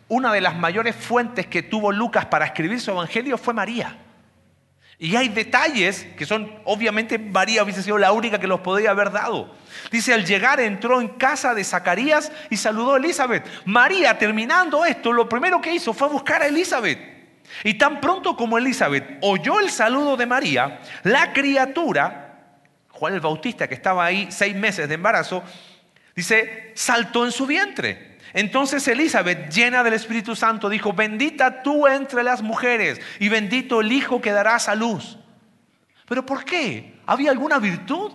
una 0.09 0.33
de 0.33 0.41
las 0.41 0.57
mayores 0.57 0.95
fuentes 0.95 1.47
que 1.47 1.63
tuvo 1.63 1.93
Lucas 1.93 2.27
para 2.27 2.47
escribir 2.47 2.81
su 2.81 2.91
evangelio 2.91 3.39
fue 3.39 3.55
María. 3.55 3.97
Y 4.99 5.15
hay 5.15 5.29
detalles 5.29 6.07
que 6.17 6.25
son, 6.25 6.51
obviamente 6.65 7.19
María 7.19 7.63
hubiese 7.63 7.83
sido 7.83 7.99
la 7.99 8.13
única 8.13 8.41
que 8.41 8.47
los 8.47 8.61
podría 8.61 8.91
haber 8.91 9.11
dado. 9.11 9.55
Dice, 9.91 10.15
al 10.15 10.25
llegar 10.25 10.59
entró 10.59 11.01
en 11.01 11.09
casa 11.09 11.55
de 11.55 11.65
Zacarías 11.65 12.33
y 12.49 12.57
saludó 12.57 12.95
a 12.95 12.97
Elizabeth. 12.97 13.47
María, 13.67 14.17
terminando 14.17 14.87
esto, 14.87 15.13
lo 15.13 15.29
primero 15.29 15.61
que 15.61 15.75
hizo 15.75 15.93
fue 15.93 16.09
buscar 16.09 16.41
a 16.43 16.47
Elizabeth. 16.47 16.99
Y 17.63 17.75
tan 17.75 18.01
pronto 18.01 18.37
como 18.37 18.57
Elizabeth 18.57 19.19
oyó 19.21 19.61
el 19.61 19.71
saludo 19.71 20.17
de 20.17 20.27
María, 20.27 20.81
la 21.05 21.33
criatura, 21.33 22.55
Juan 22.89 23.15
el 23.15 23.21
Bautista, 23.21 23.69
que 23.69 23.75
estaba 23.75 24.07
ahí 24.07 24.29
seis 24.31 24.57
meses 24.57 24.89
de 24.89 24.95
embarazo, 24.95 25.45
dice, 26.15 26.73
saltó 26.75 27.27
en 27.27 27.33
su 27.33 27.47
vientre. 27.47 28.16
Entonces 28.37 28.87
Elizabeth, 28.87 29.51
llena 29.51 29.83
del 29.83 29.95
Espíritu 29.95 30.37
Santo, 30.37 30.69
dijo, 30.69 30.93
bendita 30.93 31.63
tú 31.63 31.87
entre 31.87 32.23
las 32.23 32.43
mujeres 32.43 33.01
y 33.19 33.31
bendito 33.31 33.81
el 33.81 33.91
Hijo 33.91 34.21
que 34.21 34.31
darás 34.31 34.69
a 34.69 34.75
luz. 34.75 35.17
¿Pero 36.07 36.27
por 36.27 36.45
qué? 36.45 37.01
¿Había 37.07 37.31
alguna 37.31 37.59
virtud? 37.59 38.13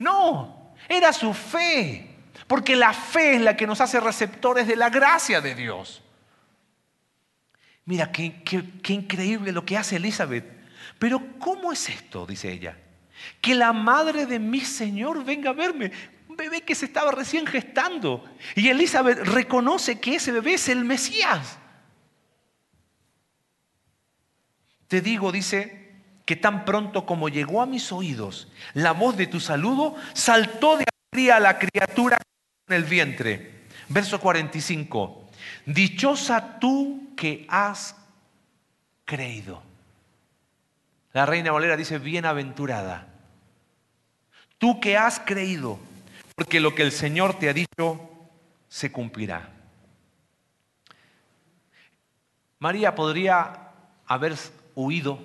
No, 0.00 0.72
era 0.88 1.12
su 1.12 1.32
fe. 1.32 2.16
Porque 2.48 2.74
la 2.74 2.92
fe 2.92 3.36
es 3.36 3.42
la 3.42 3.56
que 3.56 3.68
nos 3.68 3.80
hace 3.80 4.00
receptores 4.00 4.66
de 4.66 4.74
la 4.74 4.90
gracia 4.90 5.40
de 5.40 5.54
Dios. 5.54 6.02
Mira, 7.84 8.10
qué, 8.10 8.42
increíble 8.88 9.52
lo 9.52 9.64
que 9.64 9.76
hace 9.76 9.96
Elizabeth. 9.96 10.44
Pero 10.98 11.22
¿cómo 11.38 11.72
es 11.72 11.88
esto? 11.88 12.26
Dice 12.26 12.50
ella. 12.50 12.76
Que 13.40 13.54
la 13.54 13.72
madre 13.72 14.26
de 14.26 14.40
mi 14.40 14.62
Señor 14.62 15.24
venga 15.24 15.50
a 15.50 15.52
verme. 15.52 15.92
Bebé 16.36 16.62
que 16.62 16.74
se 16.74 16.86
estaba 16.86 17.10
recién 17.12 17.46
gestando. 17.46 18.24
Y 18.54 18.68
Elizabeth 18.68 19.18
reconoce 19.20 19.98
que 19.98 20.16
ese 20.16 20.32
bebé 20.32 20.54
es 20.54 20.68
el 20.68 20.84
Mesías. 20.84 21.58
Te 24.88 25.00
digo, 25.00 25.32
dice, 25.32 25.86
que 26.26 26.36
tan 26.36 26.64
pronto 26.64 27.06
como 27.06 27.28
llegó 27.28 27.62
a 27.62 27.66
mis 27.66 27.92
oídos 27.92 28.48
la 28.74 28.92
voz 28.92 29.16
de 29.16 29.28
tu 29.28 29.40
saludo, 29.40 29.94
saltó 30.12 30.76
de 30.76 30.84
alegría 31.12 31.36
a 31.36 31.40
la 31.40 31.58
criatura 31.58 32.18
en 32.68 32.74
el 32.74 32.84
vientre. 32.84 33.64
Verso 33.88 34.20
45. 34.20 35.30
Dichosa 35.66 36.58
tú 36.58 37.12
que 37.16 37.46
has 37.48 37.94
creído. 39.04 39.62
La 41.12 41.24
reina 41.24 41.52
Valera 41.52 41.76
dice, 41.76 41.98
bienaventurada. 41.98 43.06
Tú 44.58 44.80
que 44.80 44.96
has 44.96 45.20
creído, 45.20 45.78
porque 46.36 46.60
lo 46.60 46.74
que 46.74 46.82
el 46.82 46.92
Señor 46.92 47.38
te 47.38 47.48
ha 47.48 47.52
dicho 47.52 47.98
se 48.68 48.92
cumplirá. 48.92 49.50
María 52.58 52.94
podría 52.94 53.72
haber 54.06 54.36
huido, 54.74 55.18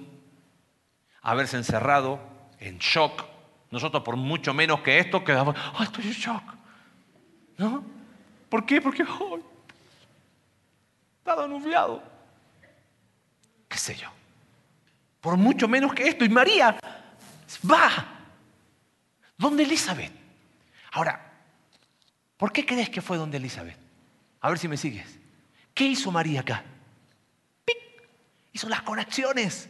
haberse 1.21 1.57
encerrado 1.57 2.19
en 2.59 2.79
shock. 2.79 3.25
Nosotros 3.69 4.03
por 4.03 4.15
mucho 4.15 4.53
menos 4.53 4.81
que 4.81 4.99
esto 4.99 5.23
quedamos, 5.23 5.55
¡ay, 5.75 5.83
estoy 5.83 6.05
en 6.05 6.13
shock! 6.13 6.43
¿No? 7.57 7.83
¿Por 8.49 8.65
qué? 8.65 8.81
Porque 8.81 9.03
¡ay! 9.03 9.43
Estaba 11.19 11.43
anunciado. 11.43 12.01
¿Qué 13.67 13.77
sé 13.77 13.95
yo? 13.95 14.09
Por 15.19 15.37
mucho 15.37 15.67
menos 15.67 15.93
que 15.93 16.07
esto. 16.07 16.25
Y 16.25 16.29
María 16.29 16.79
va. 17.69 17.89
¿Dónde 19.37 19.63
Elizabeth? 19.63 20.20
Ahora, 20.91 21.33
¿por 22.37 22.51
qué 22.51 22.65
crees 22.65 22.89
que 22.89 23.01
fue 23.01 23.17
donde 23.17 23.37
Elizabeth? 23.37 23.77
A 24.41 24.49
ver 24.49 24.59
si 24.59 24.67
me 24.67 24.77
sigues. 24.77 25.19
¿Qué 25.73 25.85
hizo 25.85 26.11
María 26.11 26.41
acá? 26.41 26.63
¡Pic! 27.63 27.77
Hizo 28.51 28.67
las 28.67 28.81
conexiones. 28.81 29.69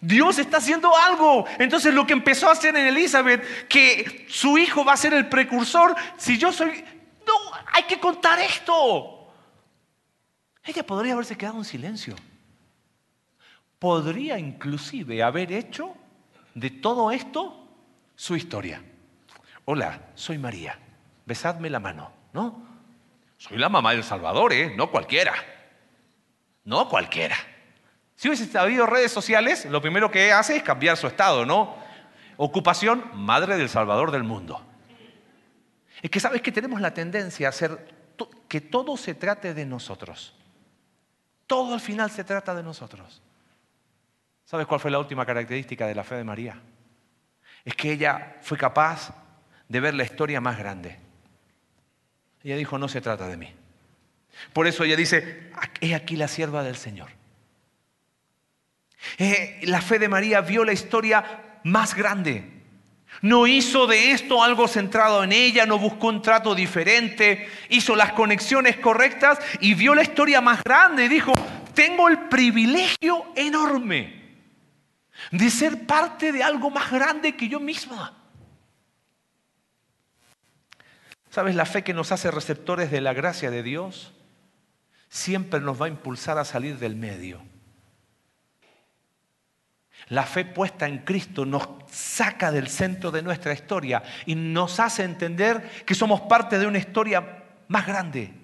Dios 0.00 0.38
está 0.38 0.56
haciendo 0.56 0.96
algo. 0.96 1.44
Entonces 1.58 1.94
lo 1.94 2.06
que 2.06 2.12
empezó 2.12 2.48
a 2.48 2.52
hacer 2.52 2.76
en 2.76 2.86
Elizabeth, 2.86 3.68
que 3.68 4.26
su 4.28 4.58
hijo 4.58 4.84
va 4.84 4.94
a 4.94 4.96
ser 4.96 5.14
el 5.14 5.28
precursor, 5.28 5.94
si 6.16 6.38
yo 6.38 6.52
soy... 6.52 6.84
No, 7.26 7.34
hay 7.72 7.84
que 7.84 8.00
contar 8.00 8.40
esto. 8.40 9.32
Ella 10.64 10.84
podría 10.84 11.12
haberse 11.12 11.36
quedado 11.36 11.58
en 11.58 11.64
silencio. 11.64 12.16
Podría 13.78 14.38
inclusive 14.38 15.22
haber 15.22 15.52
hecho 15.52 15.94
de 16.54 16.70
todo 16.70 17.10
esto 17.10 17.68
su 18.16 18.36
historia. 18.36 18.82
Hola, 19.64 20.00
soy 20.14 20.38
María. 20.38 20.78
Besadme 21.24 21.70
la 21.70 21.80
mano, 21.80 22.12
¿no? 22.32 22.66
Soy 23.38 23.58
la 23.58 23.68
mamá 23.68 23.92
del 23.92 24.04
Salvador, 24.04 24.52
¿eh? 24.52 24.74
No 24.76 24.90
cualquiera. 24.90 25.34
No 26.64 26.88
cualquiera. 26.88 27.36
Si 28.14 28.28
hubiese 28.28 28.56
habido 28.58 28.86
redes 28.86 29.12
sociales, 29.12 29.64
lo 29.66 29.80
primero 29.80 30.10
que 30.10 30.32
hace 30.32 30.56
es 30.56 30.62
cambiar 30.62 30.96
su 30.96 31.06
estado, 31.06 31.44
¿no? 31.44 31.76
Ocupación, 32.36 33.04
madre 33.14 33.56
del 33.56 33.68
Salvador 33.68 34.10
del 34.10 34.24
mundo. 34.24 34.64
Es 36.00 36.10
que 36.10 36.20
sabes 36.20 36.42
que 36.42 36.52
tenemos 36.52 36.80
la 36.80 36.94
tendencia 36.94 37.46
a 37.46 37.50
hacer 37.50 37.94
que 38.48 38.60
todo 38.60 38.96
se 38.96 39.14
trate 39.14 39.54
de 39.54 39.64
nosotros. 39.64 40.34
Todo 41.46 41.74
al 41.74 41.80
final 41.80 42.10
se 42.10 42.24
trata 42.24 42.54
de 42.54 42.62
nosotros. 42.62 43.22
¿Sabes 44.44 44.66
cuál 44.66 44.80
fue 44.80 44.90
la 44.90 44.98
última 44.98 45.24
característica 45.24 45.86
de 45.86 45.94
la 45.94 46.04
fe 46.04 46.16
de 46.16 46.24
María? 46.24 46.60
Es 47.64 47.74
que 47.74 47.92
ella 47.92 48.36
fue 48.42 48.58
capaz 48.58 49.21
de 49.72 49.80
ver 49.80 49.94
la 49.94 50.04
historia 50.04 50.38
más 50.38 50.58
grande. 50.58 50.98
Ella 52.44 52.56
dijo, 52.56 52.76
no 52.76 52.88
se 52.88 53.00
trata 53.00 53.26
de 53.26 53.38
mí. 53.38 53.48
Por 54.52 54.66
eso 54.66 54.84
ella 54.84 54.96
dice, 54.96 55.50
he 55.80 55.94
aquí 55.94 56.14
la 56.14 56.28
sierva 56.28 56.62
del 56.62 56.76
Señor. 56.76 57.08
Eh, 59.16 59.60
la 59.62 59.80
fe 59.80 59.98
de 59.98 60.10
María 60.10 60.42
vio 60.42 60.62
la 60.62 60.74
historia 60.74 61.60
más 61.64 61.94
grande. 61.94 62.50
No 63.22 63.46
hizo 63.46 63.86
de 63.86 64.10
esto 64.10 64.44
algo 64.44 64.68
centrado 64.68 65.24
en 65.24 65.32
ella, 65.32 65.64
no 65.64 65.78
buscó 65.78 66.08
un 66.08 66.20
trato 66.20 66.54
diferente, 66.54 67.48
hizo 67.70 67.96
las 67.96 68.12
conexiones 68.12 68.76
correctas 68.76 69.38
y 69.60 69.72
vio 69.72 69.94
la 69.94 70.02
historia 70.02 70.42
más 70.42 70.62
grande 70.62 71.06
y 71.06 71.08
dijo, 71.08 71.32
tengo 71.72 72.08
el 72.08 72.28
privilegio 72.28 73.32
enorme 73.34 74.20
de 75.30 75.48
ser 75.48 75.86
parte 75.86 76.30
de 76.30 76.42
algo 76.42 76.68
más 76.68 76.90
grande 76.90 77.34
que 77.34 77.48
yo 77.48 77.58
misma. 77.58 78.21
¿Sabes? 81.32 81.56
La 81.56 81.66
fe 81.66 81.82
que 81.82 81.94
nos 81.94 82.12
hace 82.12 82.30
receptores 82.30 82.92
de 82.92 83.00
la 83.00 83.12
gracia 83.12 83.50
de 83.50 83.64
Dios 83.64 84.12
siempre 85.08 85.58
nos 85.58 85.82
va 85.82 85.86
a 85.86 85.88
impulsar 85.88 86.38
a 86.38 86.44
salir 86.44 86.78
del 86.78 86.94
medio 86.94 87.42
la 90.08 90.24
fe 90.24 90.44
puesta 90.44 90.86
en 90.86 90.98
Cristo 90.98 91.46
nos 91.46 91.68
saca 91.90 92.50
del 92.50 92.68
centro 92.68 93.10
de 93.10 93.22
nuestra 93.22 93.52
historia 93.52 94.02
y 94.26 94.34
nos 94.34 94.80
hace 94.80 95.04
entender 95.04 95.84
que 95.86 95.94
somos 95.94 96.22
parte 96.22 96.58
de 96.58 96.66
una 96.66 96.78
historia 96.78 97.44
más 97.68 97.86
grande. 97.86 98.34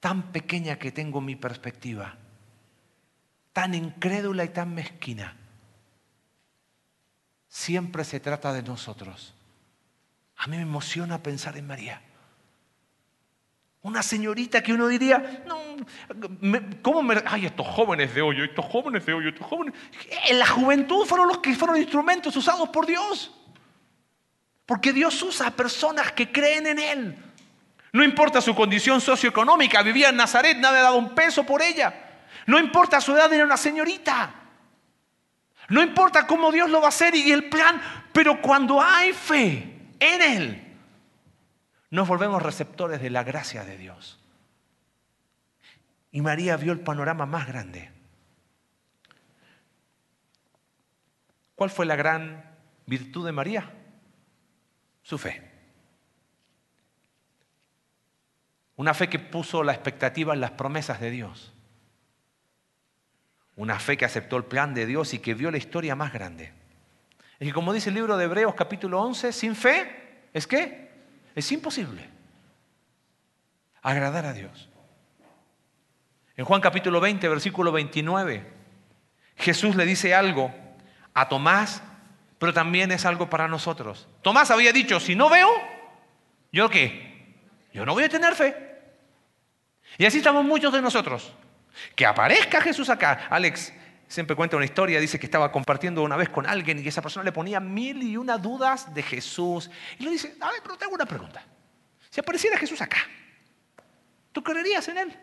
Tan 0.00 0.32
pequeña 0.32 0.78
que 0.78 0.92
tengo 0.92 1.20
mi 1.20 1.36
perspectiva, 1.36 2.18
tan 3.52 3.74
incrédula 3.74 4.44
y 4.44 4.48
tan 4.48 4.74
mezquina. 4.74 5.36
Siempre 7.48 8.04
se 8.04 8.20
trata 8.20 8.52
de 8.52 8.62
nosotros. 8.62 9.33
A 10.36 10.46
mí 10.46 10.56
me 10.56 10.62
emociona 10.62 11.22
pensar 11.22 11.56
en 11.56 11.66
María. 11.66 12.02
Una 13.82 14.02
señorita 14.02 14.62
que 14.62 14.72
uno 14.72 14.88
diría, 14.88 15.44
no, 15.46 15.58
¿cómo 16.80 17.02
me.? 17.02 17.22
Ay, 17.26 17.44
estos 17.44 17.66
jóvenes 17.66 18.14
de 18.14 18.22
hoy, 18.22 18.40
estos 18.40 18.64
jóvenes 18.64 19.04
de 19.04 19.12
hoy, 19.12 19.28
estos 19.28 19.46
jóvenes. 19.46 19.74
En 20.26 20.38
la 20.38 20.46
juventud 20.46 21.04
fueron 21.04 21.28
los 21.28 21.38
que 21.38 21.54
fueron 21.54 21.76
instrumentos 21.76 22.34
usados 22.34 22.70
por 22.70 22.86
Dios. 22.86 23.30
Porque 24.64 24.94
Dios 24.94 25.22
usa 25.22 25.48
a 25.48 25.50
personas 25.50 26.12
que 26.12 26.32
creen 26.32 26.66
en 26.66 26.78
Él. 26.78 27.16
No 27.92 28.02
importa 28.02 28.40
su 28.40 28.54
condición 28.54 29.02
socioeconómica, 29.02 29.82
vivía 29.82 30.08
en 30.08 30.16
Nazaret, 30.16 30.56
nadie 30.56 30.78
ha 30.78 30.84
dado 30.84 30.96
un 30.96 31.14
peso 31.14 31.44
por 31.44 31.60
ella. 31.60 31.94
No 32.46 32.58
importa 32.58 33.02
su 33.02 33.12
edad, 33.12 33.30
era 33.32 33.44
una 33.44 33.58
señorita. 33.58 34.34
No 35.68 35.82
importa 35.82 36.26
cómo 36.26 36.50
Dios 36.50 36.70
lo 36.70 36.80
va 36.80 36.86
a 36.86 36.88
hacer 36.88 37.14
y 37.14 37.30
el 37.30 37.50
plan, 37.50 37.80
pero 38.12 38.40
cuando 38.40 38.80
hay 38.80 39.12
fe 39.12 39.73
en 40.04 40.22
Él, 40.22 40.76
nos 41.90 42.08
volvemos 42.08 42.42
receptores 42.42 43.00
de 43.00 43.10
la 43.10 43.24
gracia 43.24 43.64
de 43.64 43.76
Dios. 43.76 44.18
Y 46.10 46.20
María 46.20 46.56
vio 46.56 46.72
el 46.72 46.80
panorama 46.80 47.26
más 47.26 47.46
grande. 47.46 47.90
¿Cuál 51.54 51.70
fue 51.70 51.86
la 51.86 51.96
gran 51.96 52.56
virtud 52.86 53.24
de 53.24 53.32
María? 53.32 53.72
Su 55.02 55.18
fe. 55.18 55.50
Una 58.76 58.94
fe 58.94 59.08
que 59.08 59.18
puso 59.18 59.62
la 59.62 59.72
expectativa 59.72 60.34
en 60.34 60.40
las 60.40 60.52
promesas 60.52 61.00
de 61.00 61.10
Dios. 61.10 61.52
Una 63.56 63.78
fe 63.78 63.96
que 63.96 64.04
aceptó 64.04 64.36
el 64.36 64.44
plan 64.44 64.74
de 64.74 64.86
Dios 64.86 65.14
y 65.14 65.20
que 65.20 65.34
vio 65.34 65.50
la 65.50 65.58
historia 65.58 65.94
más 65.94 66.12
grande. 66.12 66.52
Que 67.38 67.52
como 67.52 67.72
dice 67.72 67.90
el 67.90 67.96
libro 67.96 68.16
de 68.16 68.24
Hebreos 68.24 68.54
capítulo 68.54 69.00
11, 69.02 69.32
sin 69.32 69.54
fe, 69.54 70.26
¿es 70.32 70.46
qué? 70.46 70.90
Es 71.34 71.50
imposible 71.52 72.08
agradar 73.82 74.24
a 74.24 74.32
Dios. 74.32 74.68
En 76.36 76.44
Juan 76.44 76.60
capítulo 76.60 77.00
20, 77.00 77.28
versículo 77.28 77.70
29, 77.70 78.50
Jesús 79.36 79.76
le 79.76 79.84
dice 79.84 80.14
algo 80.14 80.52
a 81.12 81.28
Tomás, 81.28 81.82
pero 82.38 82.52
también 82.52 82.90
es 82.90 83.04
algo 83.04 83.30
para 83.30 83.46
nosotros. 83.46 84.08
Tomás 84.22 84.50
había 84.50 84.72
dicho, 84.72 84.98
si 84.98 85.14
no 85.14 85.28
veo, 85.28 85.48
¿yo 86.50 86.68
qué? 86.68 87.36
Yo 87.72 87.84
no 87.84 87.92
voy 87.92 88.04
a 88.04 88.08
tener 88.08 88.34
fe. 88.34 88.56
Y 89.98 90.06
así 90.06 90.18
estamos 90.18 90.44
muchos 90.44 90.72
de 90.72 90.82
nosotros. 90.82 91.32
Que 91.94 92.06
aparezca 92.06 92.60
Jesús 92.60 92.88
acá. 92.88 93.26
Alex 93.30 93.72
siempre 94.14 94.36
cuenta 94.36 94.56
una 94.56 94.64
historia, 94.64 95.00
dice 95.00 95.18
que 95.18 95.26
estaba 95.26 95.50
compartiendo 95.52 96.02
una 96.02 96.16
vez 96.16 96.28
con 96.28 96.46
alguien 96.46 96.78
y 96.78 96.88
esa 96.88 97.02
persona 97.02 97.24
le 97.24 97.32
ponía 97.32 97.60
mil 97.60 98.02
y 98.02 98.16
una 98.16 98.38
dudas 98.38 98.94
de 98.94 99.02
Jesús. 99.02 99.70
Y 99.98 100.04
le 100.04 100.10
dice, 100.10 100.36
a 100.40 100.50
ver, 100.50 100.60
pero 100.62 100.76
te 100.78 100.84
hago 100.84 100.94
una 100.94 101.06
pregunta. 101.06 101.44
Si 102.10 102.20
apareciera 102.20 102.56
Jesús 102.56 102.80
acá, 102.80 102.98
¿tú 104.32 104.42
creerías 104.42 104.86
en 104.88 104.98
él? 104.98 105.18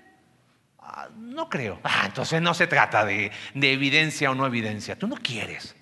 "Ah, 0.80 1.10
no 1.16 1.50
creo. 1.50 1.80
Ah, 1.84 2.04
entonces 2.06 2.42
no 2.42 2.54
se 2.54 2.68
trata 2.68 3.06
de, 3.06 3.32
de 3.54 3.74
evidencia 3.74 4.30
o 4.30 4.36
no 4.36 4.46
evidencia. 4.46 4.98
Tú 4.98 5.08
no 5.08 5.16
quieres. 5.16 5.76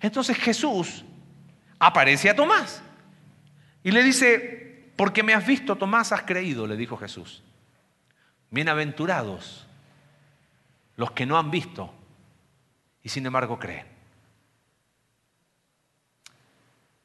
Entonces 0.00 0.36
Jesús 0.36 1.04
aparece 1.78 2.28
a 2.28 2.36
Tomás 2.36 2.82
y 3.82 3.90
le 3.90 4.02
dice, 4.02 4.92
porque 4.96 5.22
me 5.22 5.32
has 5.32 5.46
visto, 5.46 5.76
Tomás, 5.76 6.12
has 6.12 6.22
creído, 6.22 6.66
le 6.66 6.76
dijo 6.76 6.96
Jesús. 6.96 7.42
Bienaventurados 8.50 9.65
los 10.96 11.12
que 11.12 11.26
no 11.26 11.38
han 11.38 11.50
visto 11.50 11.92
y 13.02 13.08
sin 13.08 13.26
embargo 13.26 13.58
creen. 13.58 13.86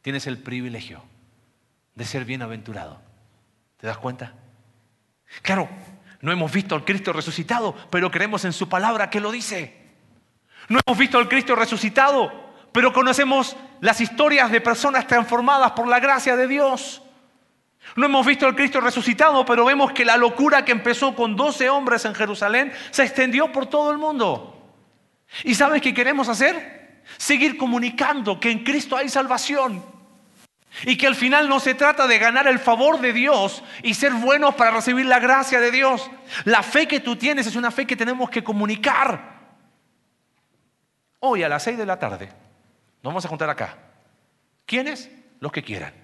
Tienes 0.01 0.25
el 0.27 0.39
privilegio 0.39 1.03
de 1.95 2.05
ser 2.05 2.25
bienaventurado. 2.25 2.99
¿Te 3.77 3.87
das 3.87 3.97
cuenta? 3.97 4.33
Claro, 5.41 5.69
no 6.21 6.31
hemos 6.31 6.51
visto 6.51 6.75
al 6.75 6.85
Cristo 6.85 7.13
resucitado, 7.13 7.75
pero 7.89 8.09
creemos 8.09 8.45
en 8.45 8.53
su 8.53 8.67
palabra 8.67 9.09
que 9.09 9.19
lo 9.19 9.31
dice. 9.31 9.81
No 10.69 10.79
hemos 10.85 10.97
visto 10.97 11.17
al 11.17 11.29
Cristo 11.29 11.55
resucitado, 11.55 12.31
pero 12.71 12.93
conocemos 12.93 13.55
las 13.81 14.01
historias 14.01 14.51
de 14.51 14.61
personas 14.61 15.07
transformadas 15.07 15.71
por 15.73 15.87
la 15.87 15.99
gracia 15.99 16.35
de 16.35 16.47
Dios. 16.47 17.01
No 17.95 18.05
hemos 18.05 18.25
visto 18.25 18.45
al 18.45 18.55
Cristo 18.55 18.79
resucitado, 18.79 19.43
pero 19.45 19.65
vemos 19.65 19.91
que 19.91 20.05
la 20.05 20.17
locura 20.17 20.63
que 20.63 20.71
empezó 20.71 21.15
con 21.15 21.35
12 21.35 21.69
hombres 21.69 22.05
en 22.05 22.15
Jerusalén 22.15 22.71
se 22.91 23.03
extendió 23.03 23.51
por 23.51 23.65
todo 23.65 23.91
el 23.91 23.97
mundo. 23.97 24.57
¿Y 25.43 25.55
sabes 25.55 25.81
qué 25.81 25.93
queremos 25.93 26.29
hacer? 26.29 27.01
Seguir 27.17 27.57
comunicando 27.57 28.39
que 28.39 28.51
en 28.51 28.63
Cristo 28.63 28.95
hay 28.95 29.09
salvación. 29.09 29.83
Y 30.85 30.97
que 30.97 31.05
al 31.05 31.15
final 31.15 31.49
no 31.49 31.59
se 31.59 31.73
trata 31.73 32.07
de 32.07 32.17
ganar 32.17 32.47
el 32.47 32.59
favor 32.59 33.01
de 33.01 33.11
Dios 33.11 33.61
y 33.83 33.93
ser 33.93 34.13
buenos 34.13 34.55
para 34.55 34.71
recibir 34.71 35.05
la 35.05 35.19
gracia 35.19 35.59
de 35.59 35.69
Dios. 35.69 36.09
La 36.45 36.63
fe 36.63 36.87
que 36.87 37.01
tú 37.01 37.17
tienes 37.17 37.45
es 37.45 37.57
una 37.57 37.71
fe 37.71 37.85
que 37.85 37.97
tenemos 37.97 38.29
que 38.29 38.43
comunicar. 38.43 39.41
Hoy 41.19 41.43
a 41.43 41.49
las 41.49 41.63
6 41.63 41.77
de 41.77 41.85
la 41.85 41.99
tarde 41.99 42.27
nos 43.03 43.11
vamos 43.11 43.25
a 43.25 43.27
juntar 43.27 43.49
acá. 43.49 43.77
¿Quiénes? 44.65 45.11
Los 45.41 45.51
que 45.51 45.61
quieran. 45.61 46.00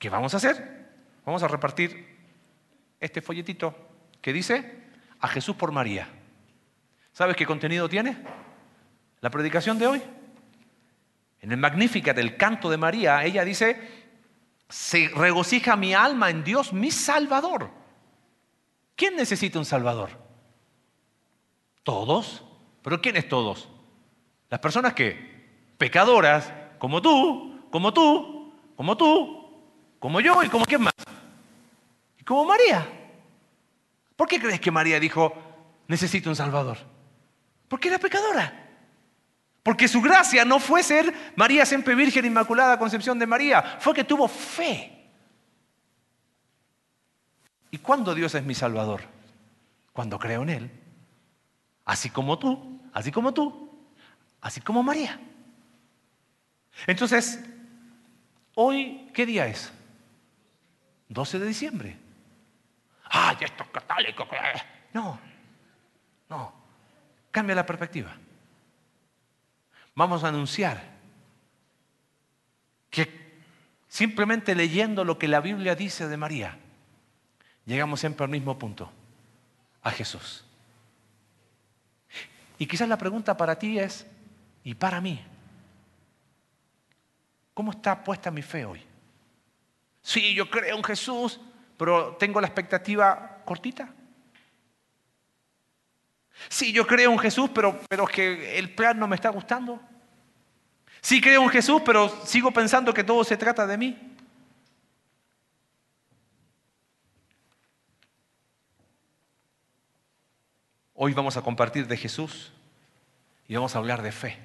¿Qué 0.00 0.08
vamos 0.08 0.32
a 0.32 0.38
hacer? 0.38 0.88
Vamos 1.26 1.42
a 1.42 1.48
repartir 1.48 2.08
este 2.98 3.20
folletito 3.20 3.76
que 4.22 4.32
dice 4.32 4.82
a 5.20 5.28
Jesús 5.28 5.54
por 5.54 5.72
María. 5.72 6.08
¿Sabes 7.12 7.36
qué 7.36 7.44
contenido 7.44 7.86
tiene? 7.86 8.16
La 9.20 9.28
predicación 9.28 9.78
de 9.78 9.86
hoy. 9.86 10.02
En 11.42 11.52
el 11.52 11.58
Magnificat, 11.58 12.16
del 12.16 12.38
canto 12.38 12.70
de 12.70 12.78
María, 12.78 13.22
ella 13.26 13.44
dice, 13.44 14.06
se 14.70 15.10
regocija 15.14 15.76
mi 15.76 15.92
alma 15.92 16.30
en 16.30 16.44
Dios, 16.44 16.72
mi 16.72 16.90
Salvador. 16.90 17.70
¿Quién 18.96 19.16
necesita 19.16 19.58
un 19.58 19.66
Salvador? 19.66 20.12
Todos. 21.82 22.42
¿Pero 22.80 23.02
quiénes 23.02 23.28
todos? 23.28 23.68
Las 24.48 24.60
personas 24.60 24.94
que, 24.94 25.74
pecadoras, 25.76 26.50
como 26.78 27.02
tú, 27.02 27.68
como 27.70 27.92
tú, 27.92 28.54
como 28.76 28.96
tú, 28.96 29.39
como 30.00 30.20
yo 30.20 30.42
y 30.42 30.48
como 30.48 30.64
quién 30.64 30.82
más. 30.82 30.94
Y 32.18 32.24
como 32.24 32.44
María. 32.44 32.84
¿Por 34.16 34.26
qué 34.26 34.40
crees 34.40 34.60
que 34.60 34.70
María 34.70 34.98
dijo, 34.98 35.32
necesito 35.86 36.28
un 36.28 36.36
Salvador? 36.36 36.78
Porque 37.68 37.88
era 37.88 37.98
pecadora. 37.98 38.68
Porque 39.62 39.86
su 39.86 40.00
gracia 40.00 40.44
no 40.44 40.58
fue 40.58 40.82
ser 40.82 41.14
María 41.36 41.64
siempre 41.66 41.94
Virgen 41.94 42.24
Inmaculada 42.24 42.78
Concepción 42.78 43.18
de 43.18 43.26
María, 43.26 43.78
fue 43.78 43.94
que 43.94 44.04
tuvo 44.04 44.26
fe. 44.26 45.06
¿Y 47.70 47.78
cuándo 47.78 48.14
Dios 48.14 48.34
es 48.34 48.42
mi 48.42 48.54
Salvador? 48.54 49.02
Cuando 49.92 50.18
creo 50.18 50.42
en 50.42 50.48
Él. 50.48 50.70
Así 51.84 52.08
como 52.08 52.38
tú, 52.38 52.80
así 52.92 53.12
como 53.12 53.34
tú, 53.34 53.70
así 54.40 54.60
como 54.60 54.82
María. 54.82 55.20
Entonces, 56.86 57.38
hoy, 58.54 59.10
¿qué 59.12 59.26
día 59.26 59.46
es? 59.46 59.72
12 61.10 61.40
de 61.40 61.46
diciembre. 61.46 61.96
¡Ay, 63.10 63.36
estos 63.40 63.66
católicos! 63.68 64.28
No, 64.92 65.18
no. 66.28 66.52
Cambia 67.32 67.56
la 67.56 67.66
perspectiva. 67.66 68.16
Vamos 69.96 70.22
a 70.22 70.28
anunciar 70.28 70.80
que 72.90 73.42
simplemente 73.88 74.54
leyendo 74.54 75.04
lo 75.04 75.18
que 75.18 75.26
la 75.26 75.40
Biblia 75.40 75.74
dice 75.74 76.06
de 76.06 76.16
María, 76.16 76.56
llegamos 77.66 77.98
siempre 77.98 78.24
al 78.24 78.30
mismo 78.30 78.56
punto, 78.56 78.90
a 79.82 79.90
Jesús. 79.90 80.44
Y 82.56 82.66
quizás 82.66 82.88
la 82.88 82.98
pregunta 82.98 83.36
para 83.36 83.58
ti 83.58 83.80
es, 83.80 84.06
y 84.62 84.74
para 84.74 85.00
mí, 85.00 85.20
¿cómo 87.52 87.72
está 87.72 88.04
puesta 88.04 88.30
mi 88.30 88.42
fe 88.42 88.64
hoy? 88.64 88.89
Sí, 90.10 90.34
yo 90.34 90.50
creo 90.50 90.76
en 90.76 90.82
Jesús, 90.82 91.38
pero 91.76 92.16
tengo 92.16 92.40
la 92.40 92.48
expectativa 92.48 93.42
cortita. 93.44 93.94
Sí, 96.48 96.72
yo 96.72 96.84
creo 96.84 97.12
en 97.12 97.18
Jesús, 97.20 97.48
pero, 97.54 97.80
pero 97.88 98.08
es 98.08 98.10
que 98.10 98.58
el 98.58 98.74
plan 98.74 98.98
no 98.98 99.06
me 99.06 99.14
está 99.14 99.28
gustando. 99.28 99.80
Sí 101.00 101.20
creo 101.20 101.44
en 101.44 101.48
Jesús, 101.48 101.80
pero 101.86 102.08
sigo 102.26 102.50
pensando 102.50 102.92
que 102.92 103.04
todo 103.04 103.22
se 103.22 103.36
trata 103.36 103.68
de 103.68 103.78
mí. 103.78 104.16
Hoy 110.94 111.14
vamos 111.14 111.36
a 111.36 111.42
compartir 111.42 111.86
de 111.86 111.96
Jesús 111.96 112.52
y 113.46 113.54
vamos 113.54 113.76
a 113.76 113.78
hablar 113.78 114.02
de 114.02 114.10
fe, 114.10 114.40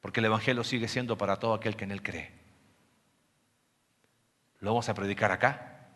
porque 0.00 0.20
el 0.20 0.26
Evangelio 0.26 0.64
sigue 0.64 0.88
siendo 0.88 1.18
para 1.18 1.36
todo 1.36 1.52
aquel 1.52 1.76
que 1.76 1.84
en 1.84 1.90
él 1.90 2.02
cree. 2.02 2.43
Lo 4.64 4.70
vamos 4.70 4.88
a 4.88 4.94
predicar 4.94 5.30
acá. 5.30 5.90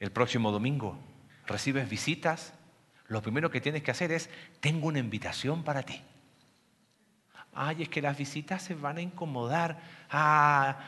El 0.00 0.10
próximo 0.10 0.50
domingo 0.50 0.98
recibes 1.46 1.88
visitas. 1.88 2.52
Lo 3.06 3.22
primero 3.22 3.48
que 3.48 3.60
tienes 3.60 3.84
que 3.84 3.92
hacer 3.92 4.10
es, 4.10 4.28
tengo 4.58 4.88
una 4.88 4.98
invitación 4.98 5.62
para 5.62 5.84
ti. 5.84 6.02
Ay, 7.54 7.84
es 7.84 7.88
que 7.88 8.02
las 8.02 8.18
visitas 8.18 8.60
se 8.60 8.74
van 8.74 8.96
a 8.96 9.02
incomodar. 9.02 9.78
Ah, 10.10 10.80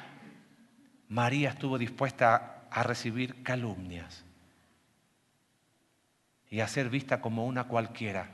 María 1.08 1.50
estuvo 1.50 1.78
dispuesta 1.78 2.64
a 2.68 2.82
recibir 2.82 3.44
calumnias 3.44 4.24
y 6.50 6.58
a 6.58 6.66
ser 6.66 6.90
vista 6.90 7.20
como 7.20 7.46
una 7.46 7.68
cualquiera. 7.68 8.28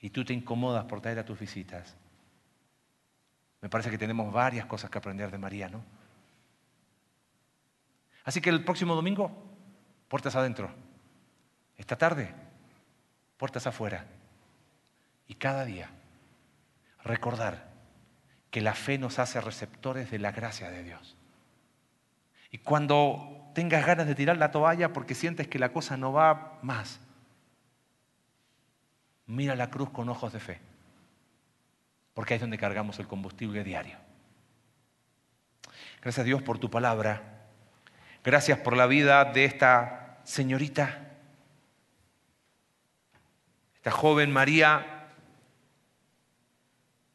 Y 0.00 0.10
tú 0.10 0.24
te 0.24 0.32
incomodas 0.32 0.86
por 0.86 1.00
traer 1.00 1.20
a 1.20 1.24
tus 1.24 1.38
visitas. 1.38 1.94
Me 3.60 3.68
parece 3.68 3.90
que 3.90 3.98
tenemos 3.98 4.32
varias 4.32 4.66
cosas 4.66 4.90
que 4.90 4.98
aprender 4.98 5.30
de 5.30 5.38
María, 5.38 5.68
¿no? 5.68 5.95
Así 8.26 8.40
que 8.40 8.50
el 8.50 8.64
próximo 8.64 8.96
domingo, 8.96 9.30
puertas 10.08 10.34
adentro. 10.34 10.68
Esta 11.78 11.96
tarde, 11.96 12.34
puertas 13.36 13.68
afuera. 13.68 14.04
Y 15.28 15.36
cada 15.36 15.64
día, 15.64 15.90
recordar 17.04 17.70
que 18.50 18.60
la 18.60 18.74
fe 18.74 18.98
nos 18.98 19.20
hace 19.20 19.40
receptores 19.40 20.10
de 20.10 20.18
la 20.18 20.32
gracia 20.32 20.68
de 20.70 20.82
Dios. 20.82 21.16
Y 22.50 22.58
cuando 22.58 23.52
tengas 23.54 23.86
ganas 23.86 24.08
de 24.08 24.16
tirar 24.16 24.36
la 24.38 24.50
toalla 24.50 24.92
porque 24.92 25.14
sientes 25.14 25.46
que 25.46 25.60
la 25.60 25.72
cosa 25.72 25.96
no 25.96 26.12
va 26.12 26.58
más, 26.62 26.98
mira 29.26 29.54
la 29.54 29.70
cruz 29.70 29.90
con 29.90 30.08
ojos 30.08 30.32
de 30.32 30.40
fe, 30.40 30.60
porque 32.12 32.34
ahí 32.34 32.38
es 32.38 32.40
donde 32.40 32.58
cargamos 32.58 32.98
el 32.98 33.06
combustible 33.06 33.62
diario. 33.62 33.98
Gracias 36.00 36.24
a 36.24 36.24
Dios 36.24 36.42
por 36.42 36.58
tu 36.58 36.68
palabra. 36.68 37.35
Gracias 38.26 38.58
por 38.58 38.76
la 38.76 38.88
vida 38.88 39.24
de 39.24 39.44
esta 39.44 40.18
señorita, 40.24 41.12
esta 43.76 43.92
joven 43.92 44.32
María, 44.32 45.12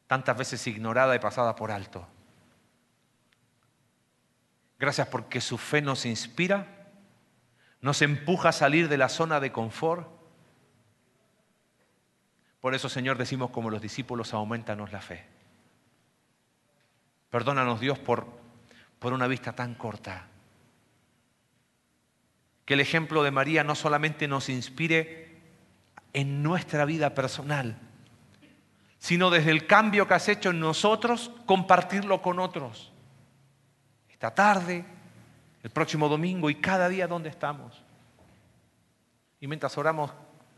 tantas 0.06 0.38
veces 0.38 0.66
ignorada 0.66 1.14
y 1.14 1.18
pasada 1.18 1.54
por 1.54 1.70
alto. 1.70 2.08
Gracias 4.78 5.06
porque 5.08 5.42
su 5.42 5.58
fe 5.58 5.82
nos 5.82 6.06
inspira, 6.06 6.88
nos 7.82 8.00
empuja 8.00 8.48
a 8.48 8.52
salir 8.52 8.88
de 8.88 8.96
la 8.96 9.10
zona 9.10 9.38
de 9.38 9.52
confort. 9.52 10.08
Por 12.62 12.74
eso, 12.74 12.88
Señor, 12.88 13.18
decimos 13.18 13.50
como 13.50 13.68
los 13.68 13.82
discípulos, 13.82 14.32
aumentanos 14.32 14.92
la 14.92 15.02
fe. 15.02 15.26
Perdónanos, 17.28 17.80
Dios, 17.80 17.98
por, 17.98 18.26
por 18.98 19.12
una 19.12 19.26
vista 19.26 19.52
tan 19.52 19.74
corta. 19.74 20.31
Que 22.72 22.74
el 22.74 22.80
ejemplo 22.80 23.22
de 23.22 23.30
María 23.30 23.64
no 23.64 23.74
solamente 23.74 24.26
nos 24.26 24.48
inspire 24.48 25.28
en 26.14 26.42
nuestra 26.42 26.86
vida 26.86 27.14
personal, 27.14 27.78
sino 28.98 29.28
desde 29.28 29.50
el 29.50 29.66
cambio 29.66 30.08
que 30.08 30.14
has 30.14 30.26
hecho 30.30 30.48
en 30.48 30.60
nosotros, 30.60 31.30
compartirlo 31.44 32.22
con 32.22 32.38
otros. 32.38 32.90
Esta 34.08 34.34
tarde, 34.34 34.86
el 35.62 35.68
próximo 35.68 36.08
domingo 36.08 36.48
y 36.48 36.54
cada 36.54 36.88
día 36.88 37.06
donde 37.06 37.28
estamos. 37.28 37.84
Y 39.38 39.48
mientras 39.48 39.76
oramos, 39.76 40.10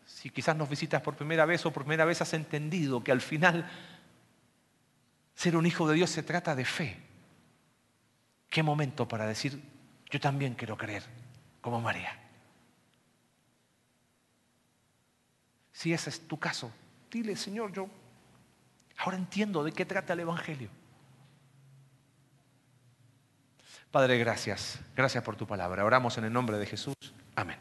si 0.07 0.31
quizás 0.31 0.55
nos 0.55 0.69
visitas 0.69 1.03
por 1.03 1.17
primera 1.17 1.45
vez 1.45 1.67
o 1.67 1.73
por 1.73 1.83
primera 1.83 2.05
vez 2.05 2.23
has 2.23 2.33
entendido 2.33 3.03
que 3.03 3.11
al 3.11 3.23
final 3.23 3.69
ser 5.35 5.57
un 5.57 5.67
hijo 5.67 5.89
de 5.89 5.97
Dios 5.97 6.11
se 6.11 6.23
trata 6.23 6.55
de 6.55 6.65
fe. 6.65 6.97
Qué 8.49 8.63
momento 8.63 9.09
para 9.09 9.27
decir, 9.27 9.61
yo 10.11 10.21
también 10.21 10.55
quiero 10.55 10.77
creer, 10.77 11.03
como 11.65 11.81
María. 11.81 12.13
Si 15.73 15.95
ese 15.95 16.11
es 16.11 16.29
tu 16.29 16.39
caso, 16.39 16.71
dile, 17.11 17.37
Señor, 17.37 17.73
yo 17.73 17.89
ahora 18.99 19.17
entiendo 19.17 19.65
de 19.65 19.73
qué 19.73 19.87
trata 19.87 20.13
el 20.13 20.21
Evangelio. 20.21 20.69
Padre, 23.91 24.19
gracias. 24.19 24.79
Gracias 24.95 25.25
por 25.25 25.37
tu 25.37 25.47
palabra. 25.47 25.87
Oramos 25.87 26.19
en 26.19 26.25
el 26.25 26.33
nombre 26.35 26.59
de 26.59 26.67
Jesús. 26.67 26.97
Amén. 27.35 27.57